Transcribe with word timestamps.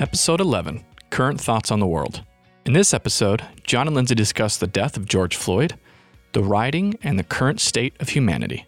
Episode 0.00 0.40
11 0.40 0.82
Current 1.10 1.38
Thoughts 1.38 1.70
on 1.70 1.78
the 1.78 1.86
World. 1.86 2.22
In 2.64 2.72
this 2.72 2.94
episode, 2.94 3.44
John 3.64 3.86
and 3.86 3.94
Lindsay 3.94 4.14
discuss 4.14 4.56
the 4.56 4.66
death 4.66 4.96
of 4.96 5.04
George 5.04 5.36
Floyd, 5.36 5.74
the 6.32 6.42
rioting, 6.42 6.98
and 7.02 7.18
the 7.18 7.22
current 7.22 7.60
state 7.60 7.92
of 8.00 8.08
humanity. 8.08 8.64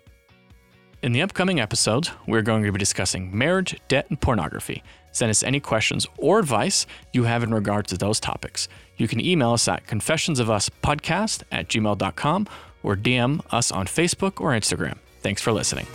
In 1.02 1.12
the 1.12 1.22
upcoming 1.22 1.58
episodes, 1.58 2.10
we're 2.26 2.42
going 2.42 2.64
to 2.64 2.70
be 2.70 2.78
discussing 2.78 3.34
marriage, 3.34 3.80
debt, 3.88 4.04
and 4.10 4.20
pornography. 4.20 4.82
Send 5.12 5.30
us 5.30 5.42
any 5.42 5.58
questions 5.58 6.06
or 6.18 6.38
advice 6.38 6.84
you 7.14 7.24
have 7.24 7.42
in 7.42 7.54
regard 7.54 7.86
to 7.86 7.96
those 7.96 8.20
topics. 8.20 8.68
You 8.98 9.08
can 9.08 9.18
email 9.18 9.54
us 9.54 9.66
at 9.68 9.86
confessionsofuspodcast 9.86 11.44
at 11.50 11.66
gmail.com 11.68 12.46
or 12.82 12.94
DM 12.94 13.40
us 13.54 13.72
on 13.72 13.86
Facebook 13.86 14.38
or 14.38 14.50
Instagram. 14.50 14.98
Thanks 15.22 15.40
for 15.40 15.52
listening. 15.52 15.86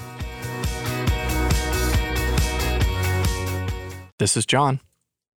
This 4.18 4.36
is 4.36 4.48
John, 4.48 4.80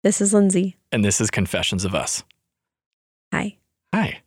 This 0.02 0.20
is 0.20 0.32
Lindsay. 0.32 0.76
and 0.92 1.04
this 1.04 1.20
is 1.20 1.30
Confessions 1.30 1.84
of 1.84 1.94
Us. 1.94 2.24
Hi. 3.32 3.56
Hi. 3.94 4.20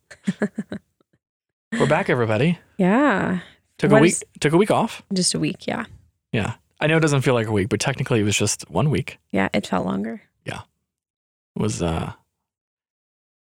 We're 1.72 1.88
back, 1.88 2.08
everybody. 2.08 2.58
Yeah. 2.78 3.40
Took 3.78 3.90
a 3.92 3.96
week. 3.96 4.12
is- 4.12 4.24
Took 4.40 4.52
a 4.52 4.56
week 4.56 4.70
off. 4.70 5.02
Just 5.12 5.34
a 5.34 5.38
week. 5.38 5.66
Yeah. 5.66 5.86
Yeah, 6.32 6.54
I 6.80 6.86
know 6.86 6.96
it 6.96 7.00
doesn't 7.00 7.20
feel 7.22 7.34
like 7.34 7.46
a 7.46 7.52
week, 7.52 7.68
but 7.68 7.80
technically 7.80 8.20
it 8.20 8.24
was 8.24 8.36
just 8.36 8.68
one 8.70 8.90
week. 8.90 9.18
Yeah. 9.32 9.48
It 9.52 9.66
felt 9.66 9.84
longer. 9.86 10.22
Yeah. 10.44 10.62
It 11.56 11.62
was 11.62 11.82
uh, 11.82 12.12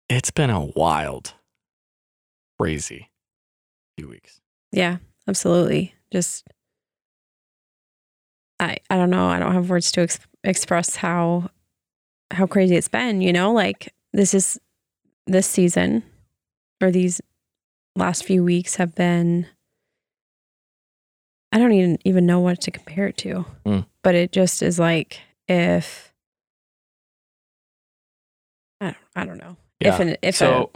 it's 0.09 0.31
been 0.31 0.49
a 0.49 0.63
wild, 0.65 1.33
crazy 2.59 3.09
few 3.97 4.07
weeks. 4.09 4.41
Yeah. 4.71 4.97
Absolutely. 5.27 5.93
Just, 6.11 6.47
I, 8.59 8.77
I 8.89 8.95
don't 8.97 9.09
know. 9.09 9.27
I 9.27 9.39
don't 9.39 9.53
have 9.53 9.69
words 9.69 9.91
to 9.93 10.01
ex- 10.01 10.19
express 10.43 10.95
how, 10.97 11.49
how 12.31 12.47
crazy 12.47 12.75
it's 12.75 12.87
been. 12.87 13.21
You 13.21 13.33
know, 13.33 13.51
like 13.53 13.93
this 14.13 14.33
is 14.33 14.59
this 15.25 15.47
season 15.47 16.03
or 16.81 16.91
these 16.91 17.21
last 17.95 18.23
few 18.23 18.43
weeks 18.43 18.75
have 18.75 18.93
been, 18.95 19.47
I 21.51 21.57
don't 21.57 21.71
even, 21.73 21.97
even 22.05 22.25
know 22.25 22.39
what 22.39 22.61
to 22.61 22.71
compare 22.71 23.07
it 23.07 23.17
to, 23.17 23.45
Mm. 23.65 23.85
but 24.03 24.15
it 24.15 24.31
just 24.31 24.61
is 24.61 24.77
like 24.79 25.19
if, 25.47 26.13
I 28.79 28.85
don't, 28.85 28.97
I 29.15 29.25
don't 29.25 29.37
know. 29.37 29.57
If 29.79 29.99
an, 29.99 30.17
if 30.21 30.35
so, 30.35 30.71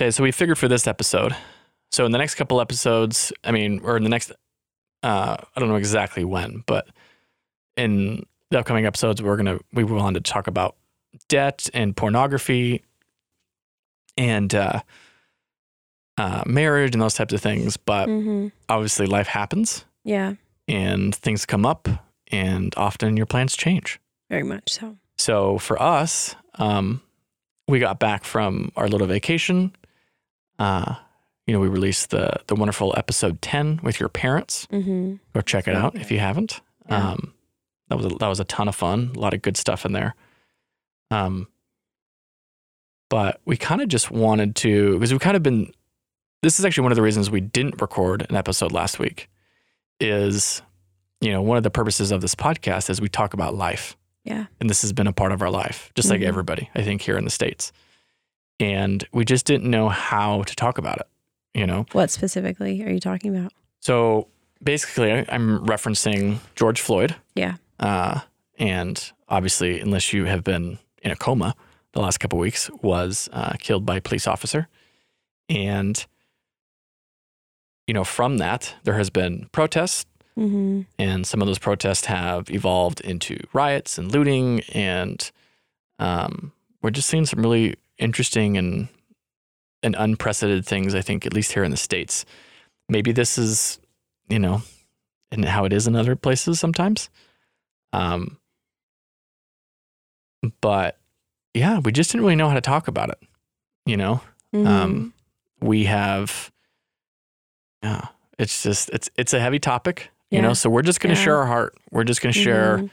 okay, 0.00 0.10
so 0.10 0.22
we 0.22 0.32
figured 0.32 0.58
for 0.58 0.68
this 0.68 0.86
episode. 0.86 1.34
So 1.90 2.04
in 2.04 2.12
the 2.12 2.18
next 2.18 2.34
couple 2.34 2.60
episodes, 2.60 3.32
I 3.44 3.50
mean, 3.52 3.80
or 3.82 3.96
in 3.96 4.02
the 4.02 4.08
next, 4.10 4.32
uh, 5.02 5.36
I 5.56 5.60
don't 5.60 5.68
know 5.68 5.76
exactly 5.76 6.24
when, 6.24 6.62
but 6.66 6.86
in 7.76 8.24
the 8.50 8.58
upcoming 8.58 8.86
episodes, 8.86 9.22
we're 9.22 9.36
gonna 9.36 9.58
we 9.72 9.84
wanted 9.84 10.24
to 10.24 10.30
talk 10.32 10.46
about 10.46 10.76
debt 11.28 11.68
and 11.74 11.96
pornography, 11.96 12.82
and 14.16 14.54
uh, 14.54 14.80
uh, 16.16 16.42
marriage 16.46 16.94
and 16.94 17.02
those 17.02 17.14
types 17.14 17.32
of 17.32 17.40
things. 17.40 17.76
But 17.76 18.08
Mhm. 18.08 18.52
obviously, 18.68 19.06
life 19.06 19.28
happens 19.28 19.84
yeah, 20.04 20.34
and 20.66 21.14
things 21.14 21.46
come 21.46 21.64
up, 21.66 21.88
and 22.30 22.74
often 22.76 23.16
your 23.16 23.26
plans 23.26 23.56
change. 23.56 24.00
very 24.30 24.42
much 24.42 24.70
so. 24.72 24.94
So 25.16 25.56
for 25.58 25.80
us, 25.80 26.34
um, 26.56 27.00
we 27.66 27.78
got 27.78 27.98
back 27.98 28.24
from 28.24 28.70
our 28.76 28.86
little 28.88 29.06
vacation. 29.06 29.74
Uh, 30.58 30.96
you 31.46 31.54
know, 31.54 31.60
we 31.60 31.68
released 31.68 32.10
the 32.10 32.30
the 32.46 32.54
wonderful 32.54 32.92
episode 32.96 33.40
ten 33.40 33.80
with 33.82 33.98
your 34.00 34.08
parents. 34.10 34.66
Mm-hmm. 34.70 35.14
Go 35.34 35.40
check 35.40 35.66
it 35.66 35.74
out 35.74 35.94
if 35.96 36.10
you 36.10 36.18
haven't. 36.18 36.60
Yeah. 36.90 37.12
Um, 37.12 37.32
that 37.88 37.96
was 37.96 38.06
a, 38.06 38.08
that 38.16 38.28
was 38.28 38.40
a 38.40 38.44
ton 38.44 38.68
of 38.68 38.74
fun. 38.76 39.12
A 39.16 39.18
lot 39.18 39.34
of 39.34 39.42
good 39.42 39.56
stuff 39.56 39.84
in 39.86 39.92
there. 39.92 40.14
Um, 41.10 41.48
but 43.10 43.40
we 43.44 43.56
kind 43.56 43.80
of 43.80 43.88
just 43.88 44.10
wanted 44.10 44.54
to 44.56 44.94
because 44.94 45.12
we've 45.12 45.20
kind 45.20 45.36
of 45.36 45.42
been. 45.42 45.72
This 46.42 46.58
is 46.58 46.64
actually 46.64 46.82
one 46.84 46.92
of 46.92 46.96
the 46.96 47.02
reasons 47.02 47.30
we 47.30 47.40
didn't 47.40 47.80
record 47.80 48.24
an 48.28 48.36
episode 48.36 48.70
last 48.72 48.98
week. 48.98 49.28
Is 50.00 50.62
you 51.20 51.32
know 51.32 51.42
one 51.42 51.56
of 51.56 51.62
the 51.62 51.70
purposes 51.70 52.10
of 52.12 52.20
this 52.20 52.34
podcast 52.34 52.90
is 52.90 53.00
we 53.00 53.08
talk 53.08 53.34
about 53.34 53.54
life 53.54 53.96
Yeah. 54.24 54.46
and 54.60 54.70
this 54.70 54.82
has 54.82 54.92
been 54.92 55.06
a 55.08 55.12
part 55.12 55.32
of 55.32 55.42
our 55.42 55.50
life, 55.50 55.90
just 55.96 56.10
like 56.10 56.20
Mhm. 56.20 56.26
everybody, 56.26 56.70
I 56.74 56.82
think, 56.82 57.02
here 57.02 57.16
in 57.18 57.24
the 57.24 57.30
States. 57.30 57.72
And 58.60 59.04
we 59.12 59.24
just 59.24 59.44
didn't 59.46 59.68
know 59.70 59.88
how 59.88 60.42
to 60.42 60.54
talk 60.54 60.78
about 60.78 60.98
it, 60.98 61.06
you 61.54 61.66
know? 61.66 61.86
What 61.92 62.10
specifically 62.10 62.82
are 62.84 62.90
you 62.90 63.00
talking 63.00 63.34
about? 63.36 63.52
So 63.80 64.28
basically, 64.62 65.10
I'm 65.28 65.64
referencing 65.66 66.38
George 66.56 66.80
Floyd. 66.80 67.16
Yeah. 67.34 67.54
Uh, 67.78 68.20
and 68.58 69.12
obviously, 69.28 69.80
unless 69.80 70.12
you 70.12 70.24
have 70.24 70.42
been 70.44 70.78
in 71.02 71.10
a 71.10 71.16
coma 71.16 71.54
the 71.92 72.00
last 72.00 72.18
couple 72.18 72.38
weeks, 72.38 72.70
was 72.82 73.28
uh, 73.32 73.52
killed 73.58 73.86
by 73.86 73.96
a 73.96 74.00
police 74.00 74.26
officer. 74.26 74.68
And, 75.48 76.04
you 77.86 77.94
know, 77.94 78.04
from 78.04 78.38
that, 78.38 78.74
there 78.84 78.94
has 78.94 79.10
been 79.10 79.48
protests 79.52 80.06
Mm-hmm. 80.38 80.82
and 81.00 81.26
some 81.26 81.40
of 81.42 81.48
those 81.48 81.58
protests 81.58 82.04
have 82.04 82.48
evolved 82.48 83.00
into 83.00 83.40
riots 83.52 83.98
and 83.98 84.12
looting 84.12 84.60
and 84.72 85.32
um, 85.98 86.52
we're 86.80 86.90
just 86.90 87.08
seeing 87.08 87.26
some 87.26 87.42
really 87.42 87.74
interesting 87.98 88.56
and 88.56 88.86
and 89.82 89.96
unprecedented 89.98 90.64
things 90.64 90.94
i 90.94 91.00
think 91.00 91.26
at 91.26 91.34
least 91.34 91.50
here 91.54 91.64
in 91.64 91.72
the 91.72 91.76
states 91.76 92.24
maybe 92.88 93.10
this 93.10 93.36
is 93.36 93.80
you 94.28 94.38
know 94.38 94.62
and 95.32 95.44
how 95.44 95.64
it 95.64 95.72
is 95.72 95.88
in 95.88 95.96
other 95.96 96.14
places 96.14 96.60
sometimes 96.60 97.10
um, 97.92 98.38
but 100.60 100.98
yeah 101.54 101.78
we 101.80 101.92
just 101.92 102.10
didn't 102.12 102.22
really 102.24 102.36
know 102.36 102.48
how 102.48 102.54
to 102.54 102.60
talk 102.60 102.88
about 102.88 103.10
it 103.10 103.18
you 103.86 103.96
know 103.96 104.20
Mm-hmm. 104.54 104.66
um, 104.66 105.12
we 105.60 105.84
have 105.84 106.50
yeah 107.82 108.06
it's 108.38 108.62
just 108.62 108.88
it's 108.94 109.10
it's 109.16 109.34
a 109.34 109.40
heavy 109.40 109.58
topic 109.58 110.08
you 110.30 110.40
know 110.40 110.54
so 110.54 110.70
we're 110.70 110.80
just 110.80 111.00
going 111.00 111.14
to 111.14 111.20
Yeah. 111.20 111.24
share 111.24 111.36
our 111.36 111.44
heart 111.46 111.74
we're 111.90 112.04
just 112.04 112.22
going 112.22 112.32
to 112.32 112.40
share 112.40 112.78
Mhm. 112.78 112.90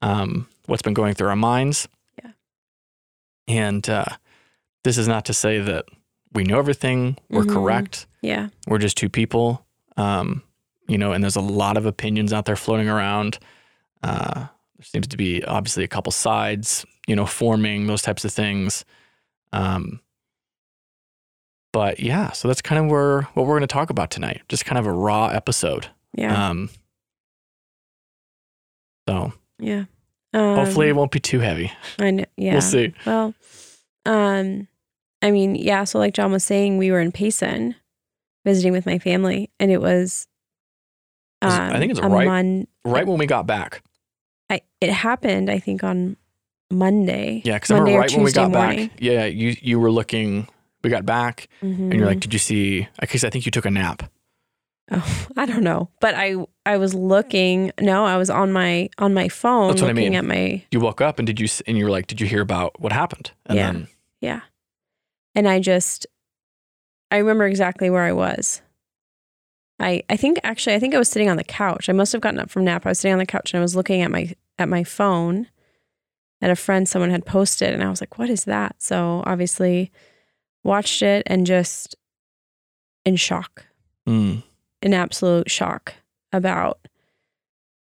um, 0.00 0.48
what's 0.64 0.80
been 0.80 0.94
going 0.94 1.12
through 1.12 1.28
our 1.28 1.36
minds 1.36 1.86
Yeah. 2.24 2.30
and 3.46 3.86
uh, 3.90 4.06
this 4.84 4.96
is 4.96 5.06
not 5.06 5.26
to 5.26 5.34
say 5.34 5.58
that 5.60 5.84
we 6.32 6.44
know 6.44 6.58
everything 6.58 7.18
we're 7.28 7.42
Mhm. 7.44 7.52
correct 7.52 8.06
Yeah. 8.22 8.48
we're 8.66 8.78
just 8.78 8.96
two 8.96 9.10
people 9.10 9.66
um, 9.98 10.42
you 10.88 10.96
know 10.96 11.12
and 11.12 11.22
there's 11.22 11.36
a 11.36 11.42
lot 11.42 11.76
of 11.76 11.84
opinions 11.84 12.32
out 12.32 12.46
there 12.46 12.56
floating 12.56 12.88
around 12.88 13.38
uh, 14.06 14.34
there 14.78 14.84
seems 14.84 15.06
to 15.08 15.16
be 15.16 15.42
obviously 15.44 15.82
a 15.84 15.88
couple 15.88 16.12
sides 16.12 16.84
you 17.06 17.16
know 17.16 17.26
forming 17.26 17.86
those 17.86 18.02
types 18.02 18.24
of 18.24 18.32
things 18.32 18.84
um, 19.52 20.00
but 21.72 21.98
yeah 22.00 22.30
so 22.32 22.48
that's 22.48 22.62
kind 22.62 22.84
of 22.84 22.90
where 22.90 23.22
what 23.34 23.46
we're 23.46 23.54
going 23.58 23.60
to 23.62 23.66
talk 23.66 23.90
about 23.90 24.10
tonight 24.10 24.42
just 24.48 24.64
kind 24.64 24.78
of 24.78 24.86
a 24.86 24.92
raw 24.92 25.26
episode 25.28 25.88
Yeah. 26.14 26.48
um, 26.50 26.70
so 29.08 29.32
yeah. 29.58 29.84
hopefully 30.34 30.88
it 30.88 30.92
Um, 30.92 30.96
won't 30.98 31.12
be 31.12 31.20
too 31.20 31.40
heavy 31.40 31.72
I 31.98 32.10
know. 32.10 32.24
Yeah. 32.36 32.52
we'll 32.52 32.62
see 32.62 32.92
Well, 33.06 33.34
um, 34.04 34.68
I 35.22 35.30
mean, 35.30 35.54
yeah. 35.56 35.84
So, 35.84 35.98
like 35.98 36.14
John 36.14 36.30
was 36.30 36.44
saying, 36.44 36.76
we 36.78 36.90
were 36.92 37.00
in 37.00 37.10
Payson 37.10 37.74
visiting 38.44 38.70
with 38.72 38.84
my 38.86 38.98
family, 39.00 39.50
and 39.58 39.72
it 39.72 39.80
was. 39.80 40.28
Um, 41.42 41.50
I 41.50 41.78
think 41.78 41.90
it's 41.90 42.00
right- 42.00 42.26
Mon- 42.28 42.66
right 42.84 43.06
when 43.06 43.18
we 43.18 43.26
got 43.26 43.46
back 43.46 43.82
I, 44.50 44.60
it 44.80 44.92
happened, 44.92 45.50
I 45.50 45.58
think, 45.58 45.82
on 45.84 46.16
Monday. 46.70 47.42
yeah 47.44 47.54
because 47.54 47.70
i 47.70 47.74
remember 47.78 48.00
right 48.00 48.12
when 48.12 48.24
we 48.24 48.32
got 48.32 48.50
morning. 48.50 48.88
back 48.88 48.96
yeah 48.98 49.24
you 49.24 49.54
you 49.62 49.78
were 49.78 49.90
looking 49.90 50.48
we 50.82 50.90
got 50.90 51.06
back 51.06 51.48
and 51.60 51.92
you're 51.94 52.02
Mhm. 52.02 52.06
like 52.06 52.18
did 52.20 52.32
you 52.32 52.40
see 52.40 52.88
i 52.98 53.06
guess 53.06 53.22
i 53.22 53.30
think 53.30 53.46
you 53.46 53.52
took 53.52 53.64
a 53.66 53.70
nap 53.70 54.02
Oh, 54.90 55.26
I 55.36 55.46
don't 55.46 55.64
know, 55.64 55.90
but 56.00 56.14
I 56.14 56.36
I 56.64 56.76
was 56.76 56.94
looking. 56.94 57.72
No, 57.80 58.04
I 58.04 58.16
was 58.18 58.30
on 58.30 58.52
my 58.52 58.88
on 58.98 59.12
my 59.14 59.28
phone 59.28 59.68
That's 59.70 59.82
what 59.82 59.88
I 59.90 59.92
looking 59.94 60.12
mean. 60.12 60.14
at 60.14 60.24
my 60.24 60.62
you 60.70 60.78
woke 60.78 61.00
up 61.00 61.18
and 61.18 61.26
did 61.26 61.40
you 61.40 61.48
and 61.66 61.76
you 61.76 61.84
were 61.86 61.90
like 61.90 62.06
did 62.06 62.20
you 62.20 62.26
hear 62.28 62.40
about 62.40 62.78
what 62.80 62.92
happened 62.92 63.32
and 63.46 63.56
Yeah. 63.58 63.72
then 63.72 63.88
yeah, 64.20 64.40
and 65.34 65.48
I 65.48 65.58
just 65.60 66.06
I 67.10 67.16
remember 67.18 67.46
exactly 67.46 67.90
where 67.90 68.04
I 68.04 68.12
was. 68.12 68.62
I 69.78 70.02
I 70.08 70.16
think 70.16 70.38
actually 70.42 70.74
I 70.74 70.78
think 70.78 70.94
I 70.94 70.98
was 70.98 71.08
sitting 71.10 71.28
on 71.28 71.36
the 71.36 71.44
couch. 71.44 71.88
I 71.88 71.92
must 71.92 72.12
have 72.12 72.20
gotten 72.20 72.40
up 72.40 72.50
from 72.50 72.64
nap. 72.64 72.86
I 72.86 72.90
was 72.90 72.98
sitting 72.98 73.12
on 73.12 73.18
the 73.18 73.26
couch 73.26 73.52
and 73.52 73.58
I 73.58 73.62
was 73.62 73.76
looking 73.76 74.02
at 74.02 74.10
my 74.10 74.34
at 74.58 74.68
my 74.68 74.84
phone 74.84 75.48
at 76.42 76.50
a 76.50 76.56
friend 76.56 76.88
someone 76.88 77.10
had 77.10 77.24
posted 77.26 77.72
and 77.72 77.82
I 77.82 77.88
was 77.90 78.00
like, 78.00 78.18
"What 78.18 78.30
is 78.30 78.44
that?" 78.44 78.76
So 78.82 79.22
obviously 79.26 79.90
watched 80.64 81.02
it 81.02 81.22
and 81.26 81.46
just 81.46 81.94
in 83.04 83.16
shock. 83.16 83.66
Mm. 84.06 84.44
in 84.82 84.94
absolute 84.94 85.50
shock 85.50 85.94
about 86.32 86.78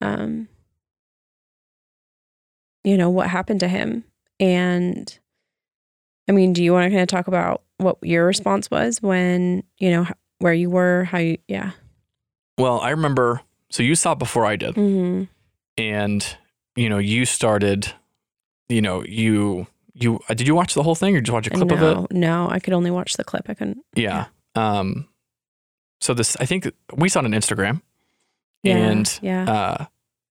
um 0.01 0.49
you 2.83 2.97
know 2.97 3.09
what 3.09 3.29
happened 3.29 3.61
to 3.61 3.67
him 3.69 4.03
and 4.41 5.17
i 6.27 6.33
mean 6.33 6.51
do 6.51 6.61
you 6.61 6.73
want 6.73 6.83
to 6.83 6.89
kind 6.89 7.01
of 7.01 7.07
talk 7.07 7.27
about 7.27 7.61
what 7.77 7.97
your 8.01 8.25
response 8.25 8.69
was 8.69 9.01
when 9.01 9.63
you 9.77 9.89
know 9.89 10.05
where 10.41 10.53
you 10.53 10.69
were 10.69 11.05
how 11.05 11.17
you 11.17 11.37
yeah 11.47 11.71
well 12.57 12.79
i 12.81 12.89
remember 12.89 13.41
so 13.69 13.83
you 13.83 13.95
saw 13.95 14.11
it 14.13 14.19
before 14.19 14.45
i 14.45 14.55
did 14.55 14.75
mm-hmm. 14.75 15.23
and 15.77 16.37
you 16.75 16.89
know 16.89 16.97
you 16.97 17.25
started 17.25 17.93
you 18.71 18.81
know, 18.81 19.03
you 19.03 19.67
you 19.93 20.19
uh, 20.29 20.33
did 20.33 20.47
you 20.47 20.55
watch 20.55 20.73
the 20.73 20.83
whole 20.83 20.95
thing 20.95 21.15
or 21.15 21.19
did 21.19 21.27
you 21.27 21.33
watch 21.33 21.47
a 21.47 21.49
clip 21.51 21.67
no, 21.67 21.75
of 21.75 22.05
it? 22.05 22.15
no, 22.15 22.49
I 22.49 22.59
could 22.59 22.73
only 22.73 22.89
watch 22.89 23.17
the 23.17 23.23
clip. 23.23 23.49
I 23.49 23.53
couldn't. 23.53 23.79
Yeah. 23.95 24.27
Um. 24.55 25.07
So 25.99 26.15
this, 26.15 26.35
I 26.37 26.45
think 26.45 26.71
we 26.95 27.09
saw 27.09 27.19
it 27.19 27.25
on 27.25 27.31
Instagram, 27.31 27.81
Yeah, 28.63 28.77
and 28.77 29.19
yeah, 29.21 29.43
uh, 29.43 29.85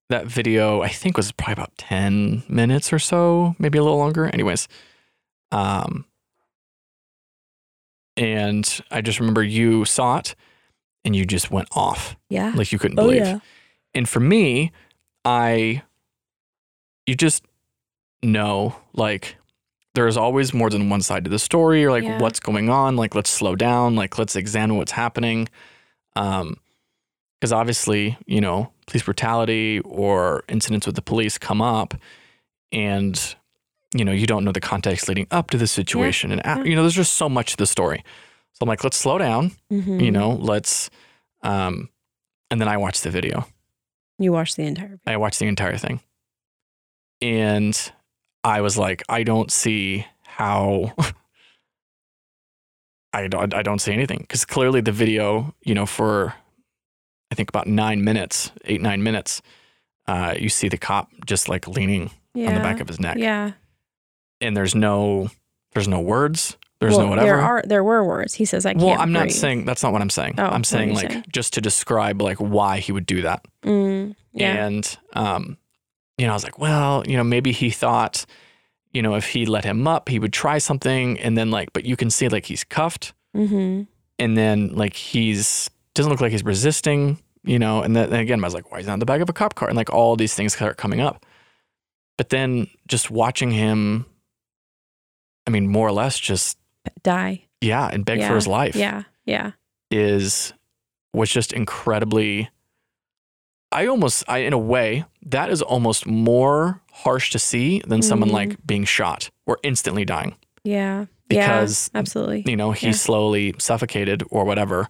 that 0.09 0.27
video 0.27 0.81
I 0.83 0.89
think 0.89 1.17
was 1.17 1.31
probably 1.31 1.53
about 1.53 1.77
ten 1.77 2.43
minutes 2.49 2.93
or 2.93 2.99
so, 2.99 3.55
maybe 3.59 3.79
a 3.79 3.83
little 3.83 3.99
longer. 3.99 4.27
Anyways, 4.27 4.67
um, 5.53 6.07
and 8.21 8.81
I 8.91 9.01
just 9.01 9.19
remember 9.19 9.43
you 9.43 9.85
saw 9.85 10.19
it, 10.19 10.35
and 11.05 11.17
you 11.17 11.25
just 11.25 11.51
went 11.51 11.69
off 11.73 12.17
yeah. 12.29 12.53
like 12.55 12.71
you 12.73 12.79
couldn't 12.79 12.99
oh 12.99 13.05
believe. 13.05 13.23
yeah. 13.23 13.39
And 13.95 14.07
for 14.09 14.21
me, 14.21 14.71
I, 15.25 15.83
you 17.07 17.15
just 17.15 17.43
know 18.23 18.77
like 18.93 19.37
there's 19.95 20.17
always 20.17 20.53
more 20.55 20.69
than 20.71 20.91
one 20.91 21.01
side 21.01 21.25
to 21.25 21.31
the 21.31 21.39
story 21.39 21.85
or 21.85 21.91
like 21.91 22.05
Yeah. 22.05 22.21
what's 22.21 22.39
going 22.39 22.69
on. 22.69 22.97
Like, 22.97 23.15
let's 23.15 23.31
slow 23.31 23.57
down. 23.57 23.97
Like, 23.97 24.19
let's 24.19 24.37
examine 24.37 24.77
what's 24.77 24.93
happening. 24.93 25.49
Um, 26.15 26.57
because 27.41 27.53
obviously, 27.53 28.19
you 28.27 28.41
know, 28.43 28.71
police 28.87 29.03
brutality 29.03 29.81
or 29.81 30.45
incidents 30.49 30.87
with 30.87 30.95
the 30.95 31.03
police 31.03 31.39
come 31.39 31.63
up 31.63 31.95
and, 32.71 33.35
you 33.95 34.05
know, 34.05 34.13
you 34.13 34.27
don't 34.27 34.45
know 34.45 34.53
the 34.53 34.61
context 34.61 35.09
leading 35.09 35.27
up 35.31 35.51
to 35.51 35.59
the 35.59 35.67
situation. 35.67 36.31
And, 36.33 36.41
yeah. 36.45 36.63
you 36.63 36.75
know, 36.77 36.83
there's 36.83 36.95
just 36.95 37.15
so 37.15 37.29
much 37.29 37.53
to 37.53 37.57
the 37.57 37.67
story. 37.67 38.05
So 38.53 38.59
I'm 38.63 38.69
like, 38.69 38.85
let's 38.85 38.97
slow 38.97 39.19
down, 39.19 39.53
Mhm. 39.73 40.03
you 40.05 40.11
know, 40.11 40.31
let's, 40.33 40.91
um, 41.43 41.89
and 42.51 42.61
then 42.61 42.69
I 42.69 42.77
watched 42.77 43.03
the 43.03 43.11
video. 43.11 43.47
you 44.19 44.33
watched 44.33 44.57
the 44.57 44.65
entire. 44.65 45.01
I 45.07 45.17
watched 45.17 45.39
the 45.39 45.47
entire 45.47 45.79
thing. 45.79 46.01
And 47.23 47.93
I 48.45 48.61
was 48.61 48.77
like, 48.79 49.03
I 49.09 49.23
don't 49.23 49.51
see 49.51 50.07
how 50.25 50.93
I 53.13 53.27
don't 53.27 53.53
I 53.55 53.63
don't 53.63 53.81
see 53.81 53.93
anything 53.93 54.19
because 54.21 54.45
clearly 54.45 54.81
the 54.81 54.93
video, 54.93 55.55
you 55.63 55.75
know, 55.75 55.87
for 55.87 56.35
I 57.31 57.35
think 57.35 57.49
about 57.49 57.67
nine 57.67 58.05
minutes, 58.05 58.53
eight 58.65 58.81
nine 58.81 59.03
minutes, 59.03 59.43
uh, 60.07 60.35
you 60.39 60.49
see 60.49 60.69
the 60.69 60.79
cop 60.79 61.09
just 61.27 61.49
like 61.49 61.67
leaning 61.67 62.11
Yeah. 62.35 62.49
on 62.49 62.55
the 62.55 62.61
back 62.61 62.81
of 62.81 62.89
his 62.89 63.01
neck, 63.01 63.17
Yeah. 63.19 63.53
And 64.41 64.57
there's 64.57 64.75
no 64.75 65.29
there's 65.73 65.89
no 65.89 66.01
words, 66.01 66.57
there's 66.81 66.97
well, 66.97 67.05
no 67.05 67.11
whatever. 67.11 67.27
There 67.27 67.41
are 67.41 67.63
there 67.67 67.85
were 67.85 68.05
words. 68.05 68.35
He 68.35 68.45
says 68.45 68.65
I 68.65 68.73
can't. 68.73 68.85
well, 68.85 68.99
I'm 68.99 69.13
not 69.13 69.31
saying 69.31 69.67
that's 69.67 69.83
not 69.83 69.93
what 69.93 70.01
I'm 70.01 70.11
saying. 70.11 70.37
Oh, 70.39 70.47
I'm 70.47 70.65
saying 70.65 70.95
like 70.95 71.11
saying? 71.11 71.25
just 71.31 71.55
to 71.55 71.61
describe 71.61 72.23
like 72.23 72.39
why 72.39 72.79
he 72.79 72.91
would 72.91 73.07
do 73.07 73.23
that. 73.23 73.45
Mm, 73.63 74.17
yeah. 74.33 74.67
And 74.67 74.99
um, 75.13 75.59
you 76.17 76.27
know, 76.27 76.33
I 76.33 76.37
was 76.37 76.45
like, 76.45 76.59
well, 76.59 77.05
you 77.07 77.17
know, 77.17 77.25
maybe 77.25 77.53
he 77.53 77.71
thought, 77.71 78.25
you 78.93 79.03
know, 79.03 79.15
if 79.15 79.27
he 79.27 79.45
let 79.47 79.65
him 79.65 79.87
up, 79.87 80.09
he 80.09 80.19
would 80.19 80.33
try 80.33 80.59
something, 80.59 81.19
and 81.21 81.37
then 81.37 81.51
like, 81.51 81.73
but 81.73 81.85
you 81.85 81.97
can 81.97 82.09
see 82.09 82.29
like 82.29 82.47
he's 82.47 82.65
cuffed, 82.65 83.13
mm-hmm. 83.37 83.83
and 84.19 84.37
then 84.37 84.75
like 84.75 84.95
he's 84.95 85.71
doesn't 85.95 86.11
look 86.11 86.21
like 86.23 86.33
he's 86.33 86.45
resisting, 86.45 87.19
you 87.45 87.59
know, 87.59 87.83
and 87.83 87.95
then 87.95 88.05
and 88.05 88.23
again, 88.23 88.43
I 88.43 88.47
was 88.47 88.55
like, 88.55 88.73
why 88.73 88.79
is 88.79 88.87
he 88.87 88.93
in 88.93 89.01
the 89.01 89.07
back 89.07 89.21
of 89.21 89.29
a 89.29 89.35
cop 89.35 89.55
car? 89.55 89.69
And 89.69 89.77
like 89.77 89.93
all 89.93 90.17
these 90.17 90.35
things 90.35 90.55
start 90.55 90.79
coming 90.79 91.01
up, 91.01 91.27
but 92.17 92.31
then 92.31 92.69
just 92.89 93.11
watching 93.11 93.51
him, 93.51 94.07
I 95.51 95.53
mean, 95.53 95.67
more 95.67 95.89
or 95.89 95.93
less 95.93 96.17
just 96.19 96.59
Die. 97.03 97.43
yeah, 97.61 97.89
and 97.93 98.05
beg 98.05 98.21
Yeah. 98.21 98.29
for 98.29 98.37
his 98.37 98.47
life 98.47 98.77
Yeah. 98.77 99.03
Yeah. 99.27 99.53
is 99.91 100.53
was 101.13 101.29
just 101.31 101.53
incredibly 101.53 102.49
I 103.73 103.87
almost 103.87 104.23
I 104.29 104.39
in 104.39 104.53
a 104.53 104.59
way 104.59 105.05
that 105.27 105.51
is 105.51 105.61
almost 105.63 106.07
more 106.07 106.81
harsh 106.93 107.31
to 107.33 107.39
see 107.41 107.83
than 107.87 108.01
someone 108.03 108.29
Mhm. 108.31 108.33
like 108.33 108.67
being 108.67 108.85
shot 108.85 109.31
or 109.47 109.59
instantly 109.65 110.05
dying 110.05 110.37
Yeah. 110.63 111.07
because 111.29 111.91
yeah, 111.93 111.99
absolutely. 111.99 112.45
you 112.47 112.57
know 112.57 112.71
he's 112.73 112.85
Yeah. 112.97 113.07
slowly 113.07 113.55
suffocated 113.59 114.23
or 114.31 114.45
whatever 114.45 114.89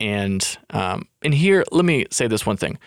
and 0.00 0.56
um 0.70 1.06
and 1.22 1.34
here 1.34 1.62
let 1.72 1.84
me 1.84 2.06
say 2.10 2.26
this 2.26 2.46
one 2.46 2.56
thing 2.56 2.78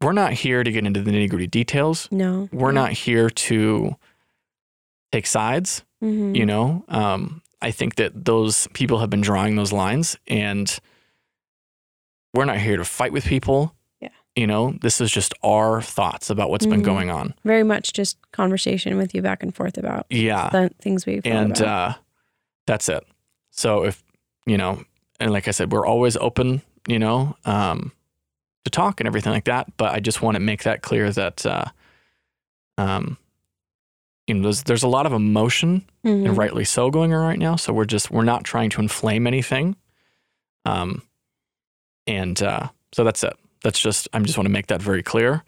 we're 0.00 0.12
not 0.12 0.32
here 0.32 0.64
to 0.64 0.72
get 0.72 0.84
into 0.84 1.00
the 1.00 1.12
nitty-gritty 1.12 1.46
details 1.46 2.08
No. 2.10 2.48
we're 2.52 2.72
not 2.72 2.90
here 2.92 3.30
to 3.30 3.94
take 5.12 5.26
sides 5.28 5.84
Mm-hmm. 6.02 6.34
you 6.34 6.44
know 6.44 6.84
um 6.88 7.42
i 7.62 7.70
think 7.70 7.94
that 7.94 8.24
those 8.24 8.66
people 8.74 8.98
have 8.98 9.08
been 9.08 9.20
drawing 9.20 9.54
those 9.56 9.72
lines 9.72 10.16
and 10.26 10.78
we're 12.34 12.44
not 12.44 12.58
here 12.58 12.76
to 12.76 12.84
fight 12.84 13.12
with 13.12 13.24
people 13.24 13.74
Yeah. 14.00 14.08
you 14.34 14.46
know 14.46 14.74
this 14.80 15.00
is 15.00 15.10
just 15.12 15.32
our 15.44 15.80
thoughts 15.80 16.28
about 16.30 16.50
what's 16.50 16.66
been 16.66 16.80
Mhm. 16.82 16.84
going 16.84 17.10
on 17.10 17.34
Very 17.44 17.62
much 17.62 17.92
just 17.92 18.16
conversation 18.32 18.96
with 18.96 19.14
you 19.14 19.22
back 19.22 19.42
and 19.42 19.54
forth 19.54 19.78
about 19.78 20.06
yeah 20.10 20.48
the 20.50 20.70
things 20.80 21.06
we've 21.06 21.24
and 21.26 21.52
about. 21.60 21.68
uh 21.68 21.94
that's 22.66 22.88
it 22.88 23.04
so 23.50 23.84
if 23.84 24.02
you 24.46 24.56
know 24.58 24.82
and 25.20 25.30
like 25.30 25.46
i 25.46 25.52
said 25.52 25.70
we're 25.72 25.86
always 25.86 26.16
open 26.16 26.62
you 26.88 26.98
know 26.98 27.36
um 27.44 27.92
to 28.64 28.70
talk 28.70 28.98
and 29.00 29.06
everything 29.06 29.32
like 29.32 29.44
that 29.44 29.66
but 29.76 29.92
i 29.92 30.00
just 30.00 30.22
want 30.22 30.34
to 30.34 30.40
make 30.40 30.62
that 30.64 30.82
clear 30.82 31.10
that 31.12 31.44
uh 31.46 31.64
um 32.78 33.16
you 34.26 34.34
know 34.34 34.42
there's, 34.42 34.62
there's 34.64 34.82
a 34.82 34.88
lot 34.88 35.06
of 35.06 35.12
emotion 35.12 35.84
Mhm. 36.04 36.26
and 36.26 36.36
rightly 36.36 36.64
so 36.64 36.90
going 36.90 37.12
on 37.14 37.24
right 37.26 37.38
now. 37.38 37.56
So 37.56 37.72
we're 37.72 37.84
just 37.84 38.10
we're 38.10 38.24
not 38.24 38.44
trying 38.44 38.70
to 38.70 38.80
inflame 38.80 39.26
anything. 39.26 39.76
Um, 40.64 41.02
and 42.06 42.40
uh, 42.42 42.68
so 42.92 43.04
that's 43.04 43.22
it. 43.24 43.34
That's 43.62 43.80
just 43.80 44.08
I 44.12 44.18
just 44.20 44.36
want 44.38 44.46
to 44.46 44.52
make 44.52 44.66
that 44.68 44.82
very 44.82 45.02
clear. 45.02 45.42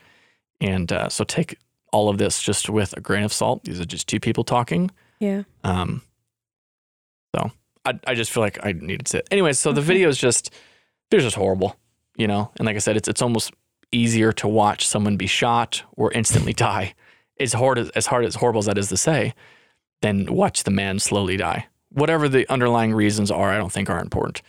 And 0.61 0.93
uh, 0.93 1.09
so 1.09 1.25
take 1.25 1.59
all 1.93 2.09
of 2.09 2.19
this 2.19 2.43
just 2.43 2.69
with 2.71 2.93
a 2.97 3.01
grain 3.01 3.25
of 3.25 3.33
salt. 3.33 3.65
These 3.65 3.81
are 3.81 3.85
just 3.85 4.09
two 4.09 4.21
people 4.21 4.45
talking. 4.45 4.91
Yeah. 5.21 5.43
Um, 5.65 6.03
so 7.35 7.51
I 7.85 7.99
I 8.07 8.15
just 8.15 8.31
feel 8.31 8.43
like 8.43 8.59
I 8.65 8.73
needed 8.73 9.07
to. 9.07 9.23
Anyways, 9.33 9.59
so 9.59 9.73
the 9.73 9.81
Okay. 9.81 9.87
video 9.89 10.09
is 10.09 10.19
just 10.19 10.51
they're 11.11 11.21
just 11.21 11.37
horrible, 11.37 11.77
you 12.17 12.27
know. 12.27 12.51
And 12.57 12.67
like 12.67 12.77
I 12.77 12.81
said, 12.81 12.97
it's 12.97 13.09
it's 13.09 13.23
almost 13.23 13.53
easier 13.93 14.33
to 14.33 14.49
watch 14.49 14.87
someone 14.87 15.17
be 15.17 15.27
shot 15.27 15.83
or 15.97 16.13
instantly 16.13 16.53
die. 16.69 16.95
As 17.41 17.53
hard 17.53 17.79
as 17.79 17.89
as 17.91 18.07
hard 18.07 18.25
as 18.25 18.37
horrible 18.37 18.61
as 18.61 18.67
that 18.67 18.79
is 18.79 18.89
to 18.91 18.97
say, 18.97 19.35
then 20.03 20.27
watch 20.33 20.63
the 20.65 20.71
man 20.71 20.99
slowly 20.99 21.37
die. 21.37 21.67
Whatever 21.91 22.29
the 22.29 22.49
underlying 22.51 22.93
reasons 22.95 23.31
are, 23.31 23.51
I 23.51 23.57
don't 23.59 23.73
think 23.73 23.91
are 23.91 24.01
important. 24.01 24.43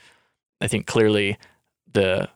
I 0.62 0.68
think 0.68 0.86
clearly 0.86 1.38
the 1.94 2.30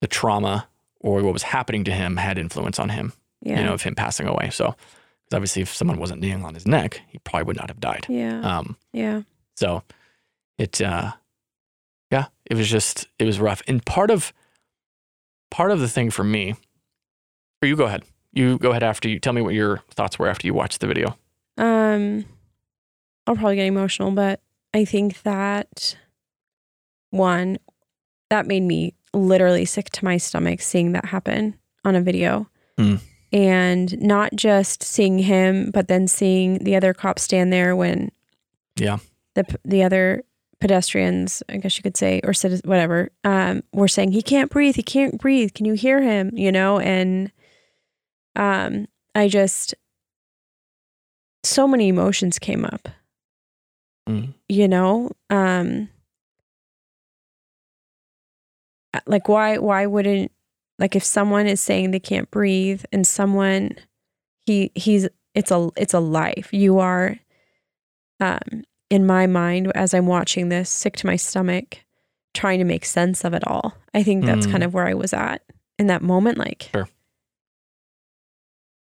the 0.00 0.06
trauma 0.06 0.68
or 1.00 1.22
what 1.22 1.32
was 1.32 1.42
happening 1.42 1.84
to 1.84 1.92
him 1.92 2.16
had 2.18 2.38
influence 2.38 2.78
on 2.78 2.88
him, 2.90 3.12
Yeah. 3.42 3.58
you 3.58 3.64
know, 3.64 3.72
of 3.74 3.82
him 3.82 3.94
passing 3.94 4.26
away. 4.26 4.50
So 4.50 4.74
obviously 5.32 5.62
if 5.62 5.72
someone 5.74 5.98
wasn't 5.98 6.20
kneeling 6.20 6.44
on 6.44 6.54
his 6.54 6.66
neck, 6.66 7.00
he 7.08 7.18
probably 7.18 7.44
would 7.44 7.56
not 7.56 7.68
have 7.70 7.80
died. 7.80 8.06
yeah. 8.08 8.40
Um, 8.40 8.76
yeah. 8.92 9.22
so 9.56 9.82
it 10.58 10.80
uh 10.80 11.12
yeah, 12.10 12.26
it 12.44 12.54
was 12.56 12.68
just 12.68 13.08
it 13.18 13.24
was 13.24 13.38
rough. 13.40 13.62
And 13.68 13.84
part 13.84 14.10
of 14.10 14.32
part 15.50 15.70
of 15.70 15.80
the 15.80 15.88
thing 15.88 16.10
for 16.10 16.24
me 16.24 16.54
or 17.62 17.68
you 17.68 17.76
go 17.76 17.84
ahead. 17.86 18.04
You 18.32 18.58
go 18.58 18.70
ahead 18.70 18.82
after 18.82 19.08
you 19.08 19.18
tell 19.18 19.32
me 19.32 19.42
what 19.42 19.54
your 19.54 19.78
thoughts 19.90 20.18
were 20.18 20.28
after 20.28 20.46
you 20.46 20.54
watched 20.54 20.80
the 20.80 20.86
video. 20.86 21.16
Um, 21.58 22.24
I'll 23.26 23.34
probably 23.34 23.56
get 23.56 23.66
emotional, 23.66 24.10
but 24.12 24.40
I 24.72 24.84
think 24.84 25.22
that 25.22 25.96
one 27.10 27.58
that 28.28 28.46
made 28.46 28.62
me 28.62 28.94
literally 29.12 29.64
sick 29.64 29.90
to 29.90 30.04
my 30.04 30.16
stomach 30.16 30.60
seeing 30.60 30.92
that 30.92 31.06
happen 31.06 31.58
on 31.84 31.96
a 31.96 32.00
video. 32.00 32.48
Hmm. 32.78 32.96
And 33.32 34.00
not 34.00 34.34
just 34.34 34.82
seeing 34.82 35.18
him, 35.18 35.70
but 35.72 35.88
then 35.88 36.08
seeing 36.08 36.58
the 36.64 36.74
other 36.76 36.92
cops 36.94 37.22
stand 37.22 37.52
there 37.52 37.74
when 37.76 38.10
Yeah. 38.76 38.98
the 39.34 39.44
the 39.64 39.82
other 39.82 40.24
pedestrians, 40.60 41.42
I 41.48 41.56
guess 41.56 41.76
you 41.76 41.82
could 41.82 41.96
say, 41.96 42.20
or 42.24 42.32
citizens, 42.34 42.68
whatever, 42.68 43.10
um, 43.24 43.62
were 43.72 43.88
saying 43.88 44.12
he 44.12 44.22
can't 44.22 44.50
breathe, 44.50 44.76
he 44.76 44.82
can't 44.82 45.18
breathe. 45.18 45.54
Can 45.54 45.64
you 45.64 45.72
hear 45.74 46.02
him? 46.02 46.30
You 46.34 46.52
know, 46.52 46.78
and 46.80 47.30
um, 48.36 48.86
I 49.14 49.28
just 49.28 49.74
so 51.42 51.66
many 51.66 51.88
emotions 51.88 52.38
came 52.38 52.64
up. 52.64 52.88
Mm. 54.08 54.34
You 54.48 54.68
know, 54.68 55.10
um, 55.30 55.88
like 59.06 59.28
why 59.28 59.58
why 59.58 59.86
wouldn't 59.86 60.32
like 60.78 60.96
if 60.96 61.04
someone 61.04 61.46
is 61.46 61.60
saying 61.60 61.90
they 61.90 62.00
can't 62.00 62.30
breathe 62.30 62.82
and 62.92 63.06
someone 63.06 63.76
he 64.46 64.70
he's 64.74 65.08
it's 65.34 65.50
a 65.50 65.70
it's 65.76 65.94
a 65.94 66.00
life 66.00 66.48
you 66.52 66.78
are 66.78 67.16
um 68.18 68.64
in 68.90 69.06
my 69.06 69.26
mind 69.26 69.70
as 69.74 69.94
i'm 69.94 70.06
watching 70.06 70.48
this 70.48 70.68
sick 70.68 70.96
to 70.96 71.06
my 71.06 71.16
stomach 71.16 71.78
trying 72.34 72.58
to 72.58 72.64
make 72.64 72.84
sense 72.84 73.24
of 73.24 73.32
it 73.32 73.46
all 73.46 73.74
i 73.94 74.02
think 74.02 74.24
that's 74.24 74.46
Mm. 74.46 74.50
kind 74.50 74.64
of 74.64 74.74
where 74.74 74.86
i 74.86 74.94
was 74.94 75.12
at 75.12 75.42
in 75.78 75.86
that 75.86 76.02
moment 76.02 76.36
like 76.38 76.68
Sure. 76.72 76.88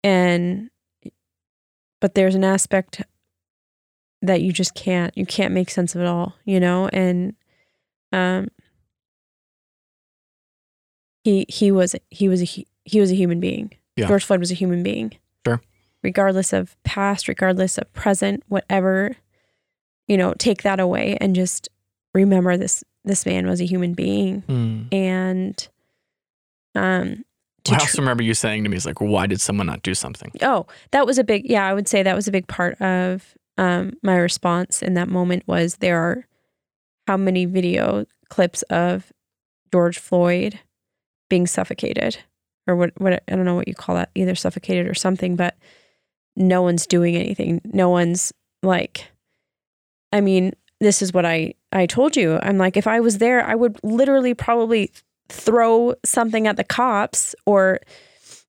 And 0.08 0.70
but 2.00 2.14
there's 2.14 2.34
an 2.34 2.44
aspect 2.44 3.02
that 4.22 4.40
you 4.42 4.52
just 4.52 4.74
can't 4.74 5.16
you 5.16 5.26
can't 5.26 5.52
make 5.54 5.70
sense 5.70 5.94
of 5.94 6.00
it 6.00 6.06
all 6.06 6.34
you 6.44 6.58
know 6.60 6.88
and 6.92 7.34
um 8.12 8.48
he 11.24 11.44
he 11.48 11.70
was 11.70 11.94
he 12.10 12.28
was 12.28 12.42
a 12.42 12.64
he 12.84 13.00
was 13.00 13.10
a 13.10 13.14
human 13.14 13.40
being 13.40 13.70
Yeah. 13.96 14.06
george 14.08 14.24
floyd 14.24 14.40
was 14.40 14.50
a 14.50 14.54
human 14.54 14.82
being 14.82 15.12
Sure. 15.46 15.60
regardless 16.02 16.52
of 16.52 16.76
past, 16.84 17.28
regardless 17.28 17.78
of 17.78 17.90
present, 17.92 18.42
whatever, 18.48 19.16
you 20.06 20.16
know, 20.16 20.34
take 20.38 20.62
that 20.62 20.78
away 20.80 21.16
and 21.20 21.34
just 21.34 21.68
remember 22.14 22.56
this 22.56 22.82
this 23.04 23.24
man 23.26 23.46
was 23.46 23.60
a 23.60 23.64
human 23.66 23.94
being 23.94 24.42
Mm. 24.42 24.92
and 24.94 25.68
um 26.74 27.24
to 27.68 27.74
I 27.74 27.78
tr- 27.78 27.82
also 27.82 28.02
remember 28.02 28.22
you 28.22 28.34
saying 28.34 28.64
to 28.64 28.70
me, 28.70 28.76
"It's 28.76 28.86
like, 28.86 29.00
why 29.00 29.26
did 29.26 29.40
someone 29.40 29.66
not 29.66 29.82
do 29.82 29.94
something?" 29.94 30.32
Oh, 30.42 30.66
that 30.90 31.06
was 31.06 31.18
a 31.18 31.24
big 31.24 31.48
yeah, 31.48 31.66
I 31.66 31.74
would 31.74 31.88
say 31.88 32.02
that 32.02 32.16
was 32.16 32.28
a 32.28 32.32
big 32.32 32.46
part 32.48 32.80
of 32.80 33.34
um 33.56 33.94
my 34.02 34.16
response 34.16 34.82
in 34.82 34.94
that 34.94 35.08
moment 35.08 35.42
was 35.46 35.76
there 35.76 35.98
are 35.98 36.26
how 37.06 37.16
many 37.16 37.44
video 37.46 38.04
clips 38.28 38.62
of 38.62 39.12
George 39.72 39.98
Floyd 39.98 40.60
being 41.30 41.46
suffocated 41.46 42.18
or 42.66 42.76
what 42.76 42.92
what 42.98 43.22
I 43.28 43.36
don't 43.36 43.44
know 43.44 43.54
what 43.54 43.68
you 43.68 43.74
call 43.74 43.94
that, 43.96 44.10
either 44.14 44.34
suffocated 44.34 44.86
or 44.86 44.94
something, 44.94 45.36
but 45.36 45.56
no 46.36 46.62
one's 46.62 46.86
doing 46.86 47.16
anything. 47.16 47.60
No 47.64 47.88
one's 47.88 48.32
like 48.62 49.10
I 50.12 50.20
mean, 50.20 50.52
this 50.80 51.02
is 51.02 51.12
what 51.12 51.26
I 51.26 51.54
I 51.72 51.86
told 51.86 52.16
you. 52.16 52.38
I'm 52.42 52.58
like 52.58 52.76
if 52.76 52.86
I 52.86 53.00
was 53.00 53.18
there, 53.18 53.44
I 53.44 53.54
would 53.54 53.78
literally 53.82 54.34
probably 54.34 54.90
throw 55.28 55.94
something 56.04 56.46
at 56.46 56.56
the 56.56 56.64
cops 56.64 57.34
or 57.46 57.80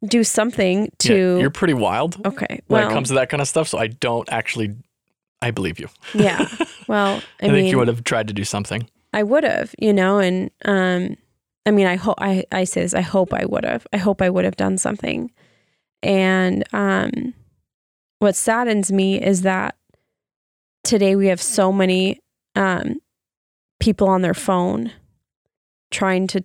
do 0.07 0.24
something 0.24 0.83
Yeah, 1.03 1.13
to 1.13 1.38
you're 1.41 1.50
pretty 1.50 1.74
wild 1.74 2.17
Okay. 2.25 2.59
when 2.67 2.81
Well, 2.81 2.89
it 2.89 2.93
comes 2.93 3.09
to 3.09 3.15
that 3.15 3.29
kind 3.29 3.41
of 3.41 3.48
stuff. 3.48 3.67
So 3.67 3.77
I 3.77 3.88
don't 3.88 4.29
actually, 4.31 4.75
I 5.41 5.51
believe 5.51 5.79
you. 5.79 5.89
yeah. 6.13 6.48
Well, 6.88 7.24
I, 7.41 7.45
I, 7.45 7.48
mean, 7.50 7.55
think 7.63 7.71
you 7.71 7.77
would 7.79 7.88
have 7.89 8.03
tried 8.03 8.27
to 8.29 8.33
do 8.33 8.43
something. 8.43 8.89
I 9.13 9.24
would 9.24 9.43
have, 9.43 9.74
you 9.79 9.91
know, 9.91 10.19
and 10.19 10.51
um, 10.65 11.17
I 11.65 11.71
mean, 11.71 11.88
I 11.88 11.95
hope 11.95 12.15
I 12.19 12.45
I 12.51 12.63
say 12.63 12.81
this. 12.81 12.93
I 12.93 13.01
hope 13.01 13.33
I 13.33 13.45
would 13.45 13.65
have. 13.65 13.86
I 13.91 13.98
hope 13.98 14.21
I 14.21 14.29
would 14.29 14.45
have 14.45 14.55
done 14.55 14.77
something. 14.77 15.31
And 16.01 16.63
um, 16.74 17.33
what 18.19 18.36
saddens 18.36 18.91
me 18.91 19.21
is 19.21 19.41
that 19.41 19.75
today 20.83 21.15
we 21.15 21.27
have 21.27 21.41
so 21.41 21.71
many 21.71 22.19
um 22.55 22.95
people 23.79 24.07
on 24.07 24.21
their 24.21 24.33
phone 24.33 24.91
trying 25.91 26.27
to 26.27 26.43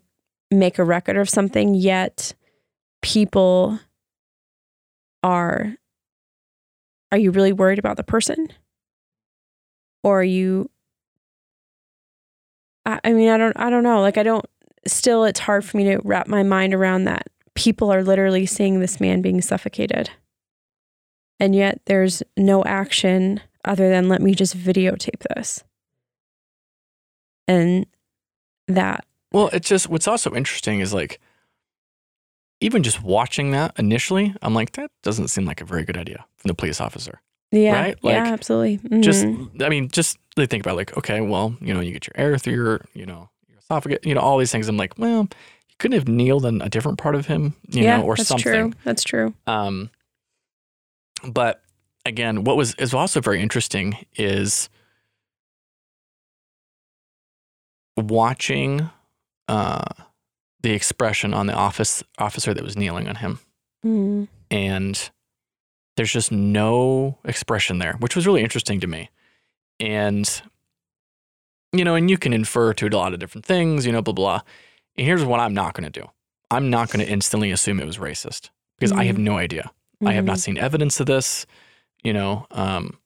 make 0.58 0.78
a 0.78 0.84
record 0.84 1.16
of 1.16 1.28
something, 1.28 1.74
yet 1.74 2.34
people 3.02 3.78
are. 5.22 5.76
Are 7.12 7.18
you 7.18 7.30
really 7.30 7.52
worried 7.52 7.78
about 7.78 7.96
the 7.96 8.02
person? 8.02 8.48
Or 10.02 10.20
are 10.20 10.24
you 10.24 10.68
I, 12.86 13.12
mean, 13.12 13.30
I 13.30 13.38
don't, 13.38 13.58
I 13.58 13.70
don't 13.70 13.82
know. 13.82 14.00
Like, 14.00 14.18
I 14.18 14.22
don't. 14.22 14.44
Still, 14.86 15.24
it's 15.24 15.40
hard 15.40 15.64
for 15.64 15.76
me 15.76 15.84
to 15.84 16.00
wrap 16.04 16.28
my 16.28 16.42
mind 16.42 16.74
around 16.74 17.04
that. 17.04 17.28
People 17.54 17.90
are 17.90 18.04
literally 18.04 18.44
seeing 18.44 18.80
this 18.80 19.00
man 19.00 19.22
being 19.22 19.40
suffocated, 19.40 20.10
and 21.40 21.54
yet 21.54 21.80
there's 21.86 22.22
no 22.36 22.62
action 22.64 23.40
other 23.64 23.88
than 23.88 24.08
let 24.08 24.20
me 24.20 24.34
just 24.34 24.56
videotape 24.56 25.22
this. 25.34 25.64
And 27.48 27.86
that, 28.68 29.06
Well, 29.34 29.50
it's 29.52 29.68
just 29.68 29.88
what's 29.88 30.06
also 30.06 30.32
interesting 30.32 30.78
is 30.78 30.94
like, 30.94 31.18
even 32.60 32.84
just 32.84 33.02
watching 33.02 33.50
that 33.50 33.72
initially, 33.76 34.32
I'm 34.42 34.54
like, 34.54 34.72
that 34.72 34.92
doesn't 35.02 35.26
seem 35.28 35.44
like 35.44 35.60
a 35.60 35.64
very 35.64 35.84
good 35.84 35.96
idea 35.96 36.24
from 36.36 36.48
the 36.48 36.54
police 36.54 36.80
officer. 36.80 37.20
yeah, 37.50 37.72
Right? 37.74 37.98
yeah, 38.02 38.26
absolutely. 38.32 38.76
Just, 39.00 39.24
Mhm. 39.24 39.60
I 39.60 39.68
mean, 39.68 39.88
just 39.88 40.18
they 40.36 40.46
think 40.46 40.64
about 40.64 40.76
like, 40.76 40.96
okay, 40.96 41.20
well, 41.20 41.56
you 41.60 41.74
know, 41.74 41.80
you 41.80 41.90
get 41.90 42.06
your 42.06 42.14
air 42.14 42.38
through 42.38 42.54
your, 42.54 42.84
you 42.94 43.06
know, 43.06 43.28
your 43.48 43.58
esophagus, 43.58 43.98
you 44.04 44.14
know, 44.14 44.20
all 44.20 44.38
these 44.38 44.52
things. 44.52 44.68
I'm 44.68 44.76
like, 44.76 44.96
well, 44.98 45.22
you 45.68 45.74
couldn't 45.80 45.98
have 45.98 46.06
kneeled 46.08 46.46
on 46.46 46.62
a 46.62 46.68
different 46.68 46.98
part 46.98 47.16
of 47.16 47.26
him, 47.26 47.54
you 47.68 47.82
yeah, 47.82 47.96
know, 47.98 48.04
or 48.04 48.16
something. 48.16 48.16
that's 48.16 48.28
something. 48.44 48.70
true. 48.72 48.80
That's 48.84 49.02
true. 49.02 49.34
Um, 49.48 49.90
but 51.26 51.60
again, 52.06 52.44
what 52.44 52.56
was 52.56 52.76
is 52.76 52.94
also 52.94 53.20
very 53.20 53.42
interesting 53.42 53.96
is 54.16 54.68
watching 57.96 58.90
uh, 59.48 59.84
the 60.62 60.70
expression 60.72 61.34
on 61.34 61.46
the 61.46 61.52
office 61.54 62.02
officer 62.18 62.54
that 62.54 62.64
was 62.64 62.76
kneeling 62.76 63.08
on 63.08 63.16
him, 63.16 63.38
Mm. 63.84 64.28
and 64.50 65.10
there's 65.96 66.12
just 66.12 66.32
no 66.32 67.18
expression 67.24 67.78
there, 67.78 67.94
which 68.00 68.16
was 68.16 68.26
really 68.26 68.42
interesting 68.42 68.80
to 68.80 68.86
me. 68.86 69.10
And 69.80 70.28
you 71.72 71.84
know, 71.84 71.94
and 71.96 72.08
you 72.08 72.16
can 72.18 72.32
infer 72.32 72.72
to 72.74 72.86
a 72.86 72.88
lot 72.96 73.12
of 73.12 73.18
different 73.18 73.44
things, 73.44 73.84
you 73.84 73.92
know, 73.92 74.00
blah 74.02 74.14
blah. 74.14 74.40
And 74.96 75.06
here's 75.06 75.24
what 75.24 75.40
I'm 75.40 75.54
not 75.54 75.74
going 75.74 75.90
to 75.90 76.00
do: 76.00 76.08
I'm 76.50 76.70
not 76.70 76.90
going 76.90 77.04
to 77.04 77.10
instantly 77.12 77.50
assume 77.50 77.80
it 77.80 77.86
was 77.86 77.98
racist 77.98 78.50
because 78.78 78.92
I 78.92 79.04
have 79.04 79.18
no 79.18 79.36
idea. 79.38 79.70
I 80.04 80.12
have 80.12 80.24
not 80.24 80.36
Mhm. 80.36 80.40
seen 80.40 80.58
evidence 80.58 81.00
of 81.00 81.06
this, 81.06 81.46
you 82.02 82.12
know, 82.12 82.46
um, 82.50 82.98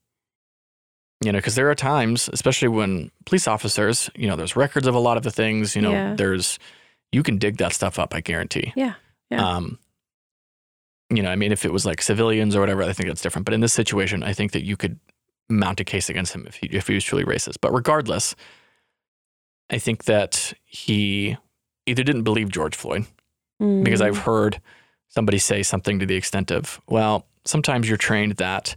you 1.24 1.32
know, 1.32 1.38
because 1.38 1.54
there 1.56 1.70
are 1.70 1.74
times, 1.74 2.28
especially 2.32 2.68
when 2.68 3.10
police 3.26 3.48
officers, 3.48 4.08
you 4.14 4.28
know, 4.28 4.36
there's 4.36 4.54
records 4.56 4.86
of 4.86 4.94
a 4.94 4.98
lot 5.00 5.16
of 5.16 5.22
the 5.24 5.30
things, 5.30 5.74
you 5.74 5.82
know, 5.82 5.92
Yeah. 5.92 6.14
there's, 6.14 6.58
you 7.12 7.22
can 7.22 7.38
dig 7.38 7.56
that 7.58 7.72
stuff 7.72 7.98
up, 7.98 8.14
I 8.14 8.20
guarantee. 8.20 8.72
Yeah, 8.76 8.94
yeah. 9.30 9.44
Um, 9.56 9.78
you 11.10 11.22
know, 11.22 11.30
I 11.30 11.36
mean, 11.36 11.52
if 11.52 11.64
it 11.64 11.72
was 11.72 11.84
like 11.86 12.02
civilians 12.02 12.54
or 12.54 12.60
whatever, 12.60 12.82
I 12.82 12.92
think 12.92 13.08
that's 13.08 13.22
different. 13.22 13.46
But 13.46 13.54
in 13.54 13.60
this 13.60 13.72
situation, 13.72 14.22
I 14.22 14.32
think 14.32 14.52
that 14.52 14.62
you 14.64 14.76
could 14.76 14.98
mount 15.48 15.80
a 15.80 15.84
case 15.84 16.08
against 16.10 16.34
him 16.34 16.46
if 16.46 16.56
he, 16.56 16.66
if 16.68 16.86
he 16.86 16.94
was 16.94 17.02
truly 17.04 17.24
racist. 17.24 17.56
But 17.62 17.72
regardless, 17.72 18.36
I 19.70 19.78
think 19.78 20.04
that 20.04 20.52
he 20.64 21.36
either 21.86 22.02
didn't 22.04 22.24
believe 22.24 22.50
George 22.50 22.76
Floyd, 22.76 23.06
because 23.58 24.00
Mm. 24.00 24.06
I've 24.06 24.18
heard 24.18 24.60
somebody 25.08 25.38
say 25.38 25.62
something 25.62 25.98
to 25.98 26.06
the 26.06 26.14
extent 26.14 26.50
of, 26.50 26.80
well, 26.86 27.26
sometimes 27.44 27.88
you're 27.88 27.96
trained 27.96 28.36
that 28.36 28.76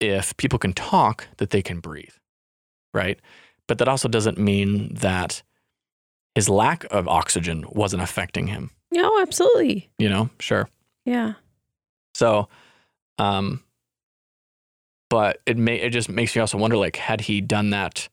if 0.00 0.36
people 0.36 0.58
can 0.58 0.72
talk, 0.72 1.26
that 1.38 1.50
they 1.50 1.62
can 1.62 1.80
breathe, 1.80 2.14
right? 2.94 3.18
But 3.66 3.78
that 3.78 3.88
also 3.88 4.08
doesn't 4.08 4.38
mean 4.38 4.94
that 4.94 5.42
his 6.34 6.48
lack 6.48 6.84
of 6.90 7.08
oxygen 7.08 7.64
wasn't 7.70 8.02
affecting 8.02 8.46
him, 8.48 8.70
Oh, 8.94 9.20
absolutely. 9.22 9.88
you 9.98 10.08
know? 10.08 10.28
Sure. 10.38 10.68
Yeah. 11.04 11.34
So, 12.14 12.48
um, 13.18 13.62
but 15.08 15.40
it 15.46 15.56
may 15.56 15.76
it 15.76 15.90
just 15.90 16.08
makes 16.08 16.34
me 16.34 16.40
also 16.40 16.58
wonder, 16.58 16.76
like, 16.76 16.96
had 16.96 17.20
he 17.22 17.40
done 17.40 17.70
that 17.70 18.08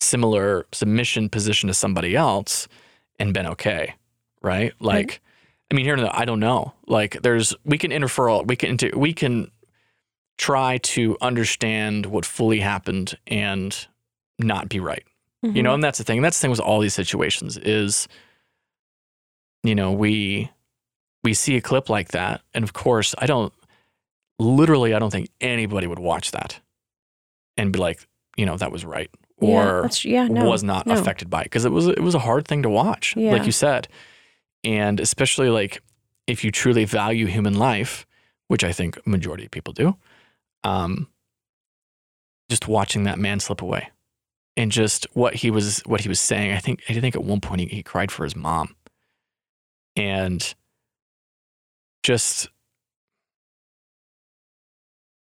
similar 0.00 0.66
submission 0.72 1.28
position 1.28 1.66
to 1.68 1.74
somebody 1.74 2.16
else 2.16 2.66
and 3.18 3.32
been 3.34 3.46
okay, 3.46 3.94
right? 4.42 4.72
Like, 4.80 5.20
I 5.70 5.74
mean, 5.74 5.84
here 5.84 5.96
I 6.12 6.24
don't 6.24 6.40
know. 6.40 6.72
Like, 6.86 7.22
there's 7.22 7.54
we 7.64 7.78
can 7.78 7.92
infer, 7.92 8.28
all- 8.28 8.44
we 8.44 8.56
can 8.56 8.76
we 8.96 9.12
can 9.12 9.50
try 10.38 10.78
to 10.78 11.16
understand 11.20 12.06
what 12.06 12.24
fully 12.26 12.60
happened 12.60 13.16
and 13.26 13.86
not 14.38 14.68
be 14.68 14.80
right 14.80 15.04
you 15.42 15.62
know 15.62 15.70
Mhm. 15.70 15.74
and 15.74 15.84
that's 15.84 15.98
the 15.98 16.04
thing 16.04 16.22
that's 16.22 16.38
the 16.38 16.42
thing 16.42 16.50
with 16.50 16.60
all 16.60 16.80
these 16.80 16.94
situations 16.94 17.56
is 17.58 18.08
you 19.62 19.74
know 19.74 19.92
we 19.92 20.50
we 21.22 21.34
see 21.34 21.56
a 21.56 21.60
clip 21.60 21.88
like 21.88 22.08
that 22.08 22.40
and 22.54 22.64
of 22.64 22.72
course 22.72 23.14
i 23.18 23.26
don't 23.26 23.52
literally 24.38 24.94
i 24.94 24.98
don't 24.98 25.10
think 25.10 25.28
anybody 25.40 25.86
would 25.86 25.98
watch 25.98 26.30
that 26.32 26.60
and 27.56 27.72
be 27.72 27.78
like 27.78 28.06
you 28.36 28.44
know 28.46 28.56
that 28.56 28.72
was 28.72 28.84
right 28.84 29.10
yeah, 29.40 29.48
or 29.48 29.82
that's, 29.82 30.04
yeah, 30.04 30.26
no, 30.26 30.44
was 30.46 30.62
not 30.62 30.86
no. 30.86 30.94
affected 30.94 31.28
by 31.28 31.42
it 31.42 31.44
because 31.44 31.64
it 31.64 31.72
was 31.72 31.86
it 31.88 32.00
was 32.00 32.14
a 32.14 32.18
hard 32.20 32.46
thing 32.48 32.62
to 32.62 32.70
watch 32.70 33.14
Yeah. 33.16 33.32
like 33.32 33.46
you 33.46 33.52
said 33.52 33.88
and 34.64 34.98
especially 35.00 35.48
like 35.50 35.82
if 36.26 36.42
you 36.44 36.50
truly 36.50 36.84
value 36.84 37.26
human 37.26 37.54
life 37.54 38.06
which 38.48 38.64
i 38.64 38.72
think 38.72 39.04
majority 39.06 39.44
of 39.44 39.50
people 39.50 39.72
do 39.72 39.96
um 40.64 41.06
just 42.50 42.68
watching 42.68 43.04
that 43.04 43.18
man 43.18 43.40
slip 43.40 43.62
away. 43.62 43.90
And 44.56 44.70
just 44.70 45.06
what 45.14 45.34
he 45.34 45.50
was 45.50 45.80
what 45.80 46.00
he 46.00 46.08
was 46.08 46.20
saying. 46.20 46.52
I 46.52 46.58
think 46.58 46.82
i 46.88 46.94
think 46.94 47.16
at 47.16 47.24
one 47.24 47.40
point 47.40 47.62
he, 47.62 47.66
he 47.66 47.82
cried 47.82 48.12
for 48.12 48.24
his 48.24 48.36
mom. 48.36 48.74
And 49.96 50.54
just 52.02 52.48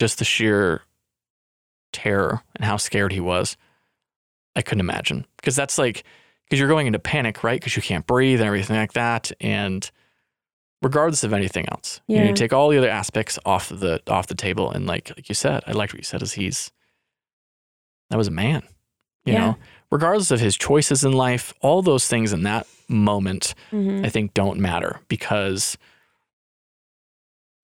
just 0.01 0.19
the 0.19 0.25
sheer 0.25 0.83
terror 1.93 2.43
and 2.57 2.65
how 2.65 2.77
scared 2.77 3.13
he 3.13 3.21
was 3.21 3.57
i 4.57 4.63
couldn't 4.63 4.81
imagine. 4.81 5.27
Because 5.37 5.57
that's 5.57 5.79
like 5.79 6.05
because 6.45 6.59
you're 6.61 6.69
going 6.69 6.87
into 6.87 6.99
panic 6.99 7.43
right? 7.43 7.59
Because 7.59 7.77
you 7.77 7.83
can't 7.83 8.07
breathe 8.07 8.41
and 8.41 8.47
everything 8.47 8.77
like 8.77 8.93
that. 8.93 9.33
And 9.41 9.91
regardless 10.83 11.23
of 11.25 11.33
anything 11.33 11.65
else 11.71 12.01
you, 12.09 12.19
know, 12.19 12.25
you 12.25 12.35
take 12.35 12.53
all 12.53 12.69
the 12.69 12.77
other 12.79 12.91
aspects 12.91 13.39
off 13.47 13.69
the 13.69 14.01
off 14.09 14.27
the 14.27 14.35
table 14.35 14.71
and 14.71 14.87
like 14.87 15.11
like 15.17 15.29
you 15.29 15.35
said 15.35 15.63
i 15.67 15.73
liked 15.73 15.93
what 15.93 15.99
you 15.99 16.05
said 16.05 16.21
is 16.23 16.33
he's 16.33 16.71
that 18.11 18.17
was 18.19 18.29
a 18.29 18.33
man 18.33 18.63
you 19.25 19.33
Yeah. 19.33 19.39
know 19.41 19.57
regardless 19.91 20.31
of 20.31 20.41
his 20.41 20.57
choices 20.57 21.05
in 21.05 21.13
life 21.13 21.55
all 21.61 21.83
those 21.83 22.07
things 22.09 22.33
in 22.33 22.43
that 22.43 22.67
moment 22.89 23.55
Mhm. 23.73 24.05
I 24.05 24.09
think 24.09 24.35
don't 24.35 24.59
matter 24.61 25.01
because 25.09 25.79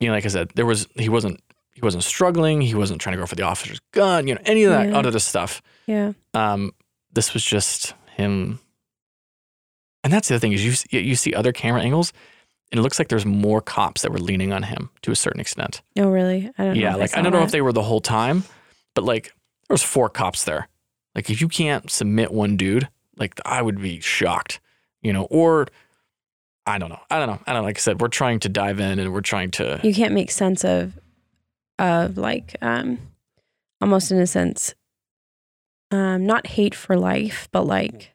you 0.01 0.07
know, 0.07 0.15
like 0.15 0.25
I 0.25 0.29
said, 0.29 0.51
there 0.55 0.65
was 0.67 0.87
he 0.97 1.09
wasn't 1.09 1.41
he 1.75 1.81
wasn't 1.83 2.05
struggling, 2.05 2.61
he 2.61 2.75
wasn't 2.75 3.01
trying 3.01 3.17
to 3.17 3.21
go 3.21 3.27
for 3.27 3.35
the 3.35 3.43
officer's 3.43 3.81
gun, 3.93 4.27
you 4.29 4.35
know, 4.35 4.41
any 4.45 4.63
of 4.65 4.71
that 4.71 4.89
Yeah. 4.91 4.97
other 4.99 5.19
stuff. 5.19 5.61
Yeah. 5.87 6.13
Um, 6.35 6.73
this 7.13 7.35
was 7.35 7.45
just 7.45 7.95
him, 8.17 8.61
and 10.05 10.13
that's 10.13 10.29
the 10.29 10.35
other 10.35 10.41
thing 10.41 10.53
is 10.53 10.65
you 10.93 11.01
you 11.01 11.17
see 11.17 11.35
other 11.35 11.53
camera 11.53 11.83
angles, 11.83 12.13
and 12.71 12.79
it 12.79 12.83
looks 12.83 12.99
like 12.99 13.09
there's 13.09 13.25
more 13.27 13.61
cops 13.61 14.03
that 14.03 14.13
were 14.13 14.19
leaning 14.19 14.53
on 14.53 14.63
him 14.63 14.91
to 15.03 15.11
a 15.11 15.17
certain 15.17 15.41
extent. 15.41 15.81
Oh, 15.99 16.09
really? 16.09 16.51
I 16.59 16.65
don't 16.65 16.75
know. 16.75 16.81
Yeah, 16.81 16.93
if 16.95 16.99
like 16.99 17.11
I 17.13 17.17
saw 17.17 17.23
don't 17.23 17.33
know 17.33 17.43
if 17.43 17.51
they 17.51 17.63
were 17.63 17.73
the 17.73 17.83
whole 17.83 18.01
time, 18.01 18.45
but 18.95 19.05
like 19.05 19.25
there 19.69 19.75
was 19.75 19.83
four 19.83 20.09
cops 20.09 20.45
there. 20.45 20.69
Like 21.15 21.31
if 21.31 21.41
you 21.41 21.49
can't 21.49 21.91
submit 21.91 22.31
one 22.33 22.57
dude, 22.57 22.89
like 23.17 23.41
I 23.45 23.63
would 23.63 23.81
be 23.81 24.01
shocked, 24.01 24.61
you 25.03 25.13
know, 25.13 25.25
or 25.31 25.67
I 26.67 26.79
don't 26.79 26.91
know. 26.91 27.01
I 27.11 27.19
don't 27.19 27.29
know. 27.29 27.41
I 27.47 27.53
don't 27.55 27.63
know. 27.63 27.67
Like 27.67 27.79
I 27.79 27.81
said, 27.81 28.01
we're 28.01 28.09
trying 28.09 28.41
to 28.41 28.49
dive 28.51 28.79
in 28.81 28.99
and 28.99 29.13
we're 29.13 29.21
trying 29.23 29.51
to 29.53 29.81
you 29.83 29.95
can't 29.95 30.13
make 30.13 30.31
sense 30.31 30.65
of 30.65 30.99
of 31.79 32.19
like 32.19 32.57
um 32.61 32.99
almost 33.81 34.11
in 34.11 34.19
a 34.21 34.27
sense 34.27 34.75
um 35.93 36.27
not 36.27 36.47
hate 36.49 36.75
for 36.75 36.97
life 36.99 37.49
but 37.53 37.63
like 37.63 38.13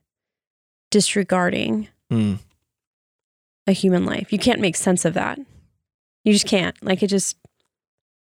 disregarding 0.92 1.88
Hmm. 2.12 2.36
A 3.68 3.72
human 3.72 4.06
life 4.06 4.32
you 4.34 4.40
can't 4.40 4.60
make 4.60 4.76
sense 4.76 5.06
of 5.06 5.14
that 5.14 5.40
you 6.24 6.34
just 6.34 6.48
can't 6.48 6.76
like 6.84 7.02
it 7.04 7.08
just 7.08 7.38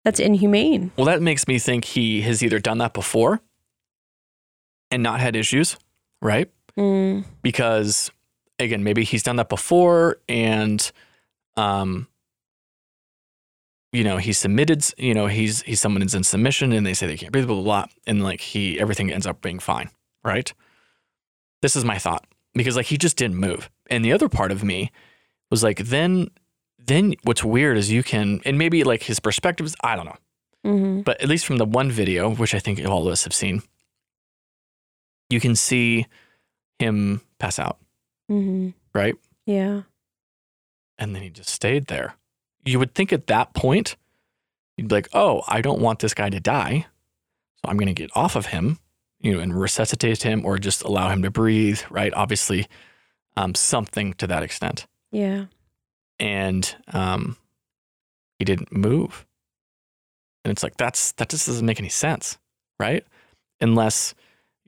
that's 0.06 0.20
inhumane 0.20 0.92
Well, 0.98 1.06
that 1.06 1.22
makes 1.22 1.48
me 1.48 1.60
think 1.60 1.84
he 1.86 2.22
has 2.22 2.42
either 2.42 2.60
done 2.60 2.78
that 2.78 2.94
before 2.94 3.42
and 4.92 5.04
not 5.04 5.20
had 5.20 5.36
issues, 5.36 5.78
right? 6.22 6.50
mm, 6.78 7.24
Because 7.44 8.10
again, 8.58 8.84
maybe 8.84 9.04
he's 9.04 9.24
done 9.24 9.36
that 9.36 9.50
before 9.50 10.18
and 10.30 10.92
um 11.58 12.08
you 13.92 14.04
know, 14.04 14.18
he 14.18 14.34
submitted, 14.34 14.86
you 14.98 15.14
know, 15.16 15.26
he's 15.28 15.64
he's 15.64 15.80
someone 15.82 16.02
is 16.04 16.14
in 16.16 16.24
submission 16.24 16.72
and 16.72 16.86
they 16.86 16.94
say 16.94 17.08
they 17.08 17.18
can't 17.18 17.32
breathe, 17.32 17.48
blah, 17.48 17.56
blah, 17.56 17.64
blah. 17.64 17.86
And 18.08 18.24
like 18.24 18.40
he 18.40 18.80
everything 18.80 19.12
ends 19.12 19.26
up 19.28 19.42
being 19.42 19.60
fine, 19.60 19.90
right? 20.24 20.54
This 21.62 21.76
is 21.76 21.84
my 21.84 21.98
thought. 21.98 22.26
Because 22.54 22.76
like 22.76 22.86
he 22.88 22.98
just 22.98 23.18
didn't 23.18 23.38
move. 23.38 23.70
And 23.90 24.06
the 24.06 24.14
other 24.14 24.30
part 24.30 24.52
of 24.52 24.64
me 24.64 24.92
was 25.50 25.64
like, 25.64 25.80
then 25.80 26.30
then 26.78 27.14
what's 27.24 27.44
weird 27.44 27.78
is 27.78 27.92
you 27.92 28.04
can 28.04 28.42
and 28.46 28.58
maybe 28.58 28.84
like 28.84 29.04
his 29.04 29.20
perspectives, 29.20 29.76
I 29.84 29.96
don't 29.96 30.06
know. 30.06 30.18
hmm 30.64 31.02
But 31.02 31.22
at 31.22 31.30
least 31.30 31.46
from 31.46 31.58
the 31.58 31.66
one 31.66 31.92
video, 31.92 32.30
which 32.32 32.56
I 32.56 32.60
think 32.60 32.84
all 32.88 33.06
of 33.08 33.12
us 33.12 33.24
have 33.26 33.34
seen, 33.34 33.62
you 35.30 35.40
can 35.40 35.56
see 35.56 36.08
him 36.80 37.22
pass 37.40 37.60
out, 37.60 37.78
hmm 38.28 38.70
right? 38.94 39.16
yeah 39.46 39.84
And 40.98 41.14
then 41.16 41.22
he 41.22 41.30
just 41.30 41.50
stayed 41.50 41.88
there. 41.88 42.16
You 42.66 42.80
would 42.80 42.94
think 42.96 43.14
at 43.14 43.28
that 43.28 43.54
point, 43.54 43.96
you'd 44.78 44.88
be 44.88 44.96
like, 44.96 45.10
oh, 45.14 45.44
I 45.48 45.62
don't 45.62 45.82
want 45.82 46.00
this 46.00 46.14
guy 46.14 46.30
to 46.30 46.40
die. 46.40 46.88
So 47.58 47.70
I'm 47.70 47.78
going 47.78 47.94
to 47.94 48.02
get 48.02 48.10
off 48.16 48.36
of 48.36 48.48
him, 48.48 48.80
you 49.20 49.34
know, 49.34 49.40
and 49.40 49.60
resuscitate 49.60 50.24
him 50.24 50.46
or 50.46 50.58
just 50.58 50.84
allow 50.84 51.10
him 51.10 51.22
to 51.24 51.32
breathe, 51.32 51.82
right? 51.90 52.14
Obviously, 52.14 52.68
um, 53.38 53.56
something 53.56 54.14
to 54.14 54.28
that 54.28 54.44
extent. 54.44 54.88
Yeah 55.12 55.46
And 56.20 56.76
um, 56.94 57.38
he 58.38 58.46
didn't 58.46 58.72
move. 58.72 59.26
And 60.44 60.52
it's 60.52 60.64
like, 60.64 60.78
that's, 60.78 61.12
that 61.14 61.30
just 61.30 61.48
doesn't 61.48 61.66
make 61.66 61.80
any 61.80 61.90
sense, 61.90 62.38
right? 62.80 63.06
Unless, 63.62 64.16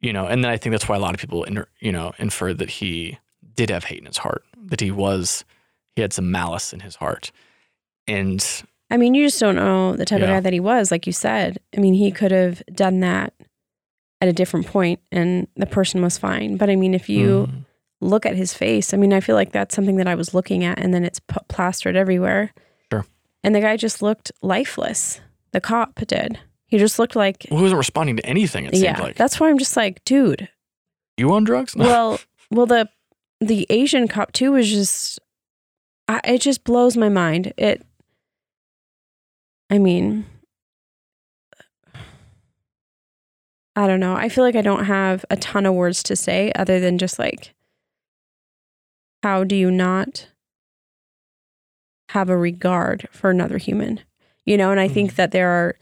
you 0.02 0.14
know, 0.14 0.26
and 0.28 0.44
then 0.44 0.52
I 0.52 0.58
think 0.58 0.72
that's 0.72 0.88
why 0.90 0.96
a 0.96 1.00
lot 1.00 1.14
of 1.14 1.20
people, 1.20 1.44
inter, 1.44 1.68
you 1.80 1.92
know, 1.92 2.14
infer 2.20 2.54
that 2.54 2.70
he 2.70 3.18
did 3.56 3.70
have 3.70 3.86
hate 3.86 4.00
in 4.00 4.06
his 4.06 4.18
heart, 4.18 4.44
that 4.66 4.82
he 4.82 4.92
was, 4.92 5.46
he 5.96 6.02
had 6.02 6.14
some 6.14 6.30
malice 6.32 6.74
in 6.74 6.82
his 6.82 6.96
heart. 6.96 7.32
And 8.08 8.46
i 8.90 8.98
mean 8.98 9.14
you 9.14 9.26
just 9.26 9.40
don't 9.40 9.56
know 9.56 9.96
the 9.96 10.04
type 10.06 10.22
of 10.22 10.28
guy 10.28 10.40
that 10.42 10.52
he 10.52 10.60
was 10.60 10.92
like 10.92 11.08
you 11.08 11.14
said 11.14 11.58
i 11.78 11.80
mean 11.80 11.94
he 11.94 12.12
could 12.12 12.32
have 12.32 12.62
done 12.74 13.00
that 13.00 13.34
at 14.20 14.28
a 14.28 14.34
different 14.34 14.68
point 14.68 15.00
and 15.14 15.48
the 15.56 15.66
person 15.66 16.02
was 16.02 16.18
fine 16.18 16.58
but 16.58 16.70
i 16.70 16.76
mean 16.76 16.94
if 16.94 17.08
you 17.08 17.48
Mm, 17.50 17.66
look 18.02 18.26
at 18.26 18.36
his 18.36 18.54
face. 18.54 18.94
I 18.94 18.98
mean, 18.98 19.14
I 19.14 19.20
feel 19.20 19.36
like 19.36 19.52
that's 19.52 19.76
something 19.76 19.96
that 19.98 20.08
I 20.08 20.16
was 20.16 20.34
looking 20.34 20.64
at, 20.64 20.80
and 20.80 20.94
then 20.94 21.06
it's 21.06 21.20
p- 21.20 21.38
plastered 21.48 21.96
everywhere. 21.96 22.52
Sure. 22.92 23.06
And 23.44 23.56
the 23.56 23.62
guy 23.62 23.78
just 23.78 24.02
looked 24.02 24.32
lifeless. 24.42 25.22
The 25.52 25.62
cop 25.62 25.96
did. 26.08 26.40
He 26.66 26.78
just 26.78 27.00
looked 27.00 27.16
like, 27.16 27.46
well, 27.50 27.60
he 27.60 27.64
wasn't 27.64 27.78
responding 27.78 28.18
to 28.18 28.26
anything, 28.26 28.66
it 28.66 28.74
yeah. 28.74 28.96
seemed 28.96 29.08
like. 29.08 29.16
That's 29.16 29.40
why 29.40 29.50
I'm 29.50 29.58
just 29.58 29.78
like, 29.78 30.04
dude. 30.06 30.50
you 31.18 31.32
on 31.32 31.44
drugs? 31.44 31.76
Well, 31.78 32.20
well, 32.50 32.66
the 32.66 32.90
the 33.40 33.66
Asian 33.70 34.08
cop 34.08 34.32
too 34.34 34.52
was 34.52 34.70
just, 34.70 35.20
I, 36.08 36.22
it 36.24 36.40
just 36.40 36.64
blows 36.64 36.96
my 36.98 37.10
mind. 37.10 37.54
It. 37.58 37.86
I 39.70 39.80
mean, 39.80 40.26
I 43.76 43.88
don't 43.88 44.00
know. 44.00 44.16
I 44.16 44.30
feel 44.30 44.44
like 44.44 44.56
I 44.56 44.62
don't 44.62 44.86
have 44.86 45.26
a 45.30 45.38
ton 45.38 45.66
of 45.66 45.74
words 45.74 46.04
to 46.04 46.16
say 46.16 46.52
other 46.56 46.80
than 46.80 46.98
just 46.98 47.18
like, 47.18 47.54
how 49.24 49.44
do 49.44 49.56
you 49.56 49.70
not 49.72 50.28
have 52.10 52.30
a 52.30 52.38
regard 52.38 53.08
for 53.12 53.30
another 53.30 53.58
human? 53.58 54.00
You 54.46 54.58
know, 54.58 54.72
and 54.72 54.80
I 54.80 54.88
think 54.88 55.12
Mhm. 55.14 55.16
that 55.16 55.32
there 55.32 55.50
are 55.50 55.76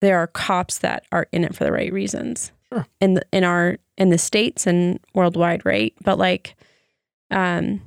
there 0.00 0.18
are 0.18 0.26
cops 0.26 0.78
that 0.78 1.04
are 1.12 1.28
in 1.30 1.44
it 1.44 1.54
for 1.54 1.62
the 1.62 1.70
right 1.70 1.92
reasons. 1.92 2.50
Sure. 2.72 2.84
In 3.00 3.14
the, 3.14 3.22
in 3.32 3.44
our 3.44 3.76
in 3.96 4.08
the 4.08 4.18
states 4.18 4.66
and 4.66 4.98
worldwide, 5.14 5.64
right? 5.64 5.94
But 6.02 6.18
like, 6.18 6.56
um, 7.30 7.80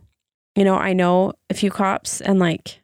you 0.55 0.63
know, 0.63 0.75
I 0.75 0.93
know 0.93 1.33
a 1.49 1.53
few 1.53 1.69
cops 1.69 2.21
and 2.21 2.39
like 2.39 2.79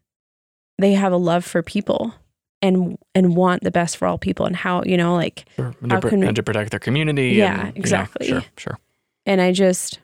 they 0.80 0.94
have 0.96 1.14
a 1.14 1.18
love 1.18 1.46
for 1.46 1.64
people 1.64 2.14
and 2.62 2.98
and 3.16 3.38
want 3.38 3.64
the 3.64 3.72
best 3.72 3.96
for 3.96 4.06
all 4.06 4.18
people 4.18 4.46
and 4.46 4.56
how 4.56 4.84
you 4.84 4.98
know 4.98 5.16
like 5.16 5.46
Sure. 5.56 5.74
And, 5.82 5.92
how 5.94 6.00
to, 6.02 6.10
can 6.10 6.24
and 6.24 6.36
to 6.36 6.44
protect 6.44 6.72
their 6.72 6.80
community. 6.80 7.30
Yeah, 7.30 7.52
and, 7.52 7.60
you 7.60 7.66
know, 7.68 7.72
exactly. 7.76 8.28
sure, 8.28 8.44
sure. 8.58 8.80
and 9.26 9.40
I 9.40 9.54
just 9.54 10.00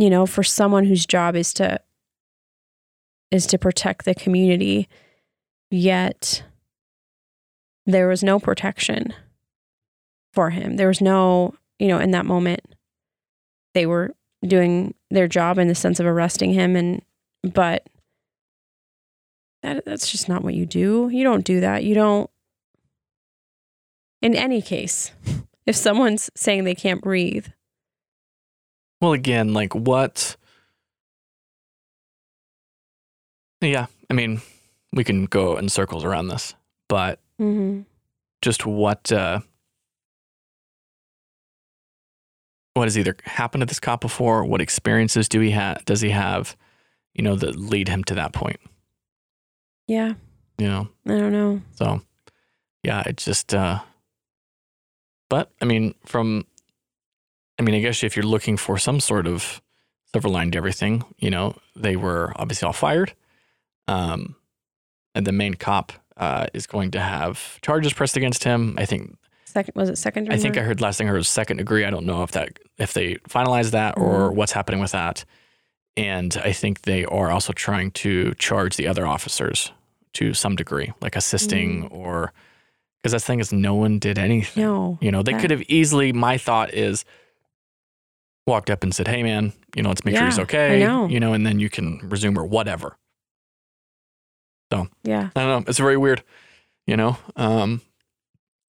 you 0.00 0.10
know, 0.10 0.26
for 0.26 0.42
someone 0.42 0.84
whose 0.84 1.06
job 1.06 1.36
is 1.36 1.52
to 1.54 1.80
is 3.30 3.46
to 3.46 3.58
protect 3.58 4.04
the 4.04 4.14
community, 4.14 4.88
yet 5.70 6.42
there 7.86 8.08
was 8.08 8.22
no 8.22 8.40
protection 8.40 9.14
for 10.32 10.50
him. 10.50 10.76
There 10.76 10.88
was 10.88 11.00
no, 11.00 11.54
you 11.78 11.88
know, 11.88 11.98
in 11.98 12.10
that 12.12 12.26
moment 12.26 12.60
they 13.74 13.86
were 13.86 14.14
doing 14.44 14.94
their 15.10 15.28
job 15.28 15.58
in 15.58 15.68
the 15.68 15.74
sense 15.74 16.00
of 16.00 16.06
arresting 16.06 16.52
him 16.52 16.74
and 16.74 17.02
but 17.42 17.86
that 19.62 19.84
that's 19.84 20.10
just 20.10 20.28
not 20.28 20.42
what 20.42 20.54
you 20.54 20.66
do. 20.66 21.08
You 21.12 21.24
don't 21.24 21.44
do 21.44 21.60
that. 21.60 21.84
You 21.84 21.94
don't 21.94 22.30
in 24.22 24.34
any 24.34 24.60
case, 24.60 25.12
if 25.66 25.76
someone's 25.76 26.30
saying 26.34 26.64
they 26.64 26.74
can't 26.74 27.00
breathe, 27.00 27.46
Well, 29.00 29.12
again, 29.12 29.52
like 29.54 29.74
what? 29.74 30.36
Yeah, 33.60 33.86
I 34.10 34.14
mean, 34.14 34.40
we 34.92 35.04
can 35.04 35.26
go 35.26 35.56
in 35.56 35.68
circles 35.68 36.04
around 36.04 36.28
this, 36.28 36.54
but 36.88 37.20
mm-hmm. 37.40 37.82
just 38.42 38.64
what 38.66 39.10
uh, 39.12 39.40
what 42.74 42.84
has 42.84 42.96
either 42.98 43.16
happened 43.24 43.62
to 43.62 43.66
this 43.66 43.80
cop 43.80 44.00
before? 44.00 44.44
What 44.44 44.60
experiences 44.60 45.28
do 45.28 45.40
he 45.40 45.50
have? 45.50 45.84
Does 45.84 46.00
he 46.00 46.10
have? 46.10 46.56
You 47.14 47.24
know, 47.24 47.34
that 47.36 47.56
lead 47.56 47.88
him 47.88 48.04
to 48.04 48.14
that 48.14 48.32
point. 48.32 48.60
yeah, 49.88 50.14
You 50.58 50.68
know, 50.68 50.88
I 51.06 51.18
don't 51.18 51.32
know. 51.32 51.60
so 51.72 52.00
yeah, 52.82 53.02
it's 53.04 53.24
just. 53.24 53.52
uh 53.52 53.80
But 55.28 55.50
I 55.60 55.64
mean, 55.64 55.94
from, 56.06 56.46
I 57.60 57.62
mean, 57.62 57.74
I 57.74 57.80
guess 57.80 58.02
if 58.02 58.16
you're 58.16 58.24
looking 58.24 58.56
for 58.56 58.78
some 58.78 59.00
sort 59.00 59.26
of 59.26 59.60
silver 60.12 60.30
line 60.30 60.50
to 60.52 60.56
everything, 60.56 61.04
you 61.18 61.28
know, 61.28 61.56
they 61.76 61.94
were 61.94 62.32
obviously 62.36 62.64
all 62.64 62.72
fired. 62.72 63.12
Um, 63.86 64.34
and 65.14 65.26
the 65.26 65.32
main 65.32 65.54
cop 65.54 65.92
uh, 66.16 66.46
is 66.54 66.66
going 66.66 66.92
to 66.92 67.00
have 67.00 67.60
charges 67.60 67.92
pressed 67.92 68.16
against 68.16 68.44
him. 68.44 68.76
I 68.78 68.86
think 68.86 69.14
Second 69.44 69.74
was 69.74 69.90
it 69.90 69.98
second? 69.98 70.32
I 70.32 70.38
think 70.38 70.56
I 70.56 70.62
heard 70.62 70.80
last 70.80 70.96
thing 70.96 71.06
I 71.08 71.10
heard 71.10 71.18
was 71.18 71.28
second 71.28 71.58
degree. 71.58 71.84
I 71.84 71.90
don't 71.90 72.06
know 72.06 72.22
if 72.22 72.30
that 72.30 72.58
if 72.78 72.94
they 72.94 73.16
finalized 73.28 73.72
that 73.72 73.98
or 73.98 74.30
what's 74.30 74.52
happening 74.52 74.80
with 74.80 74.92
that. 74.92 75.26
And 75.98 76.40
I 76.42 76.52
think 76.52 76.82
they 76.82 77.04
are 77.04 77.30
also 77.30 77.52
trying 77.52 77.90
to 77.90 78.32
charge 78.34 78.76
the 78.76 78.86
other 78.86 79.06
officers 79.06 79.72
to 80.14 80.32
some 80.32 80.56
degree, 80.56 80.92
like 81.02 81.14
assisting 81.14 81.88
or 81.88 82.32
because 83.02 83.12
that 83.12 83.20
thing 83.22 83.40
is 83.40 83.52
no 83.52 83.74
one 83.74 83.98
did 83.98 84.18
anything. 84.18 84.62
no. 84.62 84.98
You 85.02 85.10
know, 85.10 85.22
they 85.22 85.34
could 85.34 85.50
have 85.50 85.62
easily. 85.62 86.12
My 86.12 86.38
thought 86.38 86.72
is 86.72 87.04
walked 88.46 88.70
up 88.70 88.82
and 88.82 88.94
said, 88.94 89.08
"Hey, 89.08 89.22
man, 89.22 89.52
you 89.74 89.82
know, 89.82 89.88
let's 89.90 90.04
make 90.04 90.16
sure 90.16 90.26
he's 90.26 90.38
Yeah, 90.38 90.42
okay." 90.44 90.80
know. 90.80 91.06
You 91.08 91.20
know, 91.20 91.32
and 91.32 91.46
then 91.46 91.60
you 91.60 91.70
can 91.70 91.98
resume 92.02 92.38
or 92.38 92.44
whatever. 92.44 92.96
So 94.72 94.88
yeah, 95.02 95.30
I 95.34 95.40
don't 95.40 95.64
know. 95.64 95.64
It's 95.68 95.78
very 95.78 95.96
weird, 95.96 96.22
you 96.86 96.96
know. 96.96 97.16
Um, 97.36 97.82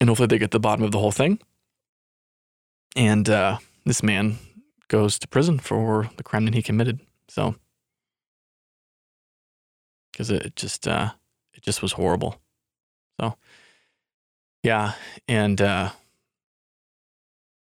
and 0.00 0.08
hopefully 0.08 0.28
they 0.28 0.38
get 0.38 0.50
the 0.50 0.60
bottom 0.60 0.84
of 0.84 0.92
the 0.92 0.98
whole 0.98 1.12
thing. 1.12 1.38
And 2.96 3.28
uh, 3.28 3.58
this 3.84 4.02
man 4.02 4.38
goes 4.88 5.18
to 5.18 5.28
prison 5.28 5.58
for 5.58 6.10
the 6.16 6.22
crime 6.22 6.44
that 6.46 6.54
he 6.54 6.62
committed. 6.62 7.00
So, 7.28 7.54
because 10.12 10.30
it 10.30 10.56
just 10.56 10.88
uh, 10.88 11.12
it 11.54 11.62
just 11.62 11.82
was 11.82 11.92
horrible. 11.92 12.40
So, 13.20 13.36
yeah, 14.62 14.94
and 15.28 15.60
uh, 15.60 15.90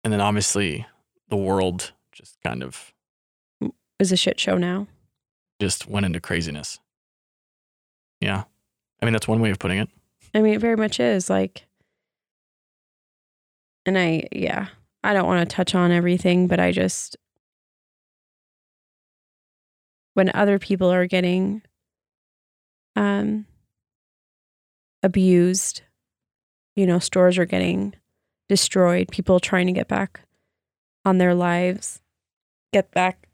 and 0.03 0.13
then 0.13 0.21
obviously 0.21 0.87
the 1.35 1.43
world 1.43 1.91
just 2.13 2.39
kind 2.45 2.63
of 2.63 2.95
Is 3.99 4.13
a 4.13 4.17
shit 4.17 4.39
show 4.39 4.57
now. 4.57 4.87
just 5.61 5.89
went 5.89 6.07
into 6.07 6.21
craziness. 6.21 6.79
Yeah. 8.21 8.45
I 9.03 9.05
mean, 9.05 9.13
that's 9.13 9.27
one 9.27 9.41
way 9.41 9.51
of 9.51 9.59
putting 9.59 9.79
it. 9.79 9.89
I 10.33 10.41
mean, 10.43 10.55
it 10.55 10.61
very 10.61 10.77
much 10.77 11.01
is 11.01 11.29
like, 11.29 11.67
and 13.85 13.99
I, 13.99 14.29
yeah, 14.31 14.69
I 15.03 15.13
don't 15.13 15.27
want 15.27 15.49
to 15.49 15.57
touch 15.57 15.75
on 15.75 15.91
everything, 15.91 16.47
but 16.47 16.61
I 16.61 16.71
just, 16.71 17.17
when 20.15 20.31
other 20.35 20.61
people 20.61 20.93
are 20.93 21.07
getting 21.09 21.63
um, 22.95 23.47
abused, 25.03 25.83
you 26.77 26.87
know, 26.87 27.01
stores 27.01 27.39
are 27.39 27.45
getting 27.45 27.95
destroyed, 28.49 29.09
people 29.11 29.41
trying 29.41 29.67
to 29.67 29.73
get 29.73 29.89
back 29.89 30.21
on 31.05 31.19
their 31.19 31.35
lives, 31.35 32.01
get 32.73 32.91
back, 32.93 33.29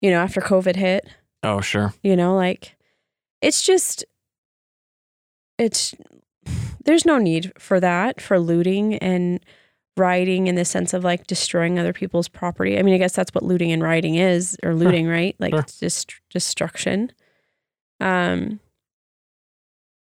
you 0.00 0.10
know, 0.10 0.20
after 0.20 0.40
COVID 0.40 0.76
hit. 0.76 1.06
Oh, 1.42 1.60
sure. 1.60 1.94
you 2.02 2.16
know 2.16 2.34
like 2.34 2.76
it's 3.40 3.62
just 3.62 4.04
it's 5.58 5.94
there's 6.84 7.04
no 7.06 7.18
need 7.18 7.52
for 7.58 7.78
that 7.78 8.20
for 8.20 8.38
looting 8.40 8.94
and 8.96 9.38
rioting 9.96 10.46
in 10.48 10.56
the 10.56 10.64
sense 10.64 10.92
of 10.92 11.04
like 11.04 11.26
destroying 11.26 11.78
other 11.78 11.92
people's 11.92 12.26
property. 12.28 12.78
I 12.78 12.82
mean 12.82 12.94
i 12.94 12.98
guess 12.98 13.14
that's 13.14 13.32
what 13.34 13.44
looting 13.44 13.70
and 13.70 13.82
rioting 13.82 14.16
is 14.16 14.56
or 14.64 14.74
looting 14.74 15.06
right? 15.06 15.36
Like 15.38 15.52
Sure. 15.52 15.60
it's 15.60 15.78
just 15.78 16.14
destruction. 16.30 17.12
Um 18.00 18.58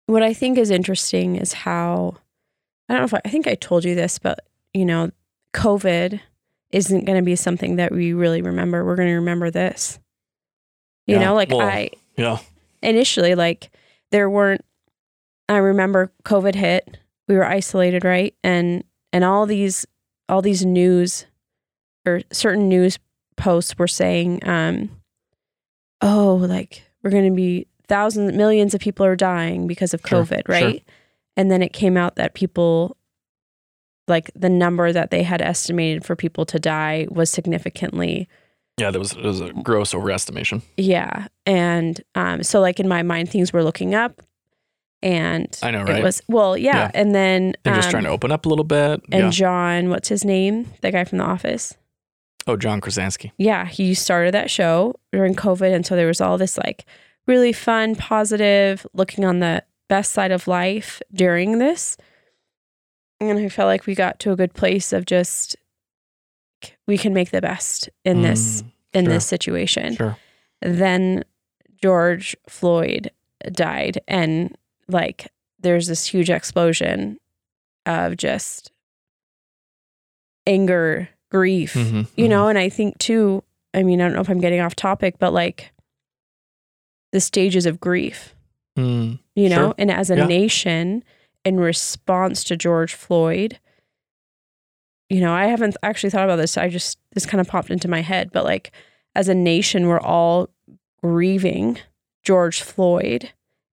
what 0.06 0.22
i 0.22 0.32
think 0.34 0.58
is 0.58 0.70
interesting 0.70 1.34
is 1.36 1.52
how 1.54 2.14
i 2.88 2.92
don't 2.92 3.00
know 3.00 3.06
if 3.06 3.14
I, 3.14 3.20
I 3.24 3.30
think 3.30 3.46
i 3.46 3.54
told 3.54 3.84
you 3.86 3.94
this 3.94 4.18
but 4.18 4.46
you 4.74 4.84
know 4.84 5.10
covid 5.54 6.20
isn't 6.70 7.04
going 7.04 7.16
to 7.18 7.24
be 7.24 7.36
something 7.36 7.76
that 7.76 7.92
we 7.92 8.12
really 8.12 8.42
remember 8.42 8.84
we're 8.84 8.96
going 8.96 9.08
to 9.08 9.14
remember 9.14 9.50
this 9.50 9.98
you 11.06 11.14
Yeah. 11.16 11.24
know 11.26 11.34
like 11.34 11.50
Well, 11.50 11.60
i 11.62 11.90
Yeah. 12.16 12.38
initially 12.82 13.34
like 13.34 13.70
there 14.10 14.28
weren't 14.28 14.64
i 15.48 15.56
remember 15.56 16.12
covid 16.24 16.54
hit 16.54 16.98
we 17.28 17.36
were 17.36 17.44
isolated 17.46 18.04
right 18.04 18.34
and 18.42 18.84
and 19.12 19.24
all 19.24 19.46
these 19.46 19.86
all 20.28 20.42
these 20.42 20.64
news 20.66 21.26
or 22.06 22.20
certain 22.32 22.68
news 22.68 22.98
posts 23.36 23.78
were 23.78 23.88
saying 23.88 24.40
um 24.48 24.90
oh 26.00 26.34
like 26.36 26.82
we're 27.02 27.10
going 27.10 27.28
to 27.28 27.36
be 27.36 27.66
thousands 27.86 28.32
millions 28.32 28.74
of 28.74 28.80
people 28.80 29.04
are 29.06 29.16
dying 29.16 29.66
because 29.66 29.94
of 29.94 30.02
covid 30.02 30.42
sure. 30.46 30.54
right 30.54 30.84
and 31.36 31.50
then 31.50 31.62
it 31.62 31.72
came 31.72 31.96
out 31.96 32.16
that 32.16 32.34
people 32.34 32.96
like 34.08 34.30
the 34.34 34.48
number 34.50 34.92
that 34.92 35.10
they 35.10 35.22
had 35.22 35.40
estimated 35.42 36.04
for 36.04 36.14
people 36.16 36.44
to 36.46 36.58
die 36.58 37.06
was 37.10 37.30
significantly 37.30 38.28
Yeah. 38.78 38.90
That 38.90 38.98
was, 38.98 39.12
it 39.12 39.22
was 39.22 39.40
a 39.40 39.52
gross 39.52 39.94
overestimation. 39.94 40.62
yeah. 40.76 41.28
And 41.46 42.02
um, 42.14 42.42
so 42.42 42.60
like 42.60 42.80
in 42.80 42.88
my 42.88 43.02
mind, 43.02 43.30
things 43.30 43.52
were 43.52 43.62
looking 43.62 43.94
up 43.94 44.22
and 45.02 45.46
I 45.62 45.70
know, 45.70 45.84
right? 45.84 45.98
it 45.98 46.02
was, 46.02 46.22
well, 46.28 46.56
yeah. 46.56 46.76
Yeah. 46.76 46.90
And 46.94 47.14
then, 47.14 47.54
They're 47.62 47.74
just 47.74 47.88
um, 47.88 47.92
trying 47.92 48.04
to 48.04 48.08
open 48.10 48.32
up 48.32 48.46
a 48.46 48.48
little 48.48 48.64
bit. 48.64 49.02
and 49.12 49.24
yeah. 49.24 49.30
John, 49.30 49.90
what's 49.90 50.08
his 50.08 50.24
name? 50.24 50.72
The 50.80 50.90
guy 50.90 51.04
from 51.04 51.18
the 51.18 51.24
office. 51.24 51.74
Oh, 52.46 52.56
John 52.56 52.80
Krasinski. 52.80 53.32
Yeah. 53.38 53.66
He 53.66 53.92
started 53.94 54.32
that 54.34 54.50
show 54.50 54.94
during 55.12 55.34
COVID. 55.34 55.74
And 55.74 55.84
so 55.86 55.94
there 55.96 56.06
was 56.06 56.20
all 56.22 56.38
this 56.38 56.56
like 56.58 56.84
really 57.26 57.52
fun, 57.52 57.96
positive, 57.96 58.86
looking 58.94 59.24
on 59.24 59.40
the 59.40 59.62
best 59.88 60.12
side 60.12 60.32
of 60.32 60.48
life 60.48 61.00
during 61.12 61.58
this. 61.58 61.96
And 63.20 63.38
I 63.38 63.48
felt 63.48 63.68
like 63.68 63.86
we 63.86 63.94
got 63.94 64.18
to 64.20 64.32
a 64.32 64.36
good 64.36 64.54
place 64.54 64.92
of 64.92 65.06
just, 65.06 65.56
we 66.86 66.98
can 66.98 67.14
make 67.14 67.30
the 67.30 67.40
best 67.40 67.88
in 68.04 68.22
this 68.22 68.62
Mm, 68.62 68.70
in 68.92 69.04
sure. 69.06 69.14
this 69.14 69.26
situation. 69.26 69.94
Sure. 69.96 70.16
then 70.62 71.24
George 71.82 72.34
Floyd 72.48 73.10
died 73.52 73.98
and 74.08 74.56
like 74.88 75.28
there's 75.58 75.86
this 75.88 76.06
huge 76.06 76.30
explosion 76.30 77.18
of 77.84 78.16
just 78.16 78.70
anger, 80.46 81.08
grief, 81.30 81.74
Mhm, 81.74 82.06
you 82.16 82.26
mhm. 82.26 82.30
know, 82.30 82.48
and 82.48 82.58
I 82.58 82.68
think 82.68 82.98
too, 82.98 83.42
I 83.74 83.82
mean, 83.82 84.00
I 84.00 84.04
don't 84.04 84.14
know 84.14 84.20
if 84.20 84.30
I'm 84.30 84.40
getting 84.40 84.60
off 84.60 84.74
topic, 84.74 85.16
but 85.18 85.32
like 85.32 85.72
the 87.12 87.20
stages 87.20 87.66
of 87.66 87.80
grief, 87.80 88.34
Mm, 88.78 89.18
you 89.34 89.48
know, 89.48 89.56
Sure. 89.68 89.74
and 89.78 89.90
as 89.90 90.10
a 90.10 90.16
Yeah. 90.16 90.26
nation 90.26 91.04
in 91.44 91.58
response 91.58 92.44
to 92.44 92.56
George 92.56 92.94
Floyd, 92.94 93.58
you 95.08 95.20
know, 95.20 95.32
I 95.32 95.46
haven't 95.46 95.76
actually 95.82 96.10
thought 96.10 96.24
about 96.24 96.36
this. 96.36 96.56
I 96.56 96.68
just, 96.68 96.98
this 97.12 97.26
kind 97.26 97.40
of 97.40 97.48
popped 97.48 97.70
into 97.70 97.88
my 97.88 98.00
head, 98.00 98.30
but 98.32 98.44
like 98.44 98.72
as 99.14 99.28
a 99.28 99.34
nation, 99.34 99.86
we're 99.86 100.00
all 100.00 100.48
grieving 101.02 101.78
George 102.22 102.62
Floyd 102.62 103.30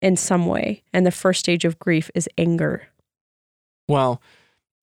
in 0.02 0.16
some 0.16 0.46
way. 0.46 0.84
And 0.94 1.06
the 1.06 1.12
first 1.12 1.40
stage 1.40 1.66
of 1.66 1.80
grief 1.80 2.12
is 2.14 2.30
anger. 2.38 2.88
Well, 3.88 4.22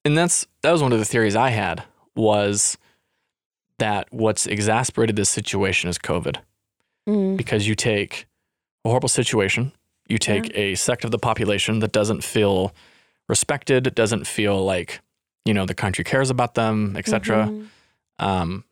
and 0.05 0.18
that's 0.18 0.47
that 0.62 0.73
was 0.73 0.83
one 0.83 0.92
of 0.92 0.99
the 0.99 1.05
theories 1.05 1.37
I 1.37 1.51
had 1.51 1.85
was 2.14 2.77
that 3.79 4.09
what's 4.12 4.47
exasperated 4.47 5.16
this 5.16 5.31
situation 5.31 5.88
is 5.88 5.99
COVID 5.99 6.37
mm. 7.09 7.37
because 7.37 7.66
you 7.66 7.75
take 7.75 8.27
a 8.85 8.88
horrible 8.88 9.09
situation, 9.09 9.73
you 10.12 10.18
take 10.18 10.51
a 10.57 10.75
sect 10.77 11.05
of 11.05 11.11
the 11.11 11.18
population 11.18 11.81
that 11.81 11.92
doesn't 11.92 12.22
feel 12.22 12.72
respected, 13.29 13.94
doesn't 13.94 14.27
feel 14.27 14.62
like 14.64 15.01
you 15.44 15.55
know 15.55 15.66
the 15.66 15.75
country 15.75 16.05
cares 16.05 16.31
about 16.31 16.55
them, 16.55 16.94
etc. 16.96 17.46
Mhm. 17.51 17.66
Um, 18.18 18.64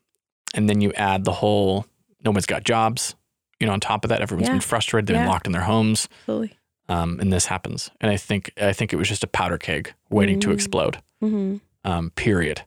and 0.54 0.68
then 0.68 0.80
you 0.80 0.92
add 0.94 1.24
the 1.24 1.32
whole 1.32 1.86
no 2.24 2.30
one's 2.30 2.46
got 2.46 2.62
jobs. 2.64 3.14
You 3.58 3.66
know, 3.66 3.72
on 3.72 3.80
top 3.80 4.04
of 4.04 4.08
that, 4.10 4.20
everyone's 4.22 4.48
Yeah. 4.48 4.52
been 4.54 4.60
frustrated. 4.60 5.06
They've 5.06 5.16
been 5.20 5.26
locked 5.26 5.46
in 5.46 5.52
their 5.52 5.62
homes, 5.62 6.08
Absolutely. 6.22 6.56
um, 6.88 7.18
and 7.20 7.32
this 7.32 7.46
happens. 7.46 7.90
And 8.00 8.10
I 8.10 8.16
think 8.16 8.52
I 8.60 8.72
think 8.72 8.92
it 8.92 8.96
was 8.96 9.08
just 9.08 9.24
a 9.24 9.26
powder 9.26 9.58
keg 9.58 9.92
waiting 10.10 10.38
to 10.40 10.50
Mm. 10.50 10.54
explode 10.54 10.98
hmm 11.20 11.56
um, 11.84 12.10
period. 12.10 12.62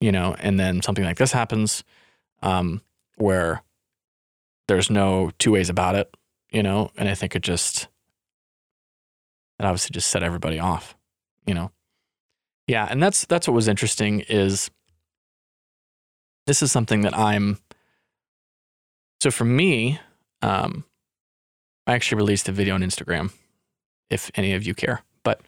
You 0.00 0.12
know, 0.12 0.34
and 0.38 0.58
then 0.58 0.82
something 0.82 1.04
like 1.04 1.16
this 1.18 1.32
happens 1.32 1.84
um, 2.42 2.82
where 3.16 3.62
there's 4.68 4.90
no 4.90 5.30
two 5.38 5.52
ways 5.52 5.68
about 5.70 5.94
it, 5.94 6.14
you 6.50 6.62
know, 6.62 6.90
and 6.96 7.08
I 7.08 7.14
think 7.14 7.34
it 7.36 7.42
just, 7.42 7.88
it 9.58 9.64
obviously 9.64 9.92
just 9.92 10.08
set 10.10 10.22
everybody 10.22 10.58
off, 10.58 10.96
you 11.46 11.54
know. 11.54 11.70
Yeah, 12.66 12.86
and 12.90 13.02
that's 13.02 13.24
that's 13.26 13.46
what 13.46 13.54
was 13.54 13.68
interesting 13.68 14.20
is 14.20 14.70
this 16.46 16.62
is 16.62 16.72
something 16.72 17.02
that 17.02 17.16
I'm 17.16 17.58
so 19.20 19.30
for 19.30 19.44
me, 19.44 19.98
um, 20.42 20.84
I 21.86 21.94
actually 21.94 22.18
released 22.18 22.48
a 22.48 22.52
video 22.52 22.74
on 22.74 22.82
Instagram, 22.82 23.32
if 24.10 24.30
any 24.34 24.52
of 24.52 24.64
you 24.64 24.74
care. 24.74 25.02
But 25.22 25.40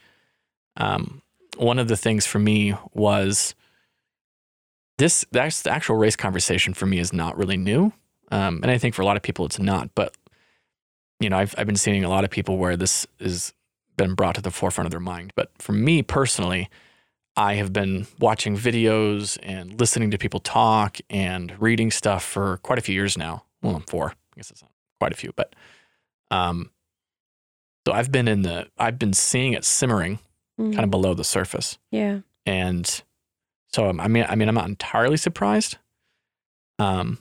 um, 0.76 1.22
one 1.56 1.78
of 1.78 1.88
the 1.88 1.96
things 1.96 2.26
for 2.26 2.38
me 2.38 2.74
was 2.92 3.54
this 4.96 5.24
that's 5.32 5.62
the 5.62 5.70
actual 5.70 5.96
race 5.96 6.16
conversation 6.16 6.74
for 6.74 6.86
me 6.86 6.98
is 6.98 7.12
not 7.12 7.36
really 7.36 7.56
new. 7.56 7.92
Um, 8.30 8.60
and 8.62 8.70
I 8.70 8.78
think 8.78 8.94
for 8.94 9.02
a 9.02 9.06
lot 9.06 9.16
of 9.16 9.22
people 9.22 9.46
it's 9.46 9.58
not. 9.58 9.90
But 9.94 10.16
you 11.20 11.28
know, 11.28 11.38
I've 11.38 11.54
I've 11.58 11.66
been 11.66 11.76
seeing 11.76 12.04
a 12.04 12.08
lot 12.08 12.24
of 12.24 12.30
people 12.30 12.58
where 12.58 12.76
this 12.76 13.06
has 13.20 13.52
been 13.98 14.14
brought 14.14 14.36
to 14.36 14.40
the 14.40 14.50
forefront 14.50 14.86
of 14.86 14.90
their 14.90 15.00
mind. 15.00 15.32
But 15.36 15.50
for 15.58 15.72
me 15.72 16.02
personally, 16.02 16.70
I 17.36 17.54
have 17.56 17.72
been 17.72 18.06
watching 18.18 18.56
videos 18.56 19.36
and 19.42 19.78
listening 19.78 20.10
to 20.12 20.18
people 20.18 20.40
talk 20.40 20.96
and 21.10 21.54
reading 21.60 21.90
stuff 21.90 22.24
for 22.24 22.56
quite 22.62 22.78
a 22.78 22.82
few 22.82 22.94
years 22.94 23.18
now. 23.18 23.44
Well, 23.62 23.76
I'm 23.76 23.82
four. 23.82 24.10
I 24.12 24.36
guess 24.36 24.50
it's 24.50 24.62
not 24.62 24.70
quite 24.98 25.12
a 25.12 25.16
few, 25.16 25.32
but 25.36 25.54
um, 26.30 26.70
so 27.86 27.92
I've 27.92 28.10
been 28.10 28.28
in 28.28 28.42
the 28.42 28.68
I've 28.78 28.98
been 28.98 29.12
seeing 29.12 29.52
it 29.52 29.64
simmering 29.64 30.18
kind 30.58 30.80
of 30.80 30.90
below 30.90 31.14
the 31.14 31.22
surface, 31.24 31.78
Yeah. 31.92 32.20
and 32.44 33.02
so 33.72 33.88
um, 33.88 34.00
I 34.00 34.08
mean 34.08 34.26
I 34.28 34.34
mean 34.34 34.48
I'm 34.48 34.54
not 34.56 34.66
entirely 34.68 35.16
surprised. 35.16 35.76
Um, 36.80 37.18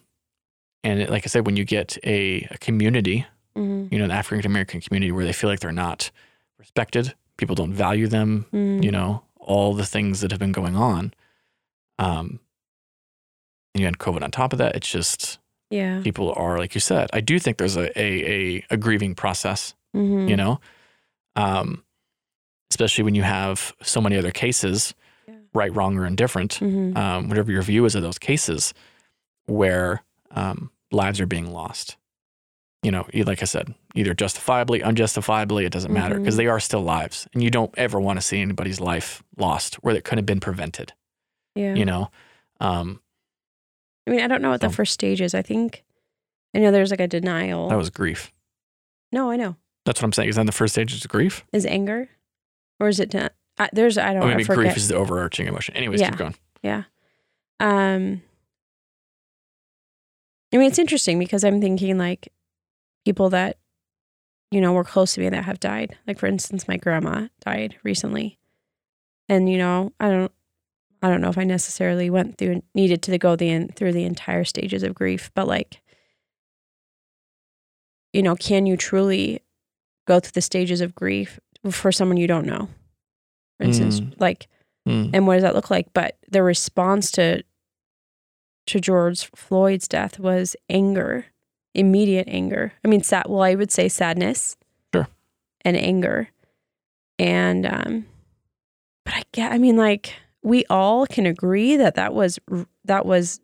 and 0.84 1.00
it, 1.02 1.10
like 1.10 1.26
I 1.26 1.28
said, 1.28 1.46
when 1.46 1.56
you 1.58 1.63
get 1.66 1.98
a, 2.04 2.48
a 2.52 2.58
community, 2.60 3.26
hmm 3.56 3.88
you 3.92 3.98
know, 4.00 4.08
the 4.08 4.13
African 4.13 4.46
American 4.50 4.82
community 4.82 5.12
where 5.12 5.24
they 5.26 5.34
feel 5.34 5.50
like 5.50 5.60
they're 5.60 5.72
not 5.72 6.12
respected, 6.60 7.13
people 7.38 7.56
don't 7.56 7.74
value 7.74 8.08
them, 8.08 8.46
Mm-hmm. 8.54 8.84
you 8.84 8.91
know, 8.91 9.24
all 9.39 9.74
the 9.74 9.86
things 9.86 10.22
that 10.22 10.32
have 10.32 10.39
been 10.39 10.52
going 10.52 10.76
on. 10.76 11.13
Um, 12.00 12.39
and 13.74 13.80
you 13.82 13.86
had 13.86 13.98
COVID 13.98 14.24
on 14.24 14.32
top 14.32 14.54
of 14.54 14.60
that. 14.60 14.76
It's 14.76 14.89
just 14.91 15.39
Yeah. 15.70 16.02
people 16.04 16.34
are, 16.36 16.58
like 16.58 16.76
you 16.76 16.82
said, 16.82 17.10
I 17.13 17.22
do 17.22 17.39
think 17.39 17.58
there's 17.58 17.76
a 17.78 17.88
a, 18.00 18.58
a, 18.58 18.65
a 18.72 18.78
grieving 18.78 19.15
process, 19.15 19.74
hmm 19.93 20.28
you 20.28 20.36
know, 20.36 20.60
um, 21.36 21.84
especially 22.72 23.04
when 23.04 23.15
you 23.15 23.24
have 23.24 23.74
so 23.82 24.02
many 24.02 24.17
other 24.17 24.32
cases, 24.32 24.93
Yeah. 25.28 25.36
right, 25.54 25.74
wrong, 25.76 25.98
or 25.98 26.06
indifferent, 26.06 26.56
hmm 26.56 26.98
um, 26.98 27.30
whatever 27.30 27.52
your 27.52 27.62
view 27.62 27.86
is 27.86 27.96
of 27.96 28.02
those 28.02 28.20
cases, 28.20 28.74
where 29.46 30.04
um, 30.32 30.72
lives 30.91 31.20
are 31.22 31.26
being 31.28 31.52
lost. 31.52 31.98
You 32.84 32.92
know, 32.92 33.08
like 33.13 33.42
I 33.42 33.46
said, 33.46 33.74
either 33.96 34.13
justifiably, 34.13 34.82
unjustifiably, 34.82 35.66
it 35.66 35.72
doesn't 35.72 35.92
matter 35.92 36.20
because 36.20 36.36
Mhm. 36.36 36.38
they 36.38 36.48
are 36.48 36.60
still 36.60 36.82
lives, 36.82 37.28
and 37.34 37.42
you 37.44 37.50
don't 37.50 37.74
ever 37.78 38.00
want 38.00 38.18
to 38.18 38.22
see 38.22 38.40
anybody's 38.40 38.80
life 38.80 39.24
lost 39.36 39.76
where 39.76 39.96
it 39.96 40.04
could 40.04 40.18
have 40.20 40.26
been 40.28 40.40
prevented 40.40 40.94
Yeah. 41.56 41.74
you 41.74 41.86
know 41.86 42.12
um 42.62 43.02
I 44.06 44.12
mean, 44.12 44.22
I 44.22 44.28
don't 44.28 44.42
know 44.42 44.52
what 44.52 44.62
the 44.62 44.70
first 44.70 44.94
stage 44.94 45.20
is. 45.22 45.34
I 45.36 45.42
think 45.42 45.84
I 46.56 46.60
know 46.60 46.72
there's 46.72 46.92
like 46.92 47.02
a 47.02 47.08
denial. 47.08 47.68
That 47.70 47.78
was 47.78 47.90
grief. 47.90 48.32
no, 49.12 49.30
I 49.32 49.36
know. 49.36 49.56
That's 49.86 50.02
what 50.02 50.06
I'm 50.06 50.13
saying. 50.13 50.30
Is 50.30 50.36
that 50.38 50.46
the 50.46 50.52
first 50.52 50.74
stage 50.76 50.94
is 50.94 51.06
grief? 51.08 51.46
Is 51.52 51.66
anger, 51.66 52.10
or 52.80 52.88
is 52.90 53.00
it? 53.00 53.10
Den- 53.10 53.30
I, 53.58 53.70
there's 53.74 53.98
I 53.98 54.13
don't. 54.13 54.22
Or 54.24 54.28
I 54.28 54.36
maybe 54.36 54.44
grief 54.46 54.78
is 54.78 54.88
the 54.88 54.96
overarching 54.96 55.48
emotion. 55.48 55.76
Anyways, 55.76 56.00
Yeah. 56.00 56.10
keep 56.12 56.20
going. 56.20 56.36
Yeah. 56.62 56.84
Um 57.60 58.22
I 60.54 60.58
mean 60.58 60.68
it's 60.68 60.80
interesting 60.80 61.20
because 61.20 61.44
I'm 61.44 61.60
thinking 61.60 61.98
like 61.98 62.30
people 63.08 63.30
that 63.30 63.58
you 64.52 64.60
know 64.60 64.74
were 64.74 64.84
close 64.84 65.13
to 65.13 65.22
me 65.22 65.30
that 65.30 65.46
have 65.46 65.62
died. 65.62 65.96
Like 66.06 66.20
for 66.20 66.28
instance 66.28 66.67
my 66.67 66.76
grandma 66.76 67.28
died 67.46 67.78
recently. 67.84 68.38
And 69.30 69.50
you 69.50 69.58
know, 69.58 69.93
I 70.00 70.10
don't 70.10 70.32
I 71.02 71.10
don't 71.10 71.22
know 71.22 71.30
if 71.30 71.38
I 71.38 71.46
necessarily 71.46 72.10
went 72.10 72.38
through 72.38 72.63
needed 72.76 73.02
to 73.04 73.17
go 73.17 73.36
the 73.38 73.67
through 73.78 73.93
the 73.93 74.04
entire 74.04 74.43
stages 74.43 74.84
of 74.84 74.93
grief, 74.93 75.32
but 75.36 75.48
like 75.48 75.82
you 78.13 78.22
know, 78.22 78.36
can 78.36 78.65
you 78.65 78.76
truly 78.78 79.41
go 80.08 80.20
through 80.20 80.32
the 80.34 80.41
stages 80.41 80.82
of 80.82 80.96
grief 80.96 81.39
for 81.70 81.91
someone 81.91 82.17
you 82.17 82.28
don't 82.28 82.46
know? 82.46 82.67
For 83.58 83.63
instance, 83.65 84.02
Mm. 84.02 84.13
like 84.20 84.48
Mm. 84.88 85.10
and 85.13 85.28
what 85.28 85.36
does 85.36 85.43
that 85.43 85.56
look 85.56 85.70
like 85.70 85.88
but 85.93 86.17
the 86.32 86.41
response 86.41 87.12
to 87.12 87.43
to 88.67 88.80
george 88.80 89.30
floyd's 89.36 89.86
death 89.86 90.17
was 90.17 90.56
anger 90.70 91.26
immediate 91.78 92.28
anger. 92.28 92.74
I 92.84 92.88
mean 92.88 93.04
sad 93.04 93.26
well 93.30 93.44
i 93.44 93.56
would 93.56 93.72
say 93.72 93.88
sadness. 93.88 94.58
Sure. 94.94 95.08
and 95.62 95.78
anger. 95.78 96.30
And 97.20 97.66
um 97.66 98.06
but 99.06 99.13
i 99.16 99.24
get 99.32 99.52
i 99.52 99.58
mean 99.58 99.78
like 99.78 100.13
we 100.44 100.66
all 100.70 101.06
can 101.08 101.26
agree 101.26 101.78
that 101.78 101.96
that 101.96 102.13
was 102.13 102.40
that 102.86 103.06
was 103.06 103.40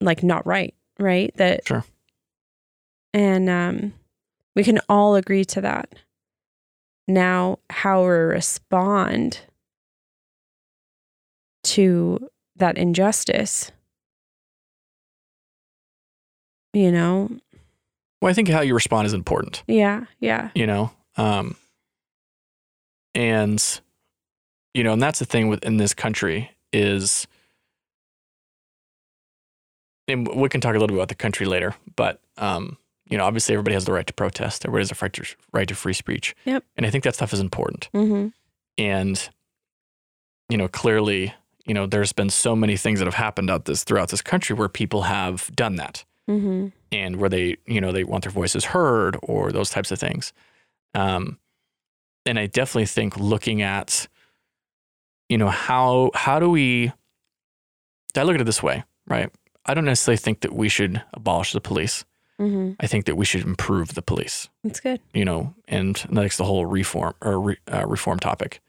like 0.00 0.22
not 0.22 0.46
right 0.46 0.74
right? 0.98 1.34
That 1.36 1.66
Sure. 1.66 1.84
and 3.14 3.48
um 3.48 3.94
we 4.54 4.62
can 4.64 4.78
all 4.88 5.14
agree 5.14 5.44
to 5.46 5.60
that. 5.62 5.94
Now 7.08 7.58
how 7.70 8.02
we 8.02 8.08
respond 8.08 9.40
to 11.64 12.28
that 12.56 12.76
injustice 12.76 13.72
you 16.72 16.90
know 16.92 17.30
Well, 18.20 18.30
I 18.30 18.34
think 18.34 18.48
how 18.48 18.60
you 18.60 18.74
respond 18.74 19.06
is 19.06 19.14
important. 19.14 19.62
yeah 19.66 20.04
yeah 20.20 20.50
You 20.54 20.66
know, 20.66 20.90
um, 21.16 21.56
and 23.14 23.80
you 24.74 24.82
know, 24.84 24.92
and 24.94 25.02
that's 25.02 25.18
the 25.18 25.26
thing 25.26 25.48
with 25.48 25.62
in 25.64 25.76
this 25.76 25.92
country 25.92 26.50
is, 26.72 27.26
and 30.08 30.26
we 30.28 30.48
can 30.48 30.60
talk 30.60 30.70
a 30.70 30.78
little 30.78 30.88
bit 30.88 30.96
about 30.96 31.08
the 31.08 31.14
country 31.14 31.46
later, 31.46 31.74
but 31.96 32.20
um, 32.38 32.78
you 33.08 33.18
know, 33.18 33.24
obviously 33.24 33.54
everybody 33.54 33.74
has 33.74 33.84
the 33.84 33.92
right 33.92 34.06
to 34.06 34.14
protest. 34.14 34.64
Everybody 34.64 34.82
has 34.82 34.88
the 34.88 34.96
right 35.02 35.12
to 35.12 35.24
right 35.52 35.68
to 35.68 35.74
free 35.74 35.92
speech. 35.92 36.34
Yep. 36.46 36.64
And 36.76 36.86
I 36.86 36.90
think 36.90 37.04
that 37.04 37.14
stuff 37.14 37.32
is 37.34 37.40
important. 37.40 37.88
mm-hmm. 37.92 38.28
and 38.78 39.28
you 40.48 40.56
know 40.58 40.68
clearly 40.68 41.32
you 41.66 41.74
know 41.74 41.86
there's 41.86 42.12
been 42.12 42.30
so 42.30 42.56
many 42.56 42.76
things 42.76 42.98
that 42.98 43.04
have 43.06 43.14
happened 43.14 43.50
out 43.50 43.64
this 43.66 43.84
throughout 43.84 44.08
this 44.08 44.22
country 44.22 44.54
where 44.56 44.68
people 44.68 45.02
have 45.02 45.50
done 45.54 45.76
that 45.76 46.04
Mm-hmm. 46.30 46.68
and 46.92 47.16
where 47.16 47.28
they 47.28 47.56
you 47.66 47.80
know 47.80 47.90
they 47.90 48.04
want 48.04 48.22
their 48.24 48.30
voices 48.32 48.64
heard 48.66 49.16
or 49.24 49.50
those 49.50 49.70
types 49.70 49.90
of 49.90 49.98
things 49.98 50.32
um 50.94 51.36
and 52.24 52.38
i 52.38 52.46
definitely 52.46 52.86
think 52.86 53.16
looking 53.18 53.60
at 53.60 54.06
you 55.28 55.36
know 55.36 55.48
how 55.48 56.12
how 56.14 56.38
do 56.38 56.48
we 56.48 56.92
i 58.16 58.22
look 58.22 58.36
at 58.36 58.40
it 58.40 58.44
this 58.44 58.62
way 58.62 58.84
right 59.08 59.30
i 59.66 59.74
don't 59.74 59.84
necessarily 59.84 60.16
think 60.16 60.40
that 60.42 60.52
we 60.52 60.68
should 60.68 61.02
abolish 61.12 61.52
the 61.52 61.60
police 61.60 62.04
Mm-hmm. 62.40 62.72
i 62.80 62.86
think 62.86 63.04
that 63.04 63.16
we 63.16 63.24
should 63.24 63.42
improve 63.42 63.94
the 63.94 64.02
police 64.02 64.48
That's 64.64 64.80
good. 64.80 65.00
you 65.12 65.24
know, 65.24 65.54
and 65.68 65.96
that's 66.10 66.38
the 66.38 66.44
whole 66.44 66.66
reform 66.66 67.14
or 67.20 67.38
re, 67.40 67.56
uh, 67.72 67.84
reform 67.86 68.18
topic. 68.18 68.60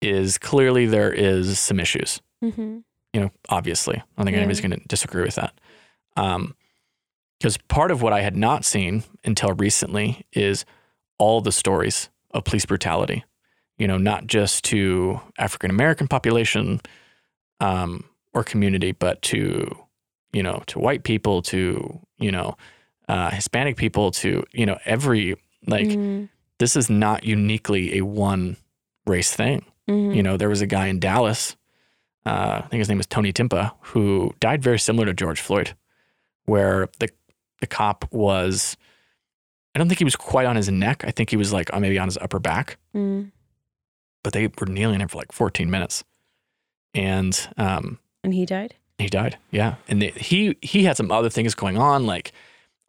Is 0.00 0.38
clearly 0.38 0.86
there 0.86 1.12
is 1.12 1.58
some 1.58 1.80
issues. 1.80 2.20
Mm-hmm. 2.42 2.78
You 3.12 3.20
know, 3.20 3.30
obviously, 3.50 3.96
I 3.96 4.02
don't 4.16 4.26
think 4.26 4.34
Yeah. 4.34 4.38
anybody's 4.42 4.60
going 4.60 4.80
to 4.80 4.86
disagree 4.88 5.22
with 5.22 5.34
that. 5.34 5.52
Um, 6.16 6.54
because 7.38 7.56
part 7.68 7.90
of 7.90 8.02
what 8.02 8.12
I 8.12 8.20
had 8.20 8.36
not 8.36 8.64
seen 8.64 9.04
until 9.24 9.52
recently 9.52 10.26
is 10.32 10.64
all 11.18 11.40
the 11.40 11.52
stories 11.52 12.08
of 12.32 12.44
police 12.44 12.66
brutality. 12.66 13.24
You 13.78 13.88
know, 13.88 13.98
not 13.98 14.26
just 14.26 14.64
to 14.66 15.20
African 15.38 15.70
American 15.70 16.06
population 16.06 16.80
um, 17.60 18.04
or 18.32 18.44
community, 18.44 18.92
but 18.92 19.20
to 19.22 19.76
you 20.32 20.42
know 20.42 20.62
to 20.68 20.78
white 20.78 21.02
people, 21.02 21.42
to 21.42 22.00
you 22.18 22.30
know 22.30 22.56
uh, 23.08 23.30
Hispanic 23.30 23.76
people, 23.76 24.10
to 24.12 24.44
you 24.52 24.64
know 24.64 24.78
every 24.84 25.36
like 25.66 25.88
mm-hmm. 25.88 26.26
this 26.58 26.76
is 26.76 26.88
not 26.88 27.24
uniquely 27.24 27.98
a 27.98 28.04
one 28.04 28.56
race 29.06 29.34
thing. 29.34 29.64
Mm-hmm. 29.88 30.14
You 30.14 30.22
know, 30.22 30.36
there 30.36 30.48
was 30.48 30.62
a 30.62 30.66
guy 30.66 30.86
in 30.86 30.98
Dallas, 30.98 31.56
uh, 32.26 32.62
I 32.64 32.68
think 32.68 32.78
his 32.78 32.88
name 32.88 32.98
was 32.98 33.06
Tony 33.06 33.32
Timpa, 33.32 33.72
who 33.80 34.32
died 34.40 34.62
very 34.62 34.78
similar 34.78 35.06
to 35.06 35.14
George 35.14 35.40
Floyd, 35.40 35.74
where 36.46 36.88
the 36.98 37.08
the 37.64 37.76
cop 37.76 38.04
was, 38.12 38.76
I 39.74 39.78
don't 39.78 39.88
think 39.88 39.98
he 39.98 40.04
was 40.04 40.16
quite 40.16 40.46
on 40.46 40.56
his 40.56 40.68
neck. 40.68 41.02
I 41.06 41.10
think 41.10 41.30
he 41.30 41.36
was 41.36 41.52
like 41.52 41.72
on 41.72 41.80
maybe 41.82 41.98
on 41.98 42.08
his 42.08 42.18
upper 42.18 42.38
back, 42.38 42.76
mm 42.94 43.30
but 44.22 44.32
they 44.32 44.46
were 44.46 44.66
kneeling 44.66 45.00
him 45.00 45.08
for 45.08 45.18
like 45.18 45.32
14 45.32 45.70
minutes, 45.70 46.02
and 46.94 47.48
um, 47.58 47.98
And 48.22 48.32
he 48.32 48.46
died. 48.46 48.74
he 48.98 49.08
died. 49.08 49.36
Yeah, 49.50 49.74
and 49.86 50.00
they, 50.00 50.10
he 50.16 50.56
he 50.62 50.84
had 50.84 50.96
some 50.96 51.10
other 51.12 51.28
things 51.28 51.54
going 51.54 51.76
on. 51.76 52.06
Like 52.06 52.32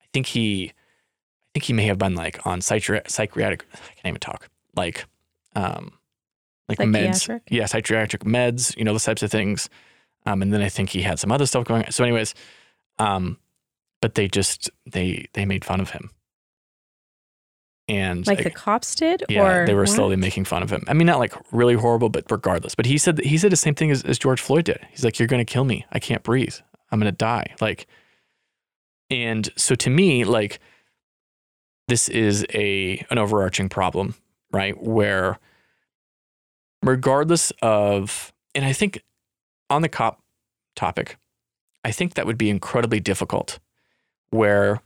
I 0.02 0.06
think 0.14 0.28
he, 0.28 0.70
I 0.70 1.48
think 1.54 1.66
he 1.66 1.74
may 1.74 1.88
have 1.88 1.98
been 1.98 2.16
like 2.16 2.46
on 2.48 2.62
psychiatric. 2.62 3.10
psychiatric 3.10 3.66
I 3.74 3.78
can't 3.96 4.06
even 4.08 4.20
talk. 4.22 4.48
Like, 4.78 5.08
um, 5.58 5.92
like 6.70 6.78
meds. 6.80 7.42
Yeah, 7.50 7.66
psychiatric 7.66 8.24
meds. 8.24 8.76
You 8.78 8.86
know 8.86 8.94
those 8.94 9.04
types 9.04 9.22
of 9.24 9.30
things. 9.30 9.70
Um, 10.26 10.42
and 10.42 10.54
then 10.54 10.62
I 10.62 10.70
think 10.70 10.90
he 10.90 11.02
had 11.02 11.20
some 11.20 11.32
other 11.34 11.46
stuff 11.46 11.66
going. 11.66 11.84
on. 11.84 11.92
So, 11.92 12.04
anyways, 12.06 12.34
um, 12.98 13.38
but 14.06 14.14
they 14.14 14.28
just 14.28 14.70
they 14.86 15.26
they 15.34 15.46
made 15.46 15.66
fun 15.66 15.82
of 15.82 15.90
him. 15.90 16.12
And 17.88 18.28
Like 18.28 18.42
I- 18.42 18.44
the 18.44 18.50
cops 18.52 18.94
did? 18.94 19.24
yeah, 19.30 19.42
or 19.42 19.66
they 19.66 19.74
were 19.74 19.82
what? 19.82 19.90
slowly 19.90 20.16
making 20.16 20.46
fun 20.46 20.62
of 20.62 20.70
him. 20.72 20.84
I 20.88 20.94
mean, 20.94 21.08
not 21.08 21.18
like 21.18 21.34
really 21.52 21.74
horrible, 21.74 22.10
but 22.10 22.24
regardless. 22.30 22.76
But 22.76 22.86
he 22.86 23.00
said 23.00 23.18
he 23.18 23.36
said 23.40 23.52
the 23.52 23.56
same 23.56 23.74
thing 23.74 23.90
as, 23.90 24.04
as 24.04 24.20
George 24.20 24.40
Floyd 24.40 24.66
did. 24.66 24.86
He's 24.92 25.04
like, 25.04 25.18
"You're 25.18 25.28
going 25.28 25.44
to 25.44 25.52
kill 25.52 25.64
me. 25.64 25.88
I 25.92 25.98
can't 25.98 26.22
breathe. 26.22 26.54
I'm 26.92 27.00
going 27.00 27.12
to 27.12 27.18
die." 27.18 27.56
Like, 27.60 27.88
and 29.10 29.50
so 29.58 29.74
to 29.74 29.90
me, 29.90 30.24
like, 30.24 30.60
this 31.88 32.08
is 32.08 32.46
a 32.54 33.04
an 33.10 33.18
overarching 33.18 33.70
problem, 33.70 34.14
right? 34.52 34.80
Where, 34.80 35.40
regardless 36.84 37.52
of, 37.64 38.32
and 38.54 38.66
I 38.66 38.72
think 38.74 39.02
on 39.72 39.82
the 39.82 39.90
cop 39.90 40.22
topic, 40.76 41.18
I 41.84 41.92
think 41.92 42.14
that 42.14 42.28
would 42.28 42.38
be 42.38 42.52
incredibly 42.52 43.00
difficult. 43.00 43.58
Where 44.36 44.82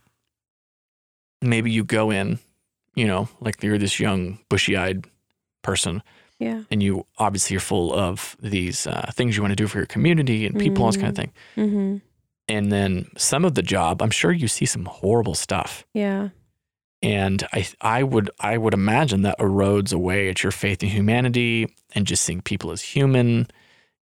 maybe 1.42 1.70
you 1.70 1.84
go 1.84 2.10
in 2.10 2.38
you 2.96 3.06
know, 3.06 3.28
like 3.40 3.62
you're 3.62 3.78
this 3.78 4.00
young, 4.00 4.38
bushy 4.48 4.76
eyed 4.76 5.06
person 5.62 6.02
Yeah. 6.40 6.64
and 6.72 6.82
you 6.82 7.06
obviously 7.18 7.56
are 7.56 7.60
full 7.60 7.94
of 7.94 8.36
these 8.40 8.84
uh, 8.86 9.10
things 9.14 9.36
you 9.36 9.42
want 9.42 9.52
to 9.52 9.56
do 9.56 9.68
for 9.68 9.78
your 9.78 9.86
community 9.86 10.44
and 10.44 10.58
people, 10.58 10.84
all 10.84 10.90
this 10.90 11.00
kind 11.00 11.10
of 11.10 11.16
thing. 11.16 11.32
Mm-hmm. 11.56 11.96
And 12.48 12.72
then 12.72 13.08
some 13.16 13.44
of 13.44 13.54
the 13.54 13.62
job, 13.62 14.02
I'm 14.02 14.10
sure 14.10 14.32
you 14.32 14.48
see 14.48 14.66
some 14.66 14.86
horrible 14.86 15.36
stuff. 15.36 15.86
Yeah. 15.94 16.30
And 17.00 17.46
I, 17.52 17.66
I 17.80 18.02
would, 18.02 18.28
I 18.40 18.58
would 18.58 18.74
imagine 18.74 19.22
that 19.22 19.38
erodes 19.38 19.92
away 19.94 20.28
at 20.28 20.42
your 20.42 20.52
faith 20.52 20.82
in 20.82 20.88
humanity 20.88 21.72
and 21.94 22.06
just 22.08 22.24
seeing 22.24 22.42
people 22.42 22.72
as 22.72 22.82
human, 22.82 23.46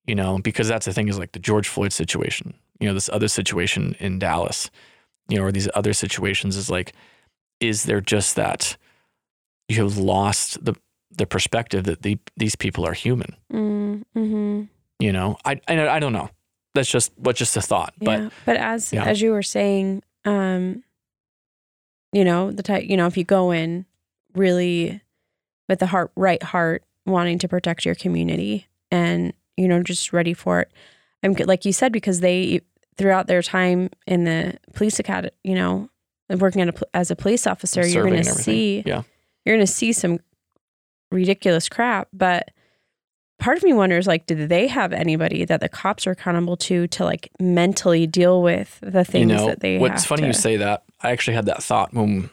you 0.07 0.15
know, 0.15 0.39
because 0.39 0.67
that's 0.67 0.87
the 0.87 0.95
thing 0.95 1.09
is 1.09 1.19
like 1.19 1.33
the 1.33 1.39
George 1.39 1.69
Floyd 1.69 1.93
situation, 1.93 2.55
you 2.81 2.89
know, 2.89 2.95
this 2.95 3.11
other 3.11 3.29
situation 3.29 3.95
in 4.01 4.19
Dallas, 4.19 4.71
you 5.29 5.39
know, 5.39 5.45
or 5.45 5.53
these 5.53 5.69
other 5.75 5.93
situations 5.93 6.57
is 6.57 6.71
like, 6.71 6.93
is 7.61 7.85
there 7.85 8.01
just 8.01 8.37
that 8.37 8.77
you 9.69 9.83
have 9.83 9.97
lost 9.99 10.65
the 10.65 10.75
the 11.11 11.27
perspective 11.27 11.85
that 11.85 12.03
the, 12.03 12.19
these 12.37 12.55
people 12.55 12.87
are 12.87 12.93
human? 12.93 13.35
Mm-hmm. 13.53 14.63
You 15.01 15.13
know, 15.13 15.37
I, 15.45 15.61
I 15.69 15.89
I 15.89 15.99
don't 16.01 16.13
know. 16.13 16.31
That's 16.75 16.91
just 16.91 17.13
what's 17.17 17.39
just 17.39 17.57
a 17.57 17.61
thought, 17.61 17.95
but 18.01 18.21
yeah. 18.21 18.29
But 18.45 18.57
as 18.57 18.93
Yeah. 18.93 19.05
as 19.05 19.21
you 19.21 19.33
were 19.33 19.43
saying, 19.43 20.03
um, 20.25 20.85
you 22.13 22.25
know, 22.25 22.51
the 22.51 22.63
type 22.63 22.85
you 22.85 22.97
know, 22.97 23.07
if 23.07 23.17
you 23.17 23.25
go 23.25 23.51
in 23.51 23.85
really 24.35 25.01
with 25.69 25.81
the 25.81 25.87
heart 25.87 26.11
right 26.17 26.43
heart, 26.43 26.85
wanting 27.07 27.39
to 27.41 27.49
protect 27.49 27.85
your 27.85 27.95
community 27.95 28.67
and, 28.91 29.33
you 29.57 29.67
know, 29.69 29.83
just 29.83 30.13
ready 30.13 30.35
for 30.35 30.61
it. 30.61 30.71
I'm 31.23 31.35
good 31.35 31.49
like 31.49 31.65
you 31.65 31.73
said, 31.73 31.93
because 31.93 32.21
they 32.21 32.61
throughout 32.99 33.27
their 33.29 33.43
time 33.43 33.89
in 34.07 34.25
the 34.25 34.59
police 34.75 34.99
academy, 34.99 35.31
you 35.45 35.55
know, 35.55 35.89
working 36.29 36.61
at 36.61 36.69
a, 36.69 36.87
as 36.93 37.11
a 37.11 37.17
police 37.17 37.47
officer, 37.47 37.87
you're 37.87 38.05
gonna 38.05 38.25
see 38.25 38.83
Yeah. 38.85 39.03
you're 39.45 39.57
gonna 39.57 39.67
see 39.67 39.93
some 39.93 40.19
ridiculous 41.11 41.69
crap, 41.69 42.09
but 42.13 42.51
part 43.39 43.57
of 43.57 43.63
me 43.63 43.73
wonders 43.73 44.07
like 44.07 44.27
did 44.27 44.49
they 44.49 44.67
have 44.67 44.93
anybody 44.93 45.45
that 45.45 45.61
the 45.61 45.69
cops 45.69 46.07
are 46.07 46.11
accountable 46.11 46.57
to 46.57 46.87
to 46.89 47.05
like 47.05 47.31
mentally 47.41 48.07
deal 48.07 48.43
with 48.43 48.79
the 48.83 49.05
things 49.05 49.31
you 49.31 49.37
know, 49.37 49.47
that 49.47 49.61
they 49.61 49.79
what's 49.79 50.05
funny 50.05 50.23
to, 50.23 50.27
you 50.27 50.33
say 50.35 50.57
that. 50.57 50.83
I 51.01 51.13
actually 51.13 51.35
had 51.35 51.47
that 51.47 51.63
thought 51.63 51.95
when, 51.95 52.29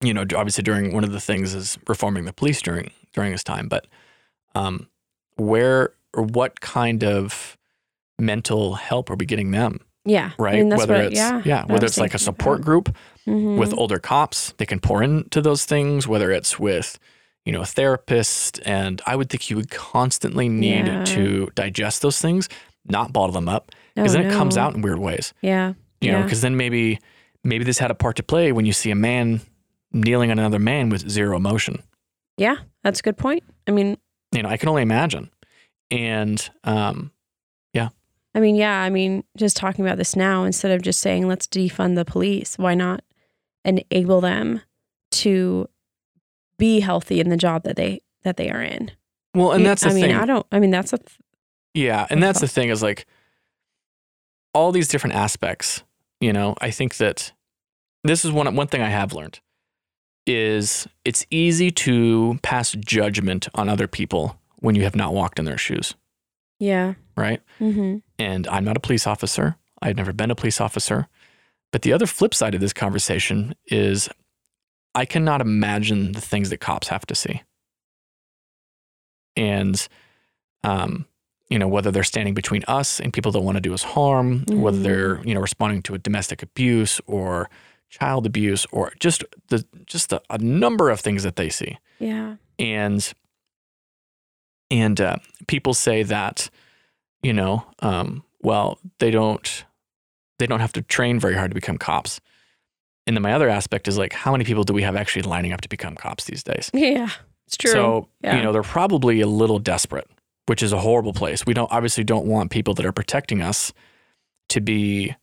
you 0.00 0.14
know, 0.14 0.22
obviously 0.34 0.64
during 0.64 0.94
one 0.94 1.04
of 1.04 1.12
the 1.12 1.20
things 1.20 1.54
is 1.54 1.78
reforming 1.86 2.24
the 2.24 2.32
police 2.32 2.62
during 2.62 2.90
during 3.12 3.30
this 3.32 3.44
time, 3.44 3.68
but 3.68 3.86
um, 4.54 4.88
where 5.36 5.92
or 6.14 6.22
what 6.24 6.60
kind 6.60 7.04
of 7.04 7.56
mental 8.20 8.74
help 8.74 9.10
are 9.10 9.16
we 9.16 9.26
getting 9.26 9.50
them? 9.50 9.80
yeah 10.04 10.30
Right, 10.38 10.54
I 10.54 10.58
mean, 10.58 10.70
whether 10.70 10.94
what, 10.94 11.04
it's 11.06 11.16
yeah, 11.16 11.42
yeah, 11.44 11.64
whether 11.66 11.86
it's 11.86 11.98
like 11.98 12.14
a 12.14 12.18
support 12.18 12.62
group 12.62 12.94
Mhm. 13.28 13.58
with 13.58 13.74
older 13.76 13.98
cops, 13.98 14.54
they 14.56 14.64
can 14.66 14.80
pour 14.80 15.02
into 15.02 15.42
those 15.42 15.64
things. 15.66 16.08
Whether 16.08 16.30
it's 16.32 16.58
with 16.58 16.98
you 17.44 17.52
know 17.52 17.60
a 17.60 17.66
therapist, 17.66 18.60
and 18.64 19.02
I 19.06 19.14
would 19.16 19.28
think 19.28 19.50
you 19.50 19.56
would 19.56 19.70
constantly 19.70 20.48
need 20.48 20.86
Yeah. 20.86 21.04
to 21.04 21.48
digest 21.54 22.00
those 22.02 22.18
things, 22.20 22.48
not 22.86 23.12
bottle 23.12 23.32
them 23.34 23.48
up, 23.48 23.72
because 23.94 24.14
Oh, 24.14 24.18
then 24.18 24.26
it 24.30 24.32
comes 24.32 24.56
out 24.56 24.74
in 24.74 24.80
weird 24.82 24.98
ways. 24.98 25.34
yeah 25.42 25.74
you 26.00 26.10
know 26.10 26.22
because 26.22 26.40
then 26.40 26.56
maybe 26.56 26.98
maybe 27.44 27.62
this 27.64 27.78
had 27.78 27.90
a 27.90 27.94
part 27.94 28.16
to 28.16 28.22
play 28.22 28.52
when 28.52 28.64
you 28.64 28.72
see 28.72 28.90
a 28.90 28.94
man 28.94 29.42
kneeling 29.92 30.30
on 30.30 30.38
another 30.38 30.58
man 30.58 30.88
with 30.88 31.06
zero 31.10 31.36
emotion 31.36 31.82
yeah 32.38 32.56
that's 32.82 33.00
a 33.00 33.02
good 33.02 33.18
point 33.18 33.42
i 33.68 33.70
mean 33.70 33.98
you 34.32 34.42
know 34.42 34.48
i 34.48 34.56
can 34.56 34.68
only 34.70 34.80
imagine 34.80 35.28
and 35.90 36.48
um 36.64 37.10
I 38.34 38.40
mean, 38.40 38.54
yeah, 38.54 38.80
I 38.80 38.90
mean, 38.90 39.24
just 39.36 39.56
talking 39.56 39.84
about 39.84 39.98
this 39.98 40.14
now 40.14 40.44
instead 40.44 40.70
of 40.70 40.82
just 40.82 41.00
saying 41.00 41.26
let's 41.26 41.46
defund 41.46 41.96
the 41.96 42.04
police, 42.04 42.56
why 42.58 42.74
not 42.74 43.02
enable 43.64 44.20
them 44.20 44.62
to 45.12 45.68
be 46.58 46.80
healthy 46.80 47.20
in 47.20 47.28
the 47.28 47.36
job 47.36 47.64
that 47.64 47.76
they 47.76 48.00
that 48.22 48.36
they 48.36 48.50
are 48.50 48.62
in? 48.62 48.90
well 49.34 49.52
and 49.52 49.64
that's 49.64 49.82
the 49.82 49.90
I 49.90 49.94
mean, 49.94 50.04
thing 50.06 50.14
I 50.16 50.26
don't 50.26 50.46
I 50.50 50.58
mean, 50.58 50.70
that's 50.70 50.92
a 50.92 50.98
th- 50.98 51.18
yeah 51.74 52.06
and 52.10 52.20
that's 52.22 52.40
the 52.40 52.48
thing 52.48 52.68
is 52.68 52.82
like 52.82 53.06
all 54.54 54.72
these 54.72 54.88
different 54.88 55.14
aspects 55.14 55.84
you 56.20 56.32
know 56.32 56.56
i 56.60 56.70
think 56.70 56.96
that 56.96 57.30
this 58.02 58.24
is 58.24 58.32
one 58.32 58.52
one 58.56 58.66
thing 58.66 58.82
i 58.82 58.88
have 58.88 59.12
learned 59.12 59.38
is 60.26 60.88
it's 61.04 61.24
easy 61.30 61.70
to 61.70 62.38
pass 62.42 62.72
judgment 62.72 63.48
on 63.54 63.68
other 63.68 63.86
people 63.86 64.36
when 64.58 64.74
you 64.74 64.82
have 64.82 64.96
not 64.96 65.14
walked 65.14 65.38
in 65.38 65.44
their 65.44 65.56
shoes 65.58 65.94
yeah. 66.58 66.94
right 67.16 67.40
Mhm. 67.60 68.02
And 68.20 68.46
I'm 68.48 68.64
not 68.64 68.76
a 68.76 68.80
police 68.80 69.06
officer. 69.06 69.56
I've 69.82 69.96
never 69.96 70.12
been 70.12 70.30
a 70.30 70.34
police 70.34 70.60
officer. 70.60 71.08
But 71.72 71.82
the 71.82 71.92
other 71.92 72.06
flip 72.06 72.34
side 72.34 72.54
of 72.54 72.60
this 72.60 72.72
conversation 72.72 73.54
is 73.66 74.08
I 74.94 75.04
cannot 75.04 75.40
imagine 75.40 76.12
the 76.12 76.20
things 76.20 76.50
that 76.50 76.58
cops 76.58 76.88
have 76.88 77.06
to 77.06 77.14
see. 77.14 77.42
And, 79.36 79.86
um, 80.64 81.06
you 81.48 81.58
know, 81.58 81.68
whether 81.68 81.90
they're 81.90 82.02
standing 82.04 82.34
between 82.34 82.62
us 82.68 83.00
and 83.00 83.12
people 83.12 83.32
that 83.32 83.40
want 83.40 83.56
to 83.56 83.60
do 83.60 83.72
us 83.72 83.82
harm, 83.82 84.44
whether 84.48 84.78
Mhm. 84.78 84.82
they're, 84.82 85.24
you 85.24 85.34
know, 85.34 85.40
responding 85.40 85.82
to 85.84 85.94
a 85.94 85.98
domestic 85.98 86.42
abuse 86.42 87.00
or 87.06 87.48
child 87.88 88.26
abuse 88.26 88.66
or 88.70 88.92
just 89.00 89.24
the 89.48 89.64
just 89.86 90.12
a, 90.12 90.22
a 90.30 90.38
number 90.38 90.90
of 90.90 91.00
things 91.00 91.24
that 91.24 91.34
they 91.34 91.48
see 91.48 91.76
Yeah. 91.98 92.36
and 92.56 93.12
and 94.70 95.00
uh, 95.00 95.16
people 95.48 95.74
say 95.74 96.04
that 96.04 96.50
you 97.22 97.32
know 97.32 97.64
um, 97.80 98.22
well 98.42 98.78
they 98.98 99.10
don't 99.10 99.64
they 100.38 100.46
don't 100.46 100.60
have 100.60 100.72
to 100.72 100.82
train 100.82 101.20
very 101.20 101.34
hard 101.34 101.50
to 101.50 101.54
become 101.54 101.76
cops 101.78 102.20
and 103.06 103.16
then 103.16 103.22
my 103.22 103.32
other 103.32 103.48
aspect 103.48 103.88
is 103.88 103.98
like 103.98 104.12
how 104.12 104.32
many 104.32 104.44
people 104.44 104.64
do 104.64 104.72
we 104.72 104.82
have 104.82 104.96
actually 104.96 105.22
lining 105.22 105.52
up 105.52 105.60
to 105.60 105.68
become 105.68 105.94
cops 105.96 106.24
these 106.24 106.42
days 106.42 106.70
Yeah. 106.74 107.08
It's 107.46 107.56
true. 107.56 107.72
so 107.72 108.08
Yeah. 108.22 108.36
you 108.36 108.42
know 108.42 108.52
they're 108.52 108.62
probably 108.62 109.20
a 109.20 109.26
little 109.26 109.58
desperate 109.58 110.08
which 110.46 110.62
is 110.62 110.72
a 110.72 110.78
horrible 110.80 111.12
place 111.12 111.44
we 111.46 111.54
don't 111.54 111.70
obviously 111.72 112.04
don't 112.04 112.26
want 112.26 112.50
people 112.50 112.74
that 112.74 112.86
are 112.86 112.92
protecting 112.92 113.42
us 113.42 113.72
to 114.48 114.60
be 114.60 115.14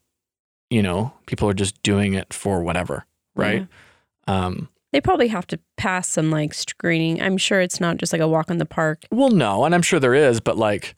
you 0.70 0.82
know 0.82 1.12
people 1.26 1.48
are 1.48 1.54
just 1.54 1.82
doing 1.82 2.14
it 2.14 2.32
for 2.32 2.62
whatever 2.62 3.04
right 3.34 3.66
um, 4.26 4.68
they 4.92 5.00
probably 5.00 5.28
have 5.28 5.46
to 5.48 5.58
pass 5.76 6.06
some 6.08 6.30
like 6.30 6.52
screening. 6.54 7.20
I'm 7.22 7.36
sure 7.38 7.60
it's 7.60 7.80
not 7.80 7.96
just 7.98 8.12
like 8.12 8.20
a 8.22 8.28
walk 8.28 8.50
in 8.50 8.56
the 8.58 8.66
park. 8.66 9.04
Well, 9.10 9.30
no, 9.30 9.64
and 9.64 9.74
I'm 9.74 9.80
sure 9.82 9.98
there 10.00 10.14
is, 10.14 10.40
but 10.40 10.56
like, 10.58 10.94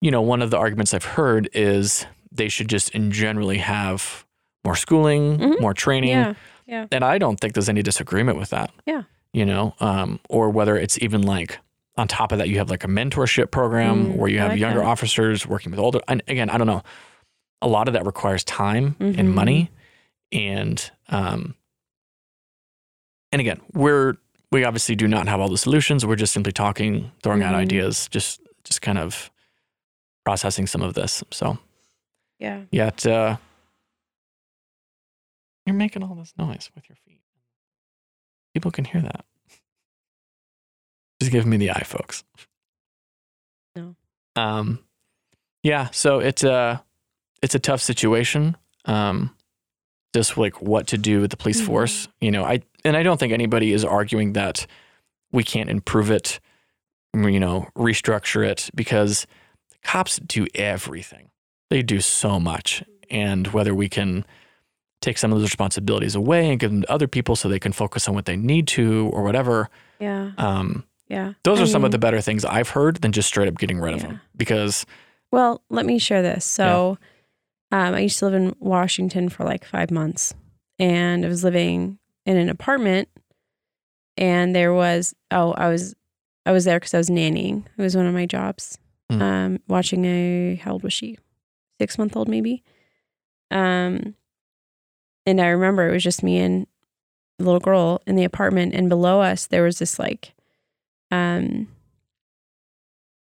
you 0.00 0.10
know, 0.10 0.22
one 0.22 0.42
of 0.42 0.50
the 0.50 0.58
arguments 0.58 0.92
I've 0.94 1.04
heard 1.04 1.48
is 1.52 2.06
they 2.32 2.48
should 2.48 2.68
just 2.68 2.90
in 2.90 3.10
generally 3.10 3.58
have 3.58 4.24
more 4.64 4.76
schooling, 4.76 5.38
Mhm. 5.38 5.60
more 5.60 5.74
training. 5.74 6.10
Yeah. 6.10 6.34
Yeah. 6.66 6.86
And 6.90 7.04
I 7.04 7.18
don't 7.18 7.38
think 7.38 7.54
there's 7.54 7.68
any 7.68 7.82
disagreement 7.82 8.38
with 8.38 8.50
that. 8.50 8.70
Yeah. 8.86 9.02
You 9.32 9.44
know, 9.44 9.74
um, 9.80 10.20
or 10.28 10.48
whether 10.50 10.76
it's 10.76 10.98
even 11.02 11.22
like 11.22 11.58
on 11.96 12.08
top 12.08 12.32
of 12.32 12.38
that, 12.38 12.48
you 12.48 12.58
have 12.58 12.70
like 12.70 12.82
a 12.84 12.88
mentorship 12.88 13.50
program 13.50 14.06
Mm, 14.12 14.16
where 14.16 14.28
you 14.30 14.38
have 14.40 14.50
like 14.52 14.60
younger 14.60 14.80
that. 14.80 14.86
officers 14.86 15.46
working 15.46 15.70
with 15.70 15.78
older. 15.78 16.00
And 16.08 16.22
again, 16.28 16.50
I 16.50 16.58
don't 16.58 16.66
know. 16.66 16.82
A 17.62 17.68
lot 17.68 17.86
of 17.88 17.94
that 17.94 18.04
requires 18.06 18.42
time 18.44 18.96
Mhm. 18.98 19.18
and 19.18 19.34
money. 19.34 19.70
And, 20.32 20.90
um, 21.08 21.54
and 23.32 23.40
again, 23.40 23.60
we're, 23.72 24.14
we 24.50 24.64
obviously 24.64 24.94
do 24.96 25.06
not 25.08 25.28
have 25.28 25.40
all 25.40 25.48
the 25.48 25.58
solutions. 25.58 26.04
We're 26.06 26.16
just 26.16 26.32
simply 26.32 26.52
talking, 26.52 27.10
throwing 27.22 27.42
out 27.42 27.54
Mhm. 27.54 27.58
ideas, 27.58 28.08
just, 28.10 28.40
just 28.64 28.80
kind 28.82 28.98
of 28.98 29.30
processing 30.24 30.66
some 30.66 30.82
of 30.82 30.94
this. 30.94 31.22
So, 31.30 31.58
Yeah. 32.38 32.64
yet, 32.70 33.04
uh, 33.06 33.36
you're 35.66 35.76
making 35.76 36.02
all 36.02 36.14
this 36.14 36.32
noise 36.36 36.70
with 36.74 36.88
your 36.88 36.96
feet. 36.96 37.20
People 38.54 38.70
can 38.70 38.84
hear 38.84 39.00
that. 39.00 39.24
Just 41.20 41.32
give 41.32 41.46
me 41.46 41.56
the 41.56 41.70
eye, 41.70 41.82
folks. 41.84 42.24
No. 43.76 43.96
Um, 44.36 44.80
yeah. 45.62 45.88
So 45.90 46.20
it's 46.20 46.44
a 46.44 46.84
it's 47.42 47.54
a 47.54 47.58
tough 47.58 47.80
situation. 47.80 48.56
Um, 48.84 49.34
just 50.14 50.36
like 50.36 50.60
what 50.62 50.86
to 50.88 50.98
do 50.98 51.20
with 51.22 51.30
the 51.30 51.36
police 51.36 51.60
Mhm. 51.60 51.66
force. 51.66 52.08
You 52.20 52.30
know, 52.30 52.44
I 52.44 52.60
and 52.84 52.96
I 52.96 53.02
don't 53.02 53.18
think 53.18 53.32
anybody 53.32 53.72
is 53.72 53.84
arguing 53.84 54.34
that 54.34 54.66
we 55.32 55.42
can't 55.42 55.68
improve 55.70 56.10
it. 56.10 56.38
You 57.14 57.40
know, 57.40 57.68
restructure 57.76 58.46
it 58.46 58.70
because 58.74 59.26
cops 59.84 60.18
do 60.18 60.46
everything. 60.54 61.30
They 61.70 61.82
do 61.82 62.00
so 62.00 62.40
much, 62.40 62.82
and 63.10 63.46
whether 63.48 63.74
we 63.74 63.88
can 63.88 64.24
take 65.00 65.18
some 65.18 65.32
of 65.32 65.38
those 65.38 65.48
responsibilities 65.50 66.14
away 66.14 66.50
and 66.50 66.58
give 66.58 66.70
them 66.70 66.82
to 66.82 66.90
other 66.90 67.06
people 67.06 67.36
so 67.36 67.48
they 67.48 67.58
can 67.58 67.72
focus 67.72 68.08
on 68.08 68.14
what 68.14 68.24
they 68.24 68.36
need 68.36 68.66
to 68.68 69.10
or 69.12 69.22
whatever. 69.22 69.68
Yeah. 70.00 70.32
Um, 70.38 70.84
Yeah. 71.08 71.34
those 71.44 71.60
I 71.60 71.64
are 71.64 71.66
some 71.66 71.84
of 71.84 71.90
the 71.90 71.98
better 71.98 72.20
things 72.22 72.44
I've 72.44 72.70
heard 72.70 72.96
than 72.96 73.12
just 73.12 73.28
straight 73.28 73.46
up 73.48 73.58
getting 73.58 73.78
rid 73.78 73.92
of 73.94 74.00
them 74.00 74.20
because 74.36 74.86
Well, 75.30 75.62
let 75.68 75.84
me 75.84 75.98
share 75.98 76.22
this. 76.22 76.44
So, 76.46 76.96
um, 77.70 77.94
I 77.94 78.00
used 78.00 78.18
to 78.20 78.24
live 78.26 78.34
in 78.34 78.54
Washington 78.60 79.28
for 79.28 79.44
like 79.44 79.64
five 79.66 79.90
months, 79.90 80.32
and 80.78 81.24
I 81.24 81.28
was 81.28 81.44
living 81.44 81.98
in 82.24 82.36
an 82.38 82.48
apartment. 82.48 83.08
And 84.16 84.54
there 84.54 84.72
was 84.72 85.14
oh, 85.30 85.52
I 85.52 85.68
was 85.68 85.94
I 86.46 86.52
was 86.52 86.64
there 86.64 86.78
because 86.78 86.94
I 86.94 86.98
was 86.98 87.10
nannying. 87.10 87.64
It 87.76 87.82
was 87.82 87.96
one 87.96 88.06
of 88.06 88.14
my 88.14 88.26
jobs. 88.26 88.78
Mm. 89.12 89.20
Um, 89.20 89.58
watching 89.68 90.04
a 90.04 90.54
how 90.56 90.72
old 90.72 90.82
was 90.82 90.92
she? 90.92 91.18
Six 91.80 91.98
month 91.98 92.16
old 92.16 92.28
maybe. 92.28 92.62
Um, 93.50 94.14
and 95.26 95.40
I 95.40 95.48
remember 95.48 95.88
it 95.88 95.92
was 95.92 96.02
just 96.02 96.22
me 96.22 96.38
and 96.38 96.66
the 97.38 97.44
little 97.44 97.60
girl 97.60 98.00
in 98.06 98.16
the 98.16 98.24
apartment, 98.24 98.74
and 98.74 98.88
below 98.88 99.20
us 99.20 99.46
there 99.46 99.62
was 99.64 99.78
this 99.78 99.98
like, 99.98 100.34
um, 101.10 101.68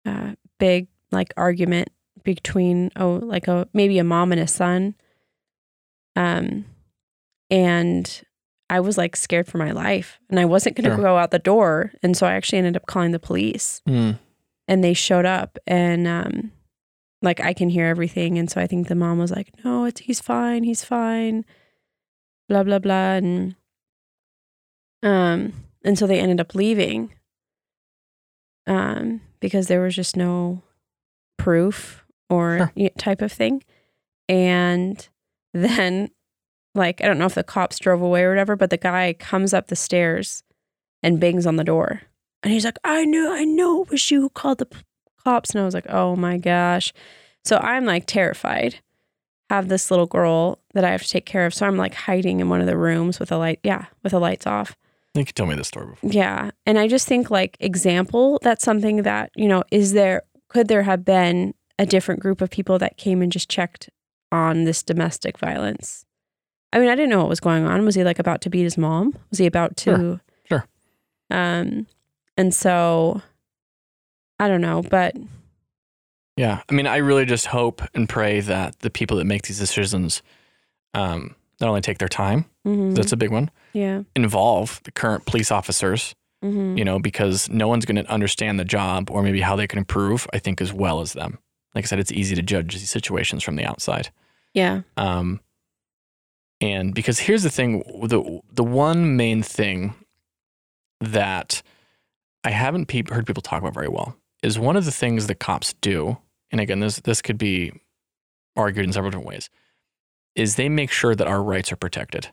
uh, 0.06 0.32
big 0.58 0.88
like 1.10 1.32
argument 1.36 1.88
between 2.24 2.90
oh 2.96 3.14
like 3.22 3.48
a 3.48 3.66
maybe 3.72 3.98
a 3.98 4.04
mom 4.04 4.30
and 4.32 4.40
a 4.40 4.46
son 4.46 4.94
um 6.16 6.64
and 7.50 8.22
i 8.70 8.78
was 8.78 8.96
like 8.96 9.16
scared 9.16 9.46
for 9.48 9.58
my 9.58 9.72
life 9.72 10.18
and 10.30 10.38
i 10.38 10.44
wasn't 10.44 10.76
going 10.76 10.88
to 10.88 10.94
Sure. 10.96 11.04
go 11.04 11.16
out 11.18 11.30
the 11.32 11.38
door 11.40 11.92
and 12.02 12.16
so 12.16 12.26
i 12.26 12.32
actually 12.34 12.58
ended 12.58 12.76
up 12.76 12.86
calling 12.86 13.10
the 13.10 13.18
police 13.18 13.82
Mm, 13.88 14.18
and 14.68 14.82
they 14.82 14.94
showed 14.94 15.26
up 15.26 15.58
and 15.66 16.06
um 16.06 16.52
like 17.20 17.40
i 17.40 17.52
can 17.52 17.68
hear 17.68 17.86
everything. 17.86 18.38
And 18.38 18.50
so 18.50 18.60
i 18.60 18.66
think 18.66 18.88
the 18.88 18.94
mom 18.94 19.18
was 19.18 19.30
like 19.30 19.52
no 19.64 19.84
it's 19.84 20.00
he's 20.00 20.20
fine 20.20 20.64
he's 20.64 20.84
fine 20.84 21.44
blah 22.48 22.62
blah 22.62 22.78
blah. 22.78 23.12
And 23.14 23.54
um 25.02 25.52
and 25.84 25.98
so 25.98 26.06
they 26.06 26.20
ended 26.20 26.40
up 26.40 26.54
leaving 26.54 27.12
um 28.66 29.20
because 29.40 29.66
there 29.66 29.80
was 29.80 29.94
just 29.96 30.16
no 30.16 30.62
proof 31.38 32.04
or 32.30 32.70
y- 32.76 32.90
type 32.96 33.20
of 33.20 33.32
thing. 33.32 33.62
And 34.28 35.08
then 35.52 36.10
like 36.74 37.02
i 37.02 37.06
don't 37.06 37.18
know 37.18 37.26
if 37.26 37.34
the 37.34 37.44
cops 37.44 37.78
drove 37.78 38.00
away 38.00 38.22
or 38.22 38.30
whatever 38.30 38.56
but 38.56 38.70
the 38.70 38.78
guy 38.78 39.12
comes 39.18 39.52
up 39.52 39.66
the 39.66 39.76
stairs 39.76 40.42
and 41.02 41.20
bangs 41.20 41.46
on 41.46 41.56
the 41.56 41.64
door 41.64 42.00
and 42.42 42.52
he's 42.52 42.64
like 42.64 42.78
i 42.84 43.04
knew 43.04 43.30
i 43.32 43.44
know 43.44 43.82
it 43.82 43.90
was 43.90 44.10
you 44.10 44.20
who 44.22 44.28
called 44.30 44.58
the 44.58 44.66
p- 44.66 44.80
cops 45.24 45.50
and 45.50 45.60
i 45.60 45.64
was 45.64 45.74
like 45.74 45.86
oh 45.88 46.16
my 46.16 46.36
gosh 46.38 46.92
so 47.44 47.56
i'm 47.58 47.84
like 47.84 48.04
terrified 48.06 48.80
have 49.50 49.68
this 49.68 49.90
little 49.90 50.06
girl 50.06 50.58
that 50.74 50.84
i 50.84 50.90
have 50.90 51.02
to 51.02 51.08
take 51.08 51.26
care 51.26 51.46
of 51.46 51.54
so 51.54 51.66
i'm 51.66 51.76
like 51.76 51.94
hiding 51.94 52.40
in 52.40 52.48
one 52.48 52.60
of 52.60 52.66
the 52.66 52.76
rooms 52.76 53.20
with 53.20 53.30
a 53.30 53.36
light 53.36 53.60
yeah 53.62 53.86
with 54.02 54.12
the 54.12 54.18
lights 54.20 54.46
off 54.46 54.76
I 55.14 55.18
think 55.18 55.28
you 55.28 55.32
told 55.34 55.50
me 55.50 55.56
this 55.56 55.68
story 55.68 55.88
before. 55.88 56.10
Yeah. 56.10 56.52
And 56.64 56.78
I 56.78 56.88
just 56.88 57.06
think 57.06 57.30
like 57.30 57.58
example, 57.60 58.38
that's 58.40 58.64
something 58.64 59.02
that, 59.02 59.30
you 59.36 59.46
know, 59.46 59.62
is 59.70 59.92
there 59.92 60.22
could 60.48 60.68
there 60.68 60.84
have 60.84 61.04
been 61.04 61.52
a 61.78 61.84
different 61.84 62.22
group 62.22 62.40
of 62.40 62.48
people 62.48 62.78
that 62.78 62.96
came 62.96 63.20
and 63.20 63.30
just 63.30 63.50
checked 63.50 63.90
on 64.30 64.64
this 64.64 64.82
domestic 64.82 65.36
violence? 65.36 66.06
I 66.72 66.78
mean, 66.78 66.88
I 66.88 66.94
didn't 66.94 67.10
know 67.10 67.18
what 67.18 67.28
was 67.28 67.40
going 67.40 67.66
on. 67.66 67.84
Was 67.84 67.94
he 67.94 68.04
like 68.04 68.18
about 68.18 68.40
to 68.40 68.48
beat 68.48 68.62
his 68.62 68.78
mom? 68.78 69.14
Was 69.28 69.38
he 69.38 69.44
about 69.44 69.76
to 69.78 70.18
Sure. 70.48 70.60
Sure. 70.60 70.66
Um 71.30 71.86
and 72.36 72.54
so 72.54 73.20
I 74.38 74.48
don't 74.48 74.60
know, 74.60 74.82
but 74.82 75.16
Yeah. 76.36 76.62
I 76.68 76.72
mean, 76.72 76.86
I 76.86 76.96
really 76.96 77.24
just 77.26 77.46
hope 77.46 77.82
and 77.94 78.08
pray 78.08 78.40
that 78.40 78.78
the 78.80 78.90
people 78.90 79.16
that 79.18 79.24
make 79.24 79.42
these 79.42 79.58
decisions 79.58 80.22
um, 80.94 81.34
not 81.60 81.68
only 81.68 81.80
take 81.80 81.98
their 81.98 82.08
time, 82.08 82.44
mhm, 82.66 82.94
that's 82.94 83.12
a 83.12 83.16
big 83.16 83.30
one, 83.30 83.50
yeah. 83.72 84.02
involve 84.16 84.80
the 84.84 84.90
current 84.90 85.24
police 85.26 85.50
officers, 85.52 86.14
mhm, 86.44 86.76
you 86.76 86.84
know, 86.84 86.98
because 86.98 87.48
no 87.50 87.68
one's 87.68 87.84
going 87.84 88.02
to 88.02 88.10
understand 88.10 88.58
the 88.58 88.64
job 88.64 89.10
or 89.10 89.22
maybe 89.22 89.40
how 89.40 89.54
they 89.56 89.66
can 89.66 89.78
improve, 89.78 90.26
I 90.32 90.38
think, 90.38 90.60
as 90.60 90.72
well 90.72 91.00
as 91.00 91.12
them. 91.12 91.38
Like 91.74 91.84
I 91.84 91.86
said, 91.86 91.98
it's 92.00 92.12
easy 92.12 92.34
to 92.34 92.42
judge 92.42 92.74
these 92.74 92.90
situations 92.90 93.42
from 93.42 93.56
the 93.56 93.64
outside. 93.64 94.10
Yeah. 94.54 94.82
Um, 94.96 95.40
and 96.60 96.94
because 96.94 97.18
here's 97.20 97.42
the 97.42 97.50
thing, 97.50 97.78
the 98.06 98.40
the 98.52 98.64
one 98.64 99.16
main 99.16 99.42
thing 99.42 99.94
that 101.00 101.62
I 102.44 102.50
haven't 102.50 102.86
peop 102.86 103.10
heard 103.10 103.26
people 103.26 103.42
talk 103.42 103.60
about 103.60 103.74
very 103.74 103.88
well 103.88 104.16
is 104.42 104.58
one 104.58 104.76
of 104.76 104.84
the 104.84 104.90
things 104.90 105.28
that 105.28 105.36
cops 105.36 105.74
do, 105.80 106.18
and 106.50 106.60
again, 106.60 106.80
this 106.80 106.96
this 107.00 107.22
could 107.22 107.38
be 107.38 107.72
argued 108.56 108.84
in 108.84 108.92
several 108.92 109.10
different 109.10 109.28
ways, 109.28 109.48
is 110.34 110.56
they 110.56 110.68
make 110.68 110.90
sure 110.90 111.14
that 111.14 111.26
our 111.26 111.42
rights 111.42 111.72
are 111.72 111.76
protected. 111.76 112.28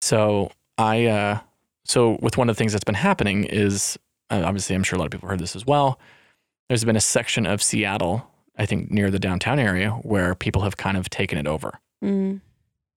So 0.00 0.52
I, 0.78 1.06
uh, 1.06 1.40
so 1.84 2.18
with 2.20 2.36
one 2.36 2.48
of 2.48 2.56
the 2.56 2.58
things 2.58 2.72
that's 2.72 2.84
been 2.84 2.94
happening 2.94 3.44
is 3.44 3.98
uh, 4.30 4.42
obviously 4.44 4.76
I'm 4.76 4.82
sure 4.82 4.96
a 4.96 5.00
lot 5.00 5.06
of 5.06 5.10
people 5.10 5.28
heard 5.28 5.40
this 5.40 5.56
as 5.56 5.66
well. 5.66 5.98
There's 6.68 6.84
been 6.84 6.96
a 6.96 7.00
section 7.00 7.46
of 7.46 7.62
Seattle, 7.62 8.28
I 8.56 8.66
think 8.66 8.90
near 8.90 9.10
the 9.10 9.18
downtown 9.18 9.58
area, 9.58 9.90
where 9.90 10.34
people 10.34 10.62
have 10.62 10.76
kind 10.76 10.96
of 10.96 11.10
taken 11.10 11.38
it 11.38 11.46
over 11.46 11.80
Mm, 12.04 12.40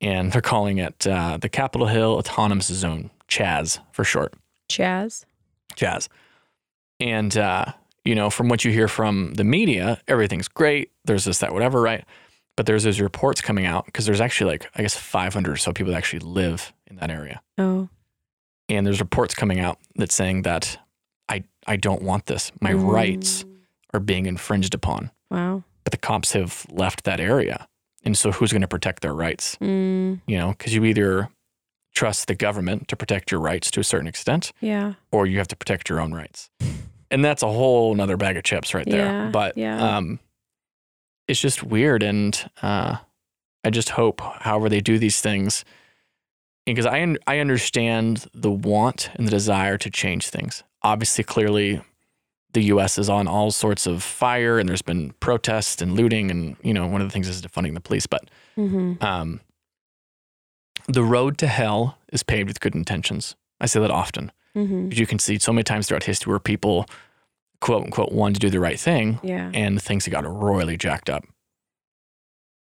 and 0.01 0.31
they're 0.31 0.41
calling 0.41 0.77
it 0.77 1.07
uh, 1.07 1.37
the 1.37 1.49
Capitol 1.49 1.87
Hill 1.87 2.11
Autonomous 2.11 2.67
Zone, 2.67 3.09
CHAZ 3.27 3.79
for 3.91 4.03
short, 4.03 4.33
Chaz. 4.69 5.25
CHAZ. 5.75 6.07
And, 6.99 7.35
uh, 7.37 7.65
you 8.05 8.15
know, 8.15 8.29
from 8.29 8.49
what 8.49 8.63
you 8.65 8.71
hear 8.71 8.87
from 8.87 9.33
the 9.35 9.43
media, 9.43 10.01
everything's 10.07 10.47
great. 10.47 10.91
There's 11.05 11.25
this, 11.25 11.39
that, 11.39 11.53
whatever, 11.53 11.81
right? 11.81 12.05
But 12.55 12.65
there's 12.65 12.83
those 12.83 12.99
reports 12.99 13.41
coming 13.41 13.65
out 13.65 13.85
because 13.85 14.05
there's 14.05 14.21
actually 14.21 14.51
like, 14.51 14.69
I 14.75 14.81
guess, 14.81 14.95
500 14.95 15.51
or 15.51 15.55
so 15.57 15.71
people 15.71 15.91
that 15.93 15.97
actually 15.97 16.19
live 16.19 16.73
in 16.87 16.97
that 16.97 17.09
area. 17.09 17.41
Oh. 17.57 17.89
And 18.67 18.85
there's 18.85 18.99
reports 18.99 19.33
coming 19.33 19.59
out 19.59 19.79
that's 19.95 20.13
saying 20.13 20.41
that 20.43 20.77
I, 21.29 21.43
I 21.65 21.77
don't 21.77 22.01
want 22.01 22.25
this. 22.25 22.51
My 22.61 22.73
rights 22.73 23.43
Mm, 23.43 23.49
are 23.93 23.99
being 23.99 24.25
infringed 24.27 24.75
upon. 24.75 25.09
Wow. 25.31 25.63
But 25.83 25.91
the 25.91 25.97
cops 25.97 26.33
have 26.33 26.65
left 26.69 27.05
that 27.05 27.19
area. 27.19 27.67
And 28.03 28.17
so 28.17 28.31
who's 28.31 28.51
going 28.51 28.61
to 28.61 28.67
protect 28.67 29.01
their 29.01 29.13
rights? 29.13 29.57
Mm, 29.61 30.21
you 30.27 30.37
know, 30.37 30.49
because 30.49 30.73
you 30.75 30.83
either 30.85 31.29
trust 31.93 32.27
the 32.27 32.35
government 32.35 32.87
to 32.87 32.95
protect 32.95 33.31
your 33.31 33.39
rights 33.39 33.71
to 33.71 33.79
a 33.79 33.83
certain 33.83 34.07
extent, 34.07 34.51
yeah. 34.61 34.93
or 35.11 35.25
you 35.25 35.37
have 35.37 35.47
to 35.47 35.55
protect 35.55 35.89
your 35.89 35.99
own 35.99 36.13
rights. 36.13 36.49
And 37.11 37.25
that's 37.25 37.41
a 37.41 37.47
whole 37.47 37.95
nother 37.95 38.17
bag 38.17 38.37
of 38.37 38.43
chips 38.43 38.73
right 38.73 38.85
there. 38.85 39.05
Yeah, 39.05 39.29
but 39.31 39.57
yeah. 39.57 39.97
um, 39.97 40.19
it's 41.27 41.39
just 41.39 41.63
weird. 41.63 42.03
And 42.03 42.49
uh, 42.61 42.97
I 43.63 43.69
just 43.69 43.89
hope, 43.89 44.21
however 44.21 44.69
they 44.69 44.81
do 44.81 44.99
these 44.99 45.19
things, 45.19 45.65
because 46.65 46.85
I, 46.85 47.01
un- 47.01 47.17
I 47.25 47.39
understand 47.39 48.27
the 48.33 48.51
want 48.51 49.09
and 49.15 49.25
the 49.25 49.31
desire 49.31 49.77
to 49.79 49.89
change 49.89 50.29
things. 50.29 50.63
Obviously, 50.83 51.23
clearly, 51.23 51.81
the 52.53 52.61
U.S. 52.65 52.97
is 52.97 53.09
on 53.09 53.27
all 53.27 53.51
sorts 53.51 53.85
of 53.85 54.03
fire, 54.03 54.59
and 54.59 54.69
there's 54.69 54.81
been 54.81 55.11
protests 55.19 55.81
and 55.81 55.95
looting, 55.95 56.31
and 56.31 56.55
you 56.63 56.73
know, 56.73 56.87
one 56.87 57.01
of 57.01 57.07
the 57.07 57.11
things 57.11 57.27
is 57.27 57.41
defunding 57.41 57.73
the 57.73 57.81
police. 57.81 58.07
But 58.07 58.29
hmm 58.55 58.93
um, 59.01 59.41
the 60.91 61.03
road 61.03 61.37
to 61.37 61.47
hell 61.47 61.97
is 62.11 62.23
paved 62.23 62.47
with 62.49 62.59
good 62.59 62.75
intentions. 62.75 63.35
I 63.61 63.65
say 63.67 63.79
that 63.79 63.91
often. 63.91 64.31
hmm 64.53 64.85
Because 64.89 64.99
you 64.99 65.07
can 65.07 65.19
see 65.19 65.37
so 65.39 65.53
many 65.53 65.63
times 65.63 65.87
throughout 65.87 66.03
history 66.03 66.31
where 66.31 66.39
people, 66.39 66.85
quote 67.61 67.83
unquote, 67.85 68.11
wanted 68.11 68.35
to 68.35 68.39
do 68.39 68.49
the 68.49 68.59
right 68.59 68.79
thing 68.79 69.19
Yeah. 69.23 69.51
and 69.53 69.81
things 69.81 70.07
got 70.07 70.25
royally 70.25 70.77
jacked 70.77 71.09
up. 71.09 71.23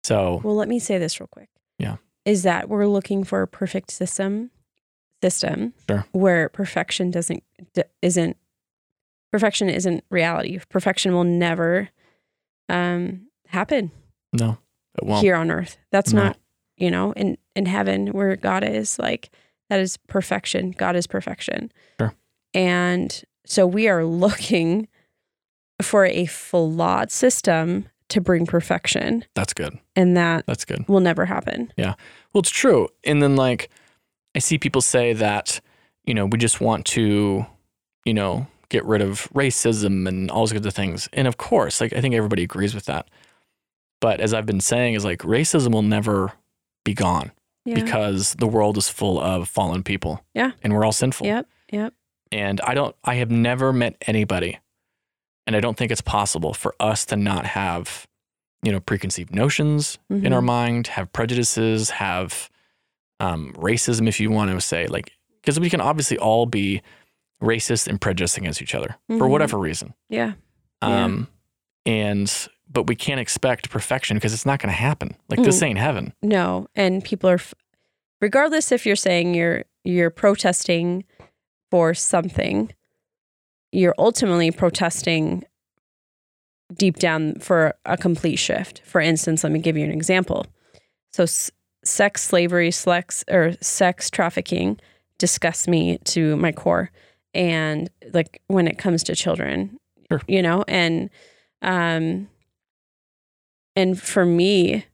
So, 0.04 0.40
Well, 0.44 0.54
let 0.56 0.68
me 0.68 0.78
say 0.78 0.98
this 0.98 1.20
real 1.20 1.28
quick. 1.28 1.48
Yeah. 1.78 1.96
Is 2.24 2.42
that 2.42 2.68
we're 2.68 2.86
looking 2.86 3.24
for 3.24 3.42
a 3.42 3.48
perfect 3.48 3.90
system 3.90 4.50
system 5.22 5.74
Sure. 5.88 6.06
where 6.12 6.48
perfection 6.48 7.10
doesn't 7.10 7.42
isn't 8.02 8.36
perfection 9.32 9.68
isn't 9.68 10.04
reality. 10.10 10.60
Perfection 10.68 11.12
will 11.12 11.24
never 11.24 11.88
um 12.68 13.26
happen 13.48 13.90
no, 14.32 14.58
it 14.96 15.04
won't. 15.06 15.22
here 15.22 15.34
on 15.34 15.50
earth. 15.50 15.78
That's 15.90 16.12
No. 16.12 16.22
not, 16.24 16.38
you 16.78 16.90
know, 16.90 17.12
in 17.12 17.36
in 17.54 17.66
heaven 17.66 18.08
where 18.08 18.36
God 18.36 18.64
is 18.64 18.98
like 18.98 19.30
that 19.68 19.80
is 19.80 19.96
perfection. 20.08 20.70
God 20.70 20.96
is 20.96 21.06
perfection. 21.06 21.70
Sure. 22.00 22.14
And 22.54 23.22
so 23.44 23.66
we 23.66 23.88
are 23.88 24.04
looking 24.04 24.88
for 25.82 26.06
a 26.06 26.26
flawed 26.26 27.10
system 27.10 27.86
to 28.08 28.20
bring 28.20 28.46
perfection 28.46 29.24
That's 29.34 29.52
good. 29.52 29.78
and 29.94 30.16
that 30.16 30.46
That's 30.46 30.64
good. 30.64 30.88
will 30.88 31.00
never 31.00 31.26
happen. 31.26 31.70
Yeah. 31.76 31.94
Well, 32.32 32.40
it's 32.40 32.50
true. 32.50 32.88
And 33.04 33.22
then, 33.22 33.36
like, 33.36 33.68
I 34.34 34.38
see 34.38 34.56
people 34.56 34.80
say 34.80 35.12
that, 35.12 35.60
you 36.04 36.14
know, 36.14 36.24
we 36.26 36.38
just 36.38 36.60
want 36.60 36.86
to, 36.86 37.44
you 38.06 38.14
know, 38.14 38.46
get 38.70 38.84
rid 38.86 39.02
of 39.02 39.28
racism 39.34 40.08
and 40.08 40.30
all 40.30 40.40
those 40.40 40.52
kinds 40.52 40.66
of 40.66 40.74
things. 40.74 41.08
And 41.12 41.28
of 41.28 41.36
course, 41.36 41.80
like, 41.82 41.92
I 41.92 42.00
think 42.00 42.14
everybody 42.14 42.42
agrees 42.42 42.74
with 42.74 42.86
that. 42.86 43.08
But 44.00 44.20
as 44.20 44.32
I've 44.32 44.46
been 44.46 44.60
saying, 44.60 44.94
is 44.94 45.04
like 45.04 45.18
racism 45.20 45.72
will 45.72 45.82
never 45.82 46.32
be 46.88 46.94
gone 46.94 47.32
Yeah. 47.64 47.74
because 47.74 48.34
the 48.34 48.46
world 48.46 48.76
is 48.78 48.88
full 48.88 49.20
of 49.20 49.48
fallen 49.48 49.82
people. 49.82 50.24
Yeah. 50.34 50.52
And 50.62 50.72
we're 50.72 50.84
all 50.84 50.92
sinful. 50.92 51.26
Yep. 51.26 51.46
Yep. 51.72 51.94
And 52.32 52.60
I 52.62 52.74
don't, 52.74 52.94
I 53.04 53.14
have 53.16 53.30
never 53.30 53.72
met 53.72 53.96
anybody, 54.06 54.58
and 55.46 55.56
I 55.56 55.60
don't 55.60 55.76
think 55.76 55.90
it's 55.92 56.00
possible 56.02 56.52
for 56.54 56.74
us 56.80 57.04
to 57.06 57.16
not 57.16 57.46
have, 57.46 58.06
you 58.62 58.70
know, 58.72 58.80
preconceived 58.80 59.34
notions 59.34 59.98
in 60.10 60.32
our 60.32 60.40
Mhm. 60.42 60.44
mind, 60.44 60.86
have 60.88 61.12
prejudices, 61.12 61.90
have 61.90 62.50
um, 63.20 63.52
racism, 63.54 64.06
if 64.08 64.20
you 64.20 64.30
want 64.30 64.48
to 64.50 64.60
say, 64.60 64.86
like, 64.86 65.10
because 65.40 65.58
we 65.58 65.68
can 65.68 65.80
obviously 65.80 66.16
all 66.18 66.46
be 66.46 66.80
racist 67.42 67.88
and 67.88 68.00
prejudiced 68.00 68.36
against 68.38 68.62
each 68.62 68.74
other 68.76 68.94
for 69.08 69.26
Mhm. 69.26 69.30
whatever 69.30 69.58
reason. 69.58 69.92
Yeah. 70.08 70.34
Yeah. 70.82 71.04
Um, 71.04 71.26
and, 71.84 72.32
but 72.70 72.86
we 72.86 72.94
can't 72.94 73.20
expect 73.20 73.70
perfection 73.70 74.16
because 74.16 74.32
it's 74.34 74.46
not 74.46 74.60
going 74.60 74.70
to 74.72 74.76
happen. 74.80 75.16
Like, 75.28 75.42
this 75.42 75.60
Mm. 75.60 75.66
ain't 75.68 75.78
heaven. 75.78 76.12
No. 76.22 76.68
And 76.74 77.02
people 77.02 77.30
are, 77.30 77.34
f- 77.34 77.54
regardless 78.20 78.72
if 78.72 78.84
you're 78.86 78.96
saying 78.96 79.34
you're 79.34 79.64
you're 79.84 80.10
protesting 80.10 81.04
for 81.70 81.94
something, 81.94 82.70
you're 83.72 83.94
ultimately 83.98 84.50
protesting 84.50 85.44
deep 86.74 86.96
down 86.96 87.34
for 87.36 87.74
a 87.86 87.96
complete 87.96 88.36
shift. 88.36 88.82
For 88.84 89.00
instance, 89.00 89.42
let 89.44 89.52
me 89.52 89.58
give 89.60 89.76
you 89.78 89.84
an 89.84 89.92
example. 89.92 90.46
So, 91.12 91.22
s- 91.22 91.50
sex 91.84 92.22
slavery, 92.22 92.70
sex 92.70 93.24
or 93.30 93.52
sex 93.62 94.10
trafficking 94.10 94.78
disgusts 95.16 95.66
me 95.66 95.98
to 96.04 96.36
my 96.36 96.52
core, 96.52 96.90
and 97.32 97.88
like 98.12 98.42
when 98.48 98.68
it 98.68 98.76
comes 98.78 99.02
to 99.04 99.14
children, 99.16 99.78
Sure. 100.10 100.20
you 100.28 100.42
know, 100.42 100.64
and 100.68 101.08
um, 101.62 102.28
and 103.78 104.00
for 104.00 104.26
me, 104.26 104.84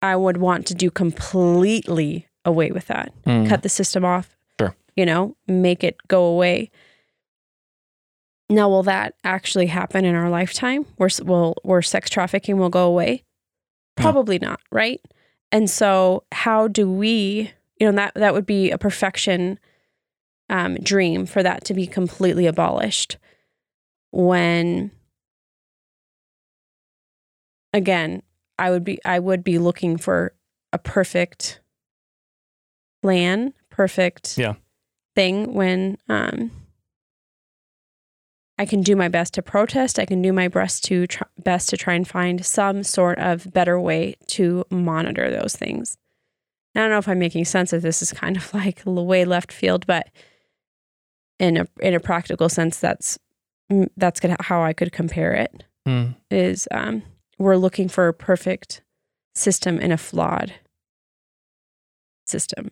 I 0.00 0.16
would 0.16 0.38
want 0.38 0.66
to 0.68 0.74
do 0.74 0.90
completely 0.90 2.28
away 2.46 2.70
with 2.70 2.86
that. 2.86 3.12
Mm. 3.26 3.46
Cut 3.46 3.62
the 3.62 3.68
system 3.68 4.06
off. 4.06 4.34
Sure. 4.58 4.74
You 4.96 5.04
know, 5.04 5.36
make 5.46 5.84
it 5.84 5.98
go 6.08 6.24
away. 6.24 6.70
Now, 8.48 8.70
will 8.70 8.84
that 8.84 9.16
actually 9.22 9.66
happen 9.66 10.06
in 10.06 10.14
our 10.14 10.30
lifetime? 10.30 10.86
Where 10.96 11.10
will 11.22 11.56
where 11.62 11.82
sex 11.82 12.08
trafficking 12.08 12.56
will 12.56 12.70
go 12.70 12.86
away? 12.86 13.24
Probably 13.96 14.38
not, 14.38 14.60
right? 14.70 15.00
And 15.52 15.68
so, 15.68 16.24
how 16.32 16.68
do 16.68 16.90
we? 16.90 17.52
You 17.78 17.90
know, 17.90 17.96
that 17.96 18.14
that 18.14 18.32
would 18.32 18.46
be 18.46 18.70
a 18.70 18.78
perfection 18.78 19.58
um, 20.48 20.76
dream 20.76 21.26
for 21.26 21.42
that 21.42 21.64
to 21.64 21.74
be 21.74 21.86
completely 21.86 22.46
abolished. 22.46 23.18
When 24.10 24.90
again, 27.72 28.22
I 28.58 28.70
would 28.70 28.84
be 28.84 28.98
I 29.04 29.18
would 29.18 29.42
be 29.44 29.58
looking 29.58 29.96
for 29.96 30.34
a 30.72 30.78
perfect 30.78 31.60
plan, 33.02 33.52
perfect 33.70 34.38
Yeah. 34.38 34.54
thing 35.14 35.54
when 35.54 35.98
um 36.08 36.50
I 38.58 38.66
can 38.66 38.82
do 38.82 38.94
my 38.94 39.08
best 39.08 39.34
to 39.34 39.42
protest. 39.42 39.98
I 39.98 40.04
can 40.04 40.22
do 40.22 40.32
my 40.32 40.46
best 40.46 40.84
to 40.84 41.06
tr- 41.06 41.24
best 41.42 41.68
to 41.70 41.76
try 41.76 41.94
and 41.94 42.06
find 42.06 42.44
some 42.44 42.82
sort 42.84 43.18
of 43.18 43.52
better 43.52 43.80
way 43.80 44.14
to 44.28 44.64
monitor 44.70 45.30
those 45.30 45.56
things. 45.56 45.96
I 46.74 46.80
don't 46.80 46.90
know 46.90 46.98
if 46.98 47.08
I'm 47.08 47.18
making 47.18 47.44
sense 47.46 47.72
if 47.72 47.82
this 47.82 48.02
is 48.02 48.12
kind 48.12 48.36
of 48.36 48.52
like 48.54 48.82
way 48.86 49.24
left 49.24 49.52
field, 49.52 49.86
but 49.86 50.08
in 51.40 51.56
a 51.56 51.66
in 51.80 51.94
a 51.94 52.00
practical 52.00 52.48
sense, 52.48 52.78
that's 52.78 53.18
mm, 53.70 53.88
that's 53.96 54.20
how 54.40 54.62
I 54.62 54.72
could 54.74 54.92
compare 54.92 55.32
it. 55.32 55.64
Hmm. 55.86 56.10
Is 56.30 56.68
um, 56.70 57.02
we're 57.42 57.56
looking 57.56 57.88
for 57.88 58.08
a 58.08 58.14
perfect 58.14 58.82
system 59.34 59.78
in 59.78 59.90
a 59.92 59.98
flawed 59.98 60.54
system. 62.26 62.70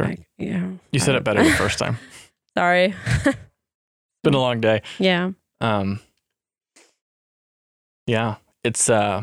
Sure. 0.00 0.08
Like, 0.08 0.26
yeah, 0.38 0.70
You 0.92 1.00
said 1.00 1.14
it 1.14 1.24
better 1.24 1.42
the 1.42 1.50
first 1.52 1.78
time. 1.78 1.98
Sorry. 2.58 2.94
Been 4.24 4.34
a 4.34 4.38
long 4.40 4.60
day. 4.60 4.82
yeah. 4.98 5.30
Um, 5.60 6.00
yeah, 8.06 8.36
it's 8.62 8.90
uh, 8.90 9.22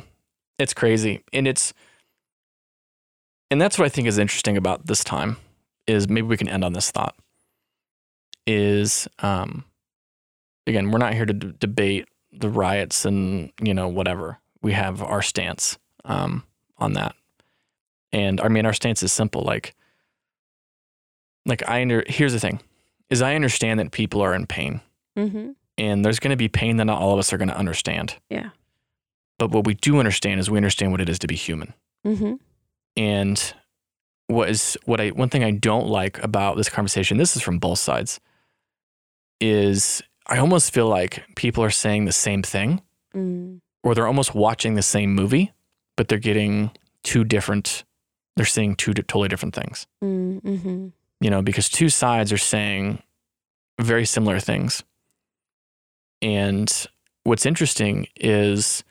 it's 0.58 0.74
crazy, 0.74 1.24
and 1.34 1.48
it's, 1.48 1.72
and 3.52 3.62
that's 3.62 3.78
what 3.78 3.86
I 3.86 3.90
think 3.90 4.08
is 4.08 4.18
interesting 4.18 4.58
about 4.58 4.88
this 4.88 5.04
time 5.04 5.38
is 5.86 6.10
maybe 6.10 6.26
we 6.28 6.38
can 6.38 6.48
end 6.48 6.64
on 6.64 6.74
this 6.74 6.90
thought. 6.90 7.16
Is 8.48 9.08
um, 9.20 9.66
again, 10.66 10.90
we're 10.90 10.98
not 10.98 11.14
here 11.14 11.26
to 11.28 11.34
d- 11.34 11.54
debate 11.60 12.08
the 12.32 12.50
riots 12.50 13.06
and 13.06 13.52
you 13.62 13.74
know 13.74 13.88
whatever. 13.88 14.40
We 14.62 14.74
have 14.74 15.02
our 15.02 15.22
stance 15.22 15.78
um 16.06 16.44
on 16.78 16.94
that, 16.94 17.16
and 18.12 18.40
I 18.42 18.48
mean 18.48 18.66
our 18.66 18.74
stance 18.74 19.04
is 19.04 19.12
simple. 19.14 19.42
Like, 19.44 19.76
like 21.46 21.68
I 21.68 21.82
under 21.82 22.04
here's 22.08 22.34
the 22.34 22.40
thing, 22.40 22.62
is 23.10 23.22
I 23.22 23.36
understand 23.36 23.80
that 23.80 23.92
people 23.92 24.22
are 24.22 24.34
in 24.34 24.46
pain 24.48 24.82
Mm-hmm. 25.18 25.52
and 25.78 26.06
there's 26.06 26.20
going 26.20 26.30
to 26.32 26.38
be 26.38 26.48
pain 26.48 26.78
that 26.78 26.86
not 26.86 27.02
all 27.02 27.12
of 27.12 27.20
us 27.20 27.34
are 27.34 27.38
going 27.38 27.50
to 27.50 27.58
understand. 27.58 28.16
Yeah. 28.30 28.52
But 29.38 29.52
what 29.52 29.66
we 29.66 29.74
do 29.74 30.00
understand 30.00 30.40
is 30.40 30.50
we 30.50 30.58
understand 30.58 30.92
what 30.94 31.02
it 31.02 31.10
is 31.10 31.20
to 31.20 31.28
be 31.28 31.36
human. 31.36 31.74
Mm-hmm. 32.08 32.36
And 32.96 33.54
what 34.28 34.50
is 34.50 34.78
what 34.86 35.02
I 35.02 35.10
one 35.10 35.28
thing 35.30 35.44
I 35.44 35.52
don't 35.52 35.88
like 35.88 36.24
about 36.24 36.56
this 36.56 36.70
conversation, 36.70 37.18
this 37.18 37.36
is 37.36 37.42
from 37.42 37.60
both 37.60 37.80
sides, 37.80 38.22
is 39.42 40.02
I 40.28 40.38
almost 40.38 40.74
feel 40.74 40.88
like 40.88 41.24
people 41.36 41.64
are 41.64 41.70
saying 41.72 42.06
the 42.06 42.12
same 42.14 42.44
thing 42.44 42.82
Mm. 43.14 43.60
Or 43.84 43.96
they're 43.96 44.08
almost 44.08 44.36
watching 44.36 44.76
the 44.76 44.82
same 44.82 45.14
movie, 45.14 45.52
but 45.98 46.08
they're 46.08 46.18
getting 46.18 46.72
two 47.04 47.24
different 47.24 47.84
they're 48.36 48.46
seeing 48.46 48.76
two 48.76 48.94
totally 48.94 49.28
different 49.28 49.54
things. 49.54 49.88
Mm-hmm. 50.04 50.88
You 51.20 51.30
know, 51.30 51.42
because 51.42 51.70
two 51.70 51.90
sides 51.90 52.32
are 52.32 52.38
saying 52.38 53.04
very 53.80 54.06
similar 54.06 54.40
things. 54.40 54.84
And 56.22 56.72
what's 57.24 57.46
interesting 57.46 58.08
is, 58.16 58.84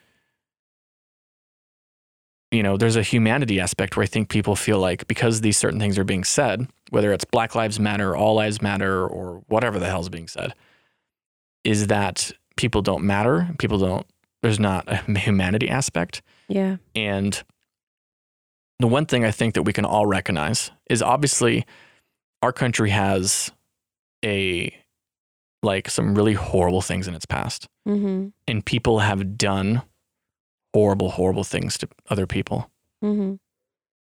you 2.51 2.61
know, 2.61 2.77
there's 2.77 2.97
a 2.97 3.03
humanity 3.03 3.59
aspect 3.59 3.95
where 3.95 4.03
I 4.03 4.07
think 4.07 4.29
people 4.29 4.55
feel 4.55 4.79
like 4.79 5.07
because 5.07 5.41
these 5.41 5.57
certain 5.57 5.79
things 5.79 5.97
are 5.97 6.03
being 6.03 6.23
said, 6.23 6.67
whether 6.89 7.11
it's 7.13 7.25
Black 7.25 7.55
Lives 7.55 7.79
Matter, 7.79 8.15
All 8.15 8.35
Lives 8.35 8.61
Matter, 8.61 9.07
or 9.07 9.41
whatever 9.47 9.79
the 9.79 9.87
hell 9.87 10.01
is 10.01 10.09
being 10.09 10.27
said, 10.27 10.53
is 11.63 11.87
that 11.87 12.31
people 12.57 12.81
don't 12.81 13.03
matter. 13.03 13.49
People 13.57 13.77
don't, 13.77 14.05
there's 14.41 14.59
not 14.59 14.87
a 14.87 14.97
humanity 15.19 15.69
aspect. 15.69 16.21
Yeah. 16.47 16.77
And 16.95 17.41
the 18.79 18.87
one 18.87 19.05
thing 19.05 19.23
I 19.23 19.31
think 19.31 19.53
that 19.53 19.63
we 19.63 19.73
can 19.73 19.85
all 19.85 20.05
recognize 20.05 20.71
is 20.89 21.01
obviously 21.01 21.65
our 22.41 22.51
country 22.51 22.89
has 22.89 23.51
a 24.25 24.75
like 25.63 25.89
some 25.89 26.15
really 26.15 26.33
horrible 26.33 26.81
things 26.81 27.07
in 27.07 27.13
its 27.13 27.25
past. 27.25 27.67
Mm-hmm. 27.87 28.29
And 28.47 28.65
people 28.65 28.99
have 28.99 29.37
done 29.37 29.83
horrible, 30.73 31.11
horrible 31.11 31.43
things 31.43 31.77
to 31.79 31.87
other 32.09 32.25
people. 32.25 32.69
Mm-hmm. 33.03 33.35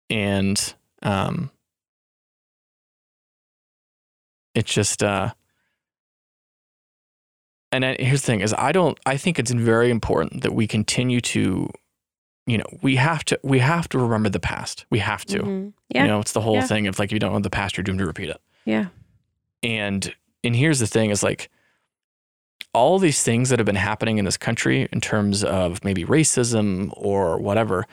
And 0.09 0.74
um 1.03 1.51
it's 4.55 4.72
just 4.72 5.03
uh 5.03 5.32
and 7.73 7.85
I, 7.85 7.97
here's 7.99 8.23
the 8.23 8.27
thing 8.27 8.41
is 8.41 8.55
I 8.59 8.73
don't 8.73 8.99
I 9.07 9.16
think 9.16 9.39
it's 9.39 9.51
very 9.51 9.91
important 9.91 10.43
that 10.43 10.53
we 10.55 10.66
continue 10.66 11.21
to 11.23 11.68
you 12.47 12.59
know, 12.59 12.64
we 12.83 12.97
have 12.97 13.25
to 13.27 13.39
we 13.45 13.59
have 13.61 13.89
to 13.91 13.99
remember 13.99 14.29
the 14.29 14.41
past. 14.41 14.85
We 14.91 14.99
have 14.99 15.25
to. 15.27 15.39
Mhm. 15.41 15.73
Yeah. 15.91 16.03
You 16.03 16.09
know, 16.09 16.21
it's 16.21 16.33
the 16.33 16.41
whole 16.41 16.55
Yeah. 16.57 16.66
thing 16.66 16.87
of 16.89 16.99
like 16.99 17.09
if 17.11 17.12
you 17.12 17.18
don't 17.21 17.33
know 17.33 17.39
the 17.39 17.51
past, 17.51 17.77
you're 17.77 17.85
doomed 17.85 18.01
to 18.01 18.07
repeat 18.07 18.31
it. 18.31 18.41
Yeah. 18.64 18.87
And 19.62 20.12
and 20.43 20.57
here's 20.57 20.79
the 20.81 20.87
thing 20.87 21.11
is 21.11 21.23
like 21.23 21.49
all 22.73 22.99
these 22.99 23.23
things 23.23 23.49
that 23.51 23.59
have 23.59 23.66
been 23.66 23.75
happening 23.77 24.18
in 24.18 24.25
this 24.25 24.37
country 24.37 24.89
in 24.93 25.01
terms 25.01 25.43
of 25.45 25.85
maybe 25.85 26.05
racism 26.05 26.91
or 26.97 27.39
whatever 27.39 27.87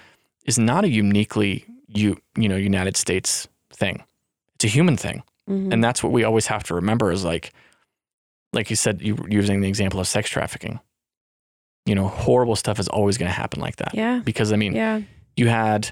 is 0.45 0.57
not 0.59 0.83
a 0.85 0.89
uniquely 0.89 1.65
you 1.87 2.17
you 2.37 2.47
know 2.49 2.55
United 2.55 2.95
States 2.97 3.47
thing. 3.73 4.03
It's 4.55 4.65
a 4.65 4.69
human 4.69 4.97
thing. 4.97 5.23
Mhm. 5.49 5.71
And 5.73 5.83
that's 5.83 6.01
what 6.03 6.11
we 6.11 6.23
always 6.23 6.47
have 6.47 6.63
to 6.63 6.73
remember 6.73 7.11
is 7.11 7.23
like 7.23 7.53
like 8.53 8.69
you 8.69 8.75
said 8.75 9.01
you 9.01 9.17
using 9.29 9.61
the 9.61 9.67
example 9.67 9.99
of 9.99 10.07
sex 10.07 10.29
trafficking. 10.29 10.79
You 11.85 11.95
know, 11.95 12.07
horrible 12.07 12.55
stuff 12.57 12.79
is 12.79 12.87
always 12.89 13.17
going 13.17 13.29
to 13.29 13.33
happen 13.33 13.61
like 13.61 13.77
that. 13.77 13.93
yeah. 13.93 14.19
Because 14.23 14.51
I 14.51 14.57
mean, 14.57 14.73
Yeah. 14.75 15.01
you 15.37 15.47
had, 15.47 15.91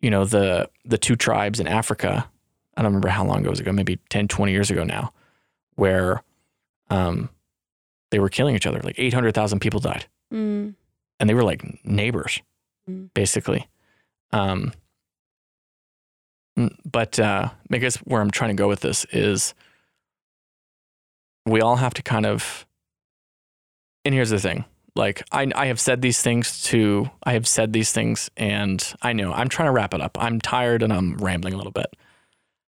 you 0.00 0.08
know, 0.10 0.24
the 0.24 0.70
the 0.84 0.98
two 0.98 1.16
tribes 1.16 1.58
in 1.60 1.66
Africa. 1.66 2.28
I 2.76 2.82
don't 2.82 2.90
remember 2.92 3.08
how 3.08 3.24
long 3.24 3.38
ago 3.40 3.48
it 3.48 3.50
was 3.50 3.60
ago, 3.60 3.72
maybe 3.72 3.98
10, 4.08 4.28
20 4.28 4.52
years 4.52 4.70
ago 4.70 4.82
now, 4.84 5.12
where 5.74 6.22
um, 6.90 7.28
they 8.10 8.18
were 8.18 8.28
killing 8.30 8.54
each 8.56 8.66
other. 8.66 8.80
Like 8.80 8.98
800,000 8.98 9.58
people 9.60 9.80
died. 9.80 10.06
Mm. 10.32 10.74
And 11.20 11.28
they 11.28 11.34
were 11.34 11.44
like 11.44 11.62
neighbors, 11.84 12.40
Mm. 12.88 13.10
basically. 13.14 13.68
Um, 14.32 14.72
but 16.84 17.18
uh, 17.18 17.48
I 17.70 17.78
guess 17.78 17.96
where 17.98 18.20
I'm 18.20 18.30
trying 18.30 18.50
to 18.50 18.60
go 18.60 18.68
with 18.68 18.80
this 18.80 19.04
is 19.12 19.54
we 21.46 21.60
all 21.60 21.76
have 21.76 21.94
to 21.94 22.02
kind 22.02 22.26
of, 22.26 22.66
and 24.04 24.14
here's 24.14 24.30
the 24.30 24.40
thing 24.40 24.64
like 24.94 25.22
I, 25.32 25.50
I 25.54 25.66
have 25.66 25.80
said 25.80 26.02
these 26.02 26.20
things 26.20 26.62
to 26.64 27.10
i 27.24 27.32
have 27.32 27.46
said 27.46 27.72
these 27.72 27.92
things 27.92 28.30
and 28.36 28.94
i 29.02 29.12
know 29.12 29.32
i'm 29.32 29.48
trying 29.48 29.68
to 29.68 29.72
wrap 29.72 29.94
it 29.94 30.00
up. 30.00 30.16
I'm 30.20 30.40
tired 30.40 30.82
and 30.82 30.92
i'm 30.92 31.16
rambling 31.16 31.54
a 31.54 31.56
little 31.56 31.72
bit. 31.72 31.94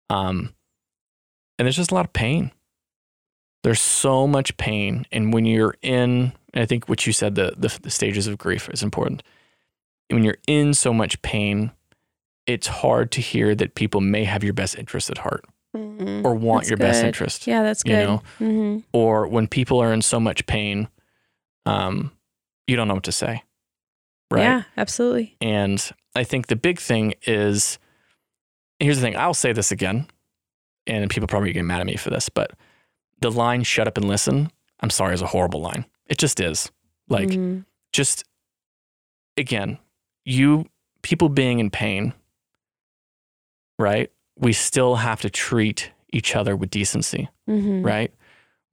Um 0.10 0.54
and 1.58 1.66
there's 1.66 1.78
just 1.78 1.92
a 1.92 1.96
lot 1.96 2.06
of 2.06 2.12
pain. 2.12 2.52
There's 3.64 3.80
so 3.80 4.28
much 4.28 4.58
pain. 4.58 5.06
And 5.12 5.34
when 5.34 5.46
you're 5.46 5.76
in 5.82 6.34
i 6.54 6.66
think 6.66 6.88
what 6.88 7.06
you 7.06 7.14
said 7.14 7.36
the, 7.36 7.54
the 7.58 7.78
the 7.82 7.92
stages 7.92 8.28
of 8.28 8.38
grief 8.38 8.70
is 8.70 8.84
important. 8.84 9.24
When 10.10 10.24
you're 10.24 10.38
in 10.48 10.74
so 10.74 10.94
much 10.94 11.22
pain 11.22 11.72
it's 12.46 12.68
hard 12.68 13.12
to 13.12 13.22
hear 13.22 13.56
that 13.56 13.74
people 13.74 14.02
may 14.02 14.24
have 14.24 14.44
your 14.44 14.54
best 14.54 14.78
interest 14.78 15.10
at 15.10 15.18
heart 15.20 15.46
Mhm. 15.76 16.24
or 16.26 16.34
want 16.36 16.62
That's 16.64 16.70
your 16.70 16.78
best 16.78 17.04
interest 17.04 17.48
Yeah, 17.48 17.64
that's 17.64 17.84
good. 17.84 17.92
you 17.92 17.98
good. 17.98 18.06
know? 18.08 18.22
hmm 18.38 18.78
or 18.94 19.28
when 19.28 19.48
people 19.48 19.80
are 19.82 19.94
in 19.94 20.02
so 20.02 20.20
much 20.20 20.46
pain 20.46 20.88
um 21.66 22.12
you 22.68 22.76
don't 22.76 22.88
know 22.88 22.94
what 22.96 23.04
to 23.04 23.12
say 23.12 23.44
right 24.32 24.42
Yeah, 24.44 24.64
absolutely. 24.78 25.36
And 25.42 25.88
I 26.16 26.24
think 26.24 26.48
the 26.48 26.56
big 26.56 26.80
thing 26.80 27.14
is 27.28 27.78
here's 28.80 28.98
the 28.98 29.02
thing 29.04 29.16
I'll 29.18 29.34
say 29.34 29.52
this 29.54 29.72
again, 29.72 30.08
and 30.88 31.10
people 31.10 31.28
probably 31.28 31.52
get 31.54 31.64
mad 31.64 31.80
at 31.82 31.86
me 31.88 31.96
for 31.96 32.10
this, 32.10 32.30
but 32.30 32.52
the 33.22 33.32
line 33.32 33.64
shut 33.64 33.88
up 33.88 33.98
and 33.98 34.08
listen, 34.08 34.52
I'm 34.82 34.90
sorry, 34.90 35.14
is 35.14 35.22
a 35.22 35.28
horrible 35.28 35.62
line. 35.62 35.86
It 36.08 36.18
just 36.18 36.40
is. 36.40 36.72
Like, 37.10 37.30
Mhm. 37.30 37.66
just 37.94 38.24
again, 39.38 39.78
you 40.26 40.66
people 41.02 41.30
being 41.30 41.60
in 41.60 41.70
pain, 41.70 42.14
right? 43.80 44.12
We 44.38 44.54
still 44.54 44.96
have 44.98 45.22
to 45.22 45.30
treat 45.30 45.92
each 46.12 46.36
other 46.36 46.56
with 46.56 46.70
decency, 46.70 47.30
Mhm. 47.50 47.86
right? 47.86 48.14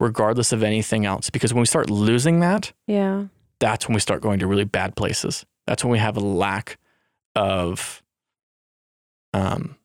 Regardless 0.00 0.52
of 0.52 0.62
anything 0.62 1.06
else. 1.06 1.30
Because 1.30 1.52
when 1.54 1.60
we 1.60 1.66
start 1.66 1.88
losing 1.90 2.40
that, 2.40 2.72
Yeah. 2.86 3.26
that's 3.60 3.86
when 3.88 3.94
we 3.94 4.00
start 4.00 4.20
going 4.22 4.38
to 4.40 4.46
really 4.46 4.64
bad 4.64 4.96
places. 4.96 5.44
That's 5.66 5.84
when 5.84 5.92
we 5.92 5.98
have 5.98 6.16
a 6.16 6.20
lack 6.20 6.78
of 7.34 8.02
um 9.32 9.76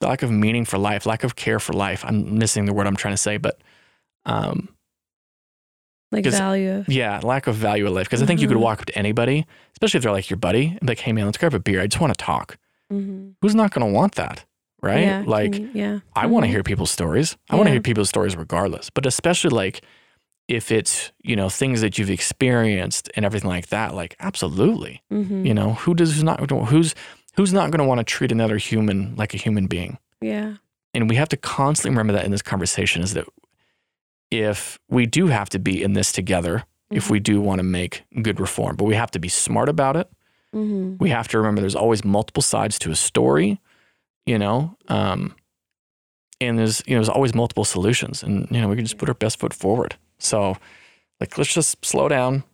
lack 0.00 0.22
of 0.22 0.30
meaning 0.30 0.64
for 0.64 0.78
life, 0.78 1.04
lack 1.04 1.24
of 1.24 1.34
care 1.36 1.58
for 1.58 1.72
life. 1.72 2.04
I'm 2.04 2.38
missing 2.38 2.64
the 2.64 2.72
word 2.72 2.86
I'm 2.86 2.96
trying 2.96 3.14
to 3.14 3.18
say, 3.18 3.36
but 3.36 3.60
um 4.24 4.68
Like 6.12 6.24
value 6.24 6.72
of. 6.78 6.88
yeah, 6.88 7.20
lack 7.22 7.46
of 7.48 7.56
value 7.56 7.86
of 7.86 7.92
life. 7.92 8.06
Because 8.06 8.22
I 8.22 8.26
think 8.26 8.40
you 8.40 8.48
could 8.48 8.56
Mhm. 8.56 8.60
walk 8.62 8.80
up 8.80 8.86
to 8.86 8.96
anybody, 8.98 9.44
especially 9.72 9.98
if 9.98 10.04
they're 10.04 10.12
like 10.12 10.30
your 10.30 10.38
buddy, 10.38 10.68
and 10.68 10.80
be 10.80 10.86
like, 10.86 11.00
hey 11.00 11.12
man, 11.12 11.26
let's 11.26 11.36
grab 11.36 11.52
a 11.52 11.58
beer. 11.58 11.82
I 11.82 11.86
just 11.88 12.00
want 12.00 12.16
to 12.16 12.24
talk. 12.24 12.56
Mhm. 12.92 13.34
Who's 13.42 13.54
not 13.54 13.72
gonna 13.72 13.88
want 13.90 14.14
that? 14.16 14.44
Right? 14.80 15.00
Yeah, 15.02 15.24
like 15.26 15.56
you- 15.58 15.70
yeah. 15.74 15.98
I 16.14 16.26
want 16.26 16.44
to 16.44 16.48
hear 16.50 16.62
people's 16.62 16.90
stories. 16.90 17.36
I 17.50 17.56
want 17.56 17.66
to 17.66 17.72
hear 17.72 17.80
people's 17.80 18.08
stories 18.08 18.36
regardless, 18.36 18.90
but 18.90 19.06
especially 19.06 19.50
like 19.50 19.82
if 20.46 20.70
it's, 20.70 21.10
you 21.22 21.34
know, 21.36 21.48
things 21.48 21.80
that 21.80 21.98
you've 21.98 22.10
experienced 22.10 23.10
and 23.16 23.24
everything 23.26 23.50
like 23.50 23.68
that, 23.68 23.94
like 23.94 24.14
absolutely. 24.20 25.02
Mhm. 25.12 25.44
You 25.44 25.52
know, 25.52 25.74
who 25.74 25.94
does 25.94 26.12
who's 26.14 26.22
not 26.24 26.48
who's 26.68 26.94
who's 27.36 27.52
not 27.52 27.70
going 27.70 27.78
to 27.80 27.84
want 27.84 27.98
to 27.98 28.04
treat 28.04 28.30
another 28.32 28.56
human 28.56 29.14
like 29.16 29.34
a 29.34 29.36
human 29.36 29.66
being? 29.66 29.98
Yeah. 30.20 30.54
And 30.94 31.08
we 31.10 31.16
have 31.16 31.28
to 31.30 31.36
constantly 31.36 31.90
remember 31.90 32.12
that 32.14 32.24
in 32.24 32.30
this 32.30 32.42
conversation 32.42 33.02
is 33.02 33.14
that 33.14 33.26
if 34.30 34.78
we 34.88 35.06
do 35.06 35.26
have 35.28 35.48
to 35.50 35.58
be 35.58 35.82
in 35.82 35.94
this 35.94 36.12
together, 36.12 36.64
if 36.90 37.10
we 37.10 37.20
do 37.20 37.40
want 37.40 37.58
to 37.58 37.62
make 37.62 38.04
good 38.22 38.40
reform, 38.40 38.76
but 38.76 38.84
we 38.84 38.94
have 38.94 39.10
to 39.10 39.18
be 39.18 39.28
smart 39.28 39.68
about 39.68 39.96
it. 39.96 40.08
Mhm. 40.54 40.98
We 40.98 41.10
have 41.10 41.28
to 41.28 41.38
remember 41.38 41.60
there's 41.60 41.74
always 41.74 42.04
multiple 42.04 42.42
sides 42.42 42.78
to 42.80 42.90
a 42.90 42.96
story. 42.96 43.60
you 44.26 44.38
know, 44.38 44.76
um, 44.88 45.34
and 46.38 46.58
there's 46.58 46.82
you 46.86 46.92
know 46.94 46.98
there's 47.00 47.08
always 47.08 47.34
multiple 47.34 47.64
solutions, 47.64 48.22
and 48.22 48.46
you 48.50 48.60
know 48.60 48.68
we 48.68 48.76
can 48.76 48.84
just 48.84 48.98
put 48.98 49.08
our 49.08 49.14
best 49.14 49.38
foot 49.38 49.54
forward. 49.54 49.96
So, 50.18 50.56
like, 51.18 51.38
let's 51.38 51.54
just 51.54 51.82
slow 51.82 52.08
down, 52.08 52.44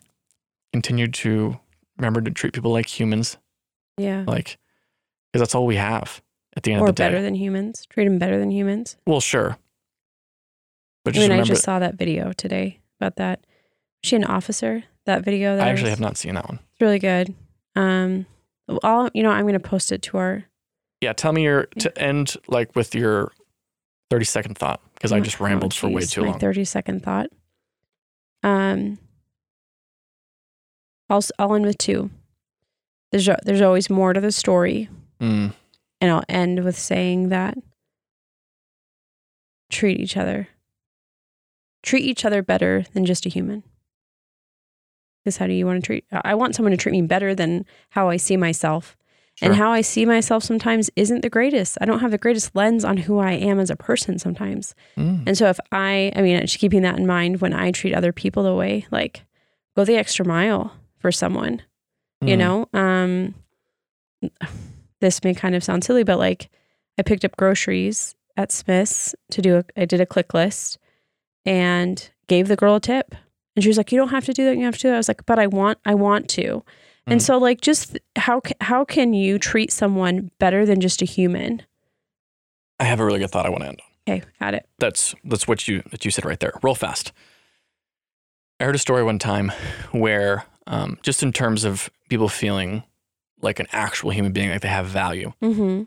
continue 0.72 1.08
to 1.08 1.58
remember 1.98 2.20
to 2.20 2.30
treat 2.30 2.52
people 2.52 2.70
like 2.70 2.86
humans, 2.86 3.38
Yeah. 3.98 4.22
like 4.28 4.56
because 5.32 5.40
that's 5.40 5.54
all 5.56 5.66
we 5.66 5.74
have 5.74 6.22
at 6.56 6.62
the 6.62 6.72
end 6.72 6.82
Or 6.82 6.88
of 6.90 6.94
the 6.94 7.02
day. 7.02 7.06
Or 7.08 7.10
better 7.10 7.22
than 7.22 7.34
humans. 7.34 7.86
Treat 7.86 8.04
them 8.04 8.18
better 8.20 8.38
than 8.38 8.52
humans. 8.52 8.96
well, 9.04 9.20
sure, 9.20 9.58
but 11.04 11.12
I 11.12 11.18
just 11.18 11.28
mean, 11.28 11.40
I 11.40 11.42
just 11.42 11.64
saw 11.64 11.80
that 11.80 11.96
video 11.96 12.32
today 12.32 12.78
about 13.00 13.16
that. 13.16 13.40
Was 14.02 14.08
she 14.10 14.14
an 14.16 14.24
officer? 14.24 14.84
That 15.06 15.24
video. 15.24 15.56
That 15.56 15.66
I 15.66 15.70
actually 15.70 15.90
was- 15.90 15.98
have 15.98 16.00
not 16.00 16.16
seen 16.16 16.34
that 16.36 16.46
one. 16.48 16.60
It's 16.72 16.80
really 16.80 17.00
good. 17.00 17.34
Um, 17.76 18.26
I'll 18.82 19.10
you 19.14 19.22
know 19.22 19.30
I'm 19.30 19.46
gonna 19.46 19.60
post 19.60 19.92
it 19.92 20.02
to 20.02 20.16
our. 20.18 20.44
Yeah, 21.00 21.12
tell 21.12 21.32
me 21.32 21.42
your 21.44 21.64
to 21.80 21.96
end 22.00 22.36
like 22.48 22.74
with 22.76 22.94
your 22.94 23.32
thirty 24.10 24.24
second 24.24 24.56
thought 24.56 24.80
because 24.94 25.12
I 25.12 25.18
Oh, 25.18 25.20
just 25.20 25.40
rambled 25.40 25.74
for 25.74 25.88
way 25.88 26.02
too 26.02 26.22
my 26.22 26.28
long. 26.30 26.38
Thirty 26.38 26.64
second 26.64 27.02
thought. 27.02 27.28
Um. 28.42 28.98
I'll 31.10 31.22
I'll 31.38 31.54
end 31.54 31.66
with 31.66 31.76
two. 31.78 32.10
There's 33.12 33.28
there's 33.44 33.60
always 33.60 33.90
more 33.90 34.12
to 34.14 34.20
the 34.20 34.32
story, 34.32 34.88
Mm, 35.20 35.52
and 36.00 36.10
I'll 36.10 36.24
end 36.28 36.64
with 36.64 36.78
saying 36.78 37.28
that 37.28 37.56
treat 39.70 40.00
each 40.00 40.16
other. 40.16 40.48
Treat 41.82 42.04
each 42.04 42.24
other 42.24 42.42
better 42.42 42.86
than 42.94 43.04
just 43.04 43.26
a 43.26 43.28
human. 43.28 43.62
Because 45.24 45.38
how 45.38 45.46
do 45.46 45.54
you 45.54 45.64
want 45.64 45.82
to 45.82 45.86
treat? 45.86 46.04
I 46.12 46.34
want 46.34 46.54
someone 46.54 46.72
to 46.72 46.76
treat 46.76 46.92
me 46.92 47.02
better 47.02 47.34
than 47.34 47.64
how 47.90 48.10
I 48.10 48.18
see 48.18 48.36
myself. 48.36 48.96
And 49.42 49.56
how 49.56 49.72
I 49.72 49.80
see 49.80 50.06
myself 50.06 50.44
sometimes 50.44 50.90
isn't 50.94 51.22
the 51.22 51.28
greatest. 51.30 51.76
I 51.80 51.86
don't 51.86 51.98
have 51.98 52.12
the 52.12 52.18
greatest 52.18 52.54
lens 52.54 52.84
on 52.84 52.96
who 52.96 53.18
I 53.18 53.32
am 53.32 53.58
as 53.58 53.68
a 53.68 53.74
person 53.74 54.16
sometimes. 54.18 54.76
Mm, 54.96 55.24
And 55.26 55.36
so 55.36 55.48
if 55.48 55.58
I, 55.72 56.12
I 56.14 56.22
mean, 56.22 56.40
just 56.42 56.60
keeping 56.60 56.82
that 56.82 56.98
in 56.98 57.06
mind 57.06 57.40
when 57.40 57.52
I 57.52 57.72
treat 57.72 57.94
other 57.94 58.12
people 58.12 58.44
the 58.44 58.54
way, 58.54 58.86
like 58.92 59.24
go 59.76 59.84
the 59.84 59.96
extra 59.96 60.24
mile 60.24 60.72
for 60.98 61.10
someone, 61.10 61.62
you 62.20 62.36
mm, 62.36 62.38
know? 62.38 62.68
Um, 62.72 63.34
this 65.00 65.22
may 65.24 65.34
kind 65.34 65.54
of 65.54 65.64
sound 65.64 65.82
silly, 65.84 66.04
but 66.04 66.18
like 66.18 66.48
I 66.96 67.02
picked 67.02 67.24
up 67.24 67.36
groceries 67.36 68.14
at 68.36 68.52
Smith's 68.52 69.14
to 69.32 69.42
do 69.42 69.56
a, 69.58 69.64
I 69.76 69.84
did 69.84 70.00
a 70.00 70.06
click 70.06 70.32
list 70.32 70.78
and 71.44 72.08
gave 72.28 72.48
the 72.48 72.56
girl 72.56 72.76
a 72.76 72.80
tip. 72.80 73.14
And 73.56 73.62
she 73.62 73.68
was 73.68 73.76
like, 73.76 73.92
you 73.92 73.98
don't 73.98 74.08
have 74.08 74.24
to 74.26 74.32
do 74.32 74.44
that. 74.46 74.56
You 74.56 74.64
have 74.64 74.74
to 74.76 74.80
do 74.80 74.88
that. 74.88 74.94
I 74.94 74.98
was 74.98 75.08
like, 75.08 75.24
but 75.26 75.38
I 75.38 75.46
want, 75.46 75.78
I 75.84 75.94
want 75.94 76.28
to. 76.30 76.64
And 77.06 77.20
Mm. 77.20 77.24
so 77.24 77.38
like, 77.38 77.60
just 77.60 77.98
how, 78.16 78.40
how 78.60 78.84
can 78.84 79.12
you 79.14 79.38
treat 79.38 79.70
someone 79.72 80.30
better 80.38 80.64
than 80.66 80.80
just 80.80 81.02
a 81.02 81.04
human? 81.04 81.62
I 82.80 82.84
have 82.84 82.98
a 83.00 83.04
really 83.04 83.18
good 83.20 83.30
thought 83.30 83.46
I 83.46 83.50
want 83.50 83.62
to 83.62 83.68
end 83.68 83.80
on. 83.80 84.14
Okay. 84.14 84.26
Got 84.40 84.54
it. 84.54 84.68
That's 84.78 85.14
that's 85.24 85.46
what 85.48 85.66
you 85.68 85.82
that 85.90 86.04
you 86.04 86.10
said 86.10 86.24
right 86.26 86.38
there. 86.40 86.52
Roll 86.62 86.74
fast. 86.74 87.12
I 88.60 88.64
heard 88.64 88.74
a 88.74 88.78
story 88.78 89.02
one 89.02 89.18
time 89.18 89.50
where 89.92 90.44
um, 90.66 90.98
just 91.02 91.22
in 91.22 91.32
terms 91.32 91.64
of 91.64 91.88
people 92.10 92.28
feeling 92.28 92.82
like 93.40 93.60
an 93.60 93.66
actual 93.72 94.10
human 94.10 94.32
being, 94.32 94.50
like 94.50 94.60
they 94.62 94.68
have 94.68 94.86
value. 94.86 95.32
Mm-hmm. 95.42 95.84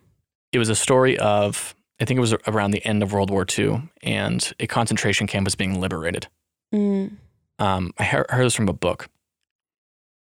It 0.51 0.59
was 0.59 0.69
a 0.69 0.75
story 0.75 1.17
of 1.19 1.75
I 1.99 2.05
think 2.05 2.17
it 2.17 2.21
was 2.21 2.33
around 2.47 2.71
the 2.71 2.83
end 2.85 3.03
of 3.03 3.11
World 3.13 3.29
War 3.29 3.45
II, 3.57 3.81
and 4.03 4.53
a 4.59 4.67
concentration 4.67 5.27
camp 5.27 5.45
was 5.45 5.55
being 5.55 5.79
liberated. 5.79 6.27
Mm. 6.73 7.11
Um, 7.59 7.91
I 7.97 8.03
heard, 8.03 8.25
heard 8.29 8.45
this 8.45 8.55
from 8.55 8.69
a 8.69 8.73
book. 8.73 9.07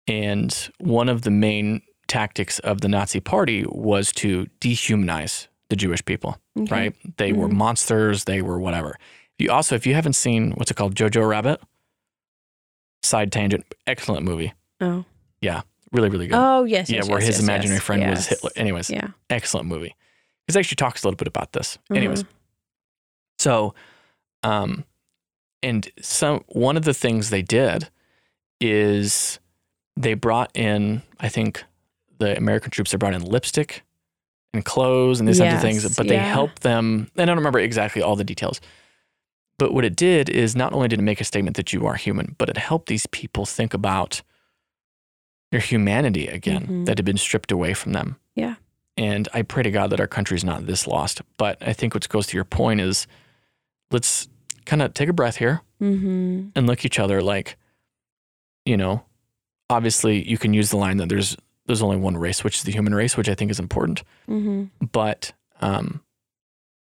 And 0.09 0.53
one 0.79 1.09
of 1.09 1.23
the 1.23 1.31
main 1.31 1.83
tactics 2.09 2.59
of 2.61 2.81
the 2.81 2.89
Nazi 2.89 3.21
party 3.21 3.65
was 3.69 4.13
to 4.13 4.47
dehumanize 4.61 5.47
the 5.71 5.77
Jewish 5.77 6.05
people, 6.05 6.39
Okay. 6.59 6.75
right? 6.75 7.17
They 7.17 7.33
were 7.33 7.49
Mhm. 7.49 7.53
monsters, 7.53 8.25
they 8.25 8.43
were 8.43 8.59
whatever. 8.59 8.99
You 9.39 9.51
also, 9.51 9.75
if 9.75 9.87
you 9.87 9.95
haven't 9.95 10.13
seen 10.15 10.53
what's 10.53 10.71
it 10.71 10.75
called, 10.77 10.95
Jojo 10.95 11.27
Rabbit, 11.27 11.61
side 13.03 13.33
tangent, 13.33 13.65
excellent 13.87 14.25
movie. 14.25 14.53
Oh. 14.81 15.05
Yeah, 15.41 15.63
really, 15.93 16.09
really 16.11 16.27
good. 16.27 16.37
Oh 16.39 16.65
yes. 16.65 16.91
yeah, 16.91 16.97
yes, 16.97 17.09
where 17.09 17.19
yes, 17.19 17.27
his 17.29 17.37
yes, 17.37 17.43
imaginary 17.45 17.81
friend 17.81 18.09
was. 18.11 18.27
Hitler. 18.27 18.51
Anyways, 18.57 18.91
Yeah. 18.91 19.09
excellent 19.31 19.67
movie. 19.69 19.95
It 20.49 20.57
actually 20.57 20.77
talks 20.77 21.03
a 21.03 21.07
little 21.07 21.17
bit 21.17 21.29
about 21.29 21.53
this. 21.53 21.79
Uh-huh. 21.91 21.97
Anyways, 21.97 22.25
so, 23.39 23.75
um, 24.43 24.85
and 25.63 25.89
some 26.01 26.43
one 26.49 26.77
of 26.77 26.85
the 26.85 26.95
things 26.95 27.31
they 27.31 27.43
did 27.43 27.89
is 28.61 29.39
they 29.97 30.15
brought 30.15 30.51
in, 30.57 31.03
I 31.21 31.29
think, 31.29 31.65
the 32.19 32.37
American 32.37 32.71
troops. 32.71 32.91
They 32.93 32.97
brought 32.97 33.15
in 33.15 33.23
lipstick 33.23 33.83
and 34.55 34.65
clothes 34.65 35.19
and 35.21 35.29
these 35.29 35.39
kinds 35.39 35.55
of 35.55 35.61
things, 35.61 35.97
but 35.97 36.09
they 36.09 36.15
yeah. 36.15 36.33
helped 36.33 36.63
them. 36.63 37.11
I 37.17 37.25
don't 37.25 37.37
remember 37.37 37.59
exactly 37.59 38.03
all 38.03 38.17
the 38.17 38.25
details, 38.25 38.61
but 39.59 39.73
what 39.73 39.85
it 39.85 39.97
did 39.97 40.29
is 40.29 40.55
not 40.55 40.73
only 40.73 40.89
did 40.89 40.99
it 40.99 41.03
make 41.03 41.21
a 41.21 41.25
statement 41.25 41.57
that 41.57 41.73
you 41.73 41.87
are 41.87 41.95
human, 41.95 42.35
but 42.39 42.49
it 42.49 42.57
helped 42.57 42.89
these 42.89 43.07
people 43.07 43.45
think 43.47 43.75
about 43.75 44.23
their 45.51 45.61
humanity 45.61 46.29
again 46.29 46.67
Mhm. 46.67 46.87
that 46.87 46.99
had 46.99 47.05
been 47.05 47.19
stripped 47.19 47.53
away 47.53 47.75
from 47.75 47.93
them. 47.93 48.17
Yeah. 48.35 48.55
And 48.97 49.29
I 49.35 49.43
pray 49.43 49.63
to 49.63 49.71
God 49.71 49.91
that 49.91 50.01
our 50.01 50.07
country's 50.07 50.45
not 50.45 50.67
this 50.67 50.87
lost. 50.87 51.23
But 51.37 51.59
I 51.61 51.73
think 51.73 51.95
what 51.95 52.09
goes 52.09 52.27
to 52.29 52.37
your 52.37 52.45
point 52.45 52.81
is 52.81 53.07
let's 53.91 54.29
kind 54.67 54.83
of 54.83 54.95
take 54.95 55.09
a 55.09 55.13
breath 55.13 55.37
here 55.37 55.63
Mm-hmm. 55.81 56.51
and 56.55 56.67
look 56.69 56.85
each 56.85 57.01
other 57.01 57.21
like, 57.21 57.57
you 58.65 58.77
know, 58.77 59.03
obviously 59.69 60.29
you 60.29 60.39
can 60.39 60.55
use 60.55 60.71
the 60.71 60.77
line 60.77 60.99
that 60.99 61.09
there's 61.09 61.37
there's 61.67 61.83
only 61.83 61.97
one 61.97 62.17
race, 62.17 62.45
which 62.45 62.57
is 62.59 62.63
the 62.65 62.73
human 62.73 62.95
race, 62.95 63.17
which 63.17 63.29
I 63.29 63.35
think 63.35 63.51
is 63.51 63.59
important. 63.61 64.03
Mm-hmm. 64.29 64.87
But 64.93 65.33
um, 65.61 66.03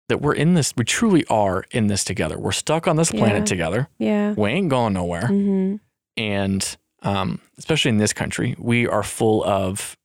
that 0.09 0.21
we're 0.21 0.33
in 0.35 0.53
this, 0.53 0.73
we 0.77 0.83
truly 0.85 1.25
are 1.29 1.63
in 1.71 1.87
this 1.87 2.03
together. 2.03 2.37
We're 2.39 2.51
stuck 2.51 2.87
on 2.87 2.95
this 2.95 3.11
planet 3.11 3.39
Yeah. 3.39 3.45
together. 3.45 3.89
Yeah. 3.99 4.33
We 4.37 4.49
ain't 4.49 4.69
going 4.69 4.93
nowhere. 4.93 5.23
Mm-hmm. 5.23 5.75
And 6.15 6.77
um, 7.03 7.39
especially 7.57 7.89
in 7.89 7.97
this 7.97 8.13
country, 8.13 8.55
we 8.57 8.87
are 8.87 9.03
full 9.03 9.43
of 9.43 9.97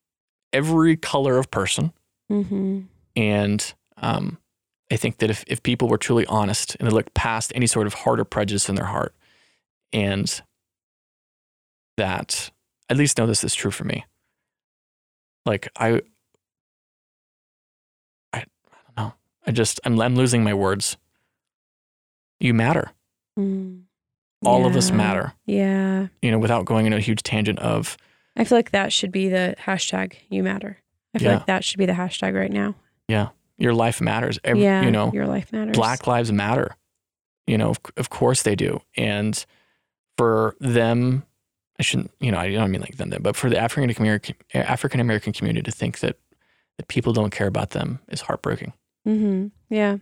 every 0.52 0.96
color 0.96 1.38
of 1.38 1.50
person. 1.50 1.92
Mm-hmm. 2.30 2.80
And 3.16 3.74
um, 3.98 4.38
I 4.92 4.96
think 4.96 5.18
that 5.18 5.30
if, 5.30 5.42
if 5.46 5.62
people 5.62 5.88
were 5.88 5.96
truly 5.96 6.26
honest 6.26 6.76
and 6.78 6.86
they 6.86 6.92
looked 6.92 7.14
past 7.14 7.50
any 7.54 7.66
sort 7.66 7.86
of 7.86 7.94
heart 7.94 8.20
or 8.20 8.24
prejudice 8.24 8.68
in 8.68 8.74
their 8.74 8.84
heart, 8.84 9.14
and 9.92 10.40
that 11.96 12.50
at 12.90 12.96
least 12.98 13.16
know 13.18 13.26
this 13.26 13.42
is 13.42 13.54
true 13.54 13.70
for 13.70 13.84
me. 13.84 14.04
Like 15.46 15.68
I, 15.76 16.02
I, 18.32 18.38
I 18.38 18.44
don't 18.44 18.96
know. 18.96 19.14
I 19.46 19.50
just 19.50 19.80
I'm, 19.84 19.98
I'm 20.00 20.14
losing 20.14 20.44
my 20.44 20.54
words. 20.54 20.96
You 22.38 22.54
matter. 22.54 22.90
Mm. 23.38 23.82
All 24.44 24.66
of 24.66 24.76
us 24.76 24.90
matter. 24.90 25.32
Yeah. 25.46 26.08
You 26.20 26.32
know, 26.32 26.38
without 26.38 26.64
going 26.64 26.84
into 26.86 26.98
a 26.98 27.00
huge 27.00 27.22
tangent 27.22 27.58
of 27.60 27.96
I 28.36 28.44
feel 28.44 28.58
like 28.58 28.72
that 28.72 28.92
should 28.92 29.12
be 29.12 29.28
the 29.28 29.54
hashtag 29.58 30.14
you 30.28 30.42
matter. 30.42 30.78
I 31.14 31.18
feel 31.18 31.28
Yeah. 31.30 31.36
like 31.36 31.46
that 31.46 31.64
should 31.64 31.78
be 31.78 31.86
the 31.86 31.92
hashtag 31.92 32.34
right 32.34 32.50
now. 32.52 32.74
Your 33.62 33.74
life 33.74 34.00
matters. 34.00 34.38
Every, 34.42 34.64
yeah. 34.64 34.82
you 34.82 34.90
know, 34.90 35.12
your 35.12 35.26
life 35.26 35.52
matters. 35.52 35.76
Black 35.76 36.06
lives 36.06 36.32
matter. 36.32 36.76
You 37.46 37.56
know, 37.58 37.70
of, 37.70 37.80
of 37.96 38.10
course 38.10 38.42
they 38.42 38.54
do. 38.56 38.80
And 38.96 39.44
for 40.18 40.56
them, 40.60 41.24
I 41.78 41.82
shouldn't, 41.82 42.10
you 42.20 42.30
know, 42.32 42.38
I 42.38 42.50
don't 42.52 42.70
mean 42.70 42.80
like 42.80 42.96
them, 42.96 43.12
but 43.20 43.36
for 43.36 43.48
the 43.48 43.58
African 43.58 43.94
American 44.02 44.34
African 44.52 45.00
American 45.00 45.32
community 45.32 45.62
to 45.62 45.70
think 45.76 46.00
that 46.00 46.16
that 46.78 46.88
people 46.88 47.12
don't 47.12 47.30
care 47.30 47.46
about 47.46 47.70
them 47.70 48.00
is 48.08 48.20
heartbreaking. 48.22 48.72
Mm-hmm. 49.06 49.48
Yeah. 49.74 49.98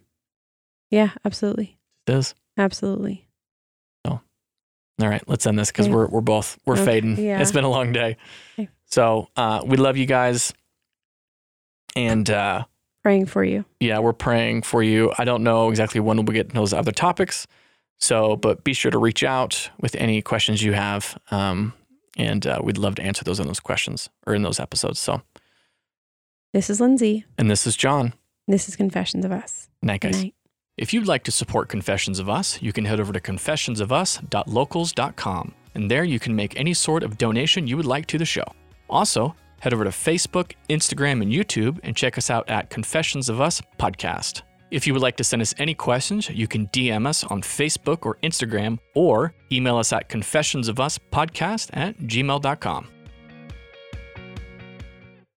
Yeah. 0.90 1.10
Absolutely. 1.24 1.78
It 2.06 2.14
is. 2.14 2.34
Absolutely. 2.58 3.26
So, 4.06 4.20
all 5.00 5.08
right, 5.08 5.22
let's 5.28 5.46
end 5.46 5.58
this 5.58 5.70
because 5.70 5.86
Okay. 5.86 5.94
we're 5.94 6.08
we're 6.08 6.20
both 6.20 6.58
we're 6.66 6.74
Okay, 6.74 6.84
fading. 6.84 7.16
yeah. 7.18 7.40
It's 7.40 7.52
been 7.52 7.64
a 7.64 7.70
long 7.70 7.92
day. 7.92 8.16
Okay. 8.58 8.68
So 8.86 9.28
uh, 9.36 9.62
we 9.64 9.76
love 9.76 9.96
you 9.96 10.06
guys, 10.06 10.52
and 11.96 12.28
uh, 12.28 12.64
Praying 13.02 13.26
for 13.26 13.42
you. 13.44 13.64
yeah, 13.80 13.98
we're 13.98 14.12
praying 14.12 14.62
for 14.62 14.82
you. 14.82 15.10
I 15.18 15.24
don't 15.24 15.42
know 15.42 15.70
exactly 15.70 16.00
when 16.00 16.18
we'll 16.18 16.24
get 16.34 16.50
to 16.50 16.54
those 16.54 16.72
other 16.74 16.92
topics. 16.92 17.46
So, 17.98 18.36
but 18.36 18.62
be 18.64 18.72
sure 18.74 18.90
to 18.90 18.98
reach 18.98 19.22
out 19.24 19.70
with 19.80 19.94
any 19.96 20.20
questions 20.22 20.62
you 20.62 20.72
have. 20.74 21.18
Um, 21.30 21.72
and 22.16 22.46
uh, 22.46 22.60
we'd 22.62 22.78
love 22.78 22.94
to 22.96 23.02
answer 23.02 23.24
those 23.24 23.40
in 23.40 23.46
those 23.46 23.60
questions 23.60 24.08
or 24.26 24.34
in 24.34 24.42
those 24.42 24.60
episodes. 24.60 24.98
So, 25.00 25.22
This 26.52 26.68
is 26.70 26.80
Lindsay. 26.80 27.24
and 27.38 27.50
this 27.50 27.66
is 27.66 27.76
John. 27.76 28.12
This 28.48 28.68
is 28.68 28.76
Confessions 28.76 29.24
of 29.24 29.32
Us. 29.32 29.68
Night, 29.82 30.00
guys. 30.00 30.22
night. 30.22 30.34
If 30.76 30.92
you'd 30.94 31.06
like 31.06 31.24
to 31.24 31.30
support 31.30 31.68
Confessions 31.68 32.18
of 32.18 32.28
Us, 32.28 32.60
you 32.62 32.72
can 32.72 32.84
head 32.86 33.00
over 33.00 33.12
to 33.12 33.20
confessionsofus.locals.com. 33.20 35.54
And 35.74 35.90
there 35.90 36.04
you 36.04 36.18
can 36.18 36.34
make 36.34 36.58
any 36.58 36.72
sort 36.74 37.02
of 37.02 37.18
donation 37.18 37.66
you 37.66 37.76
would 37.76 37.86
like 37.86 38.06
to 38.06 38.16
the 38.18 38.24
show. 38.24 38.44
Also, 38.88 39.34
head 39.60 39.72
over 39.72 39.84
to 39.84 39.90
Facebook, 39.90 40.52
Instagram, 40.68 41.22
and 41.22 41.32
YouTube 41.32 41.78
and 41.82 41.96
check 41.96 42.18
us 42.18 42.30
out 42.30 42.48
at 42.50 42.70
Confessions 42.70 43.28
of 43.28 43.40
Us 43.40 43.62
Podcast. 43.78 44.42
If 44.70 44.86
you 44.86 44.92
would 44.92 45.02
like 45.02 45.16
to 45.16 45.24
send 45.24 45.42
us 45.42 45.54
any 45.58 45.74
questions, 45.74 46.28
you 46.28 46.46
can 46.46 46.68
DM 46.68 47.06
us 47.06 47.24
on 47.24 47.42
Facebook 47.42 48.06
or 48.06 48.16
Instagram 48.22 48.78
or 48.94 49.34
email 49.50 49.76
us 49.76 49.92
at 49.92 50.08
confessionsofus 50.08 50.98
podcast 51.10 51.70
at 51.72 51.98
gmail.com. 51.98 52.99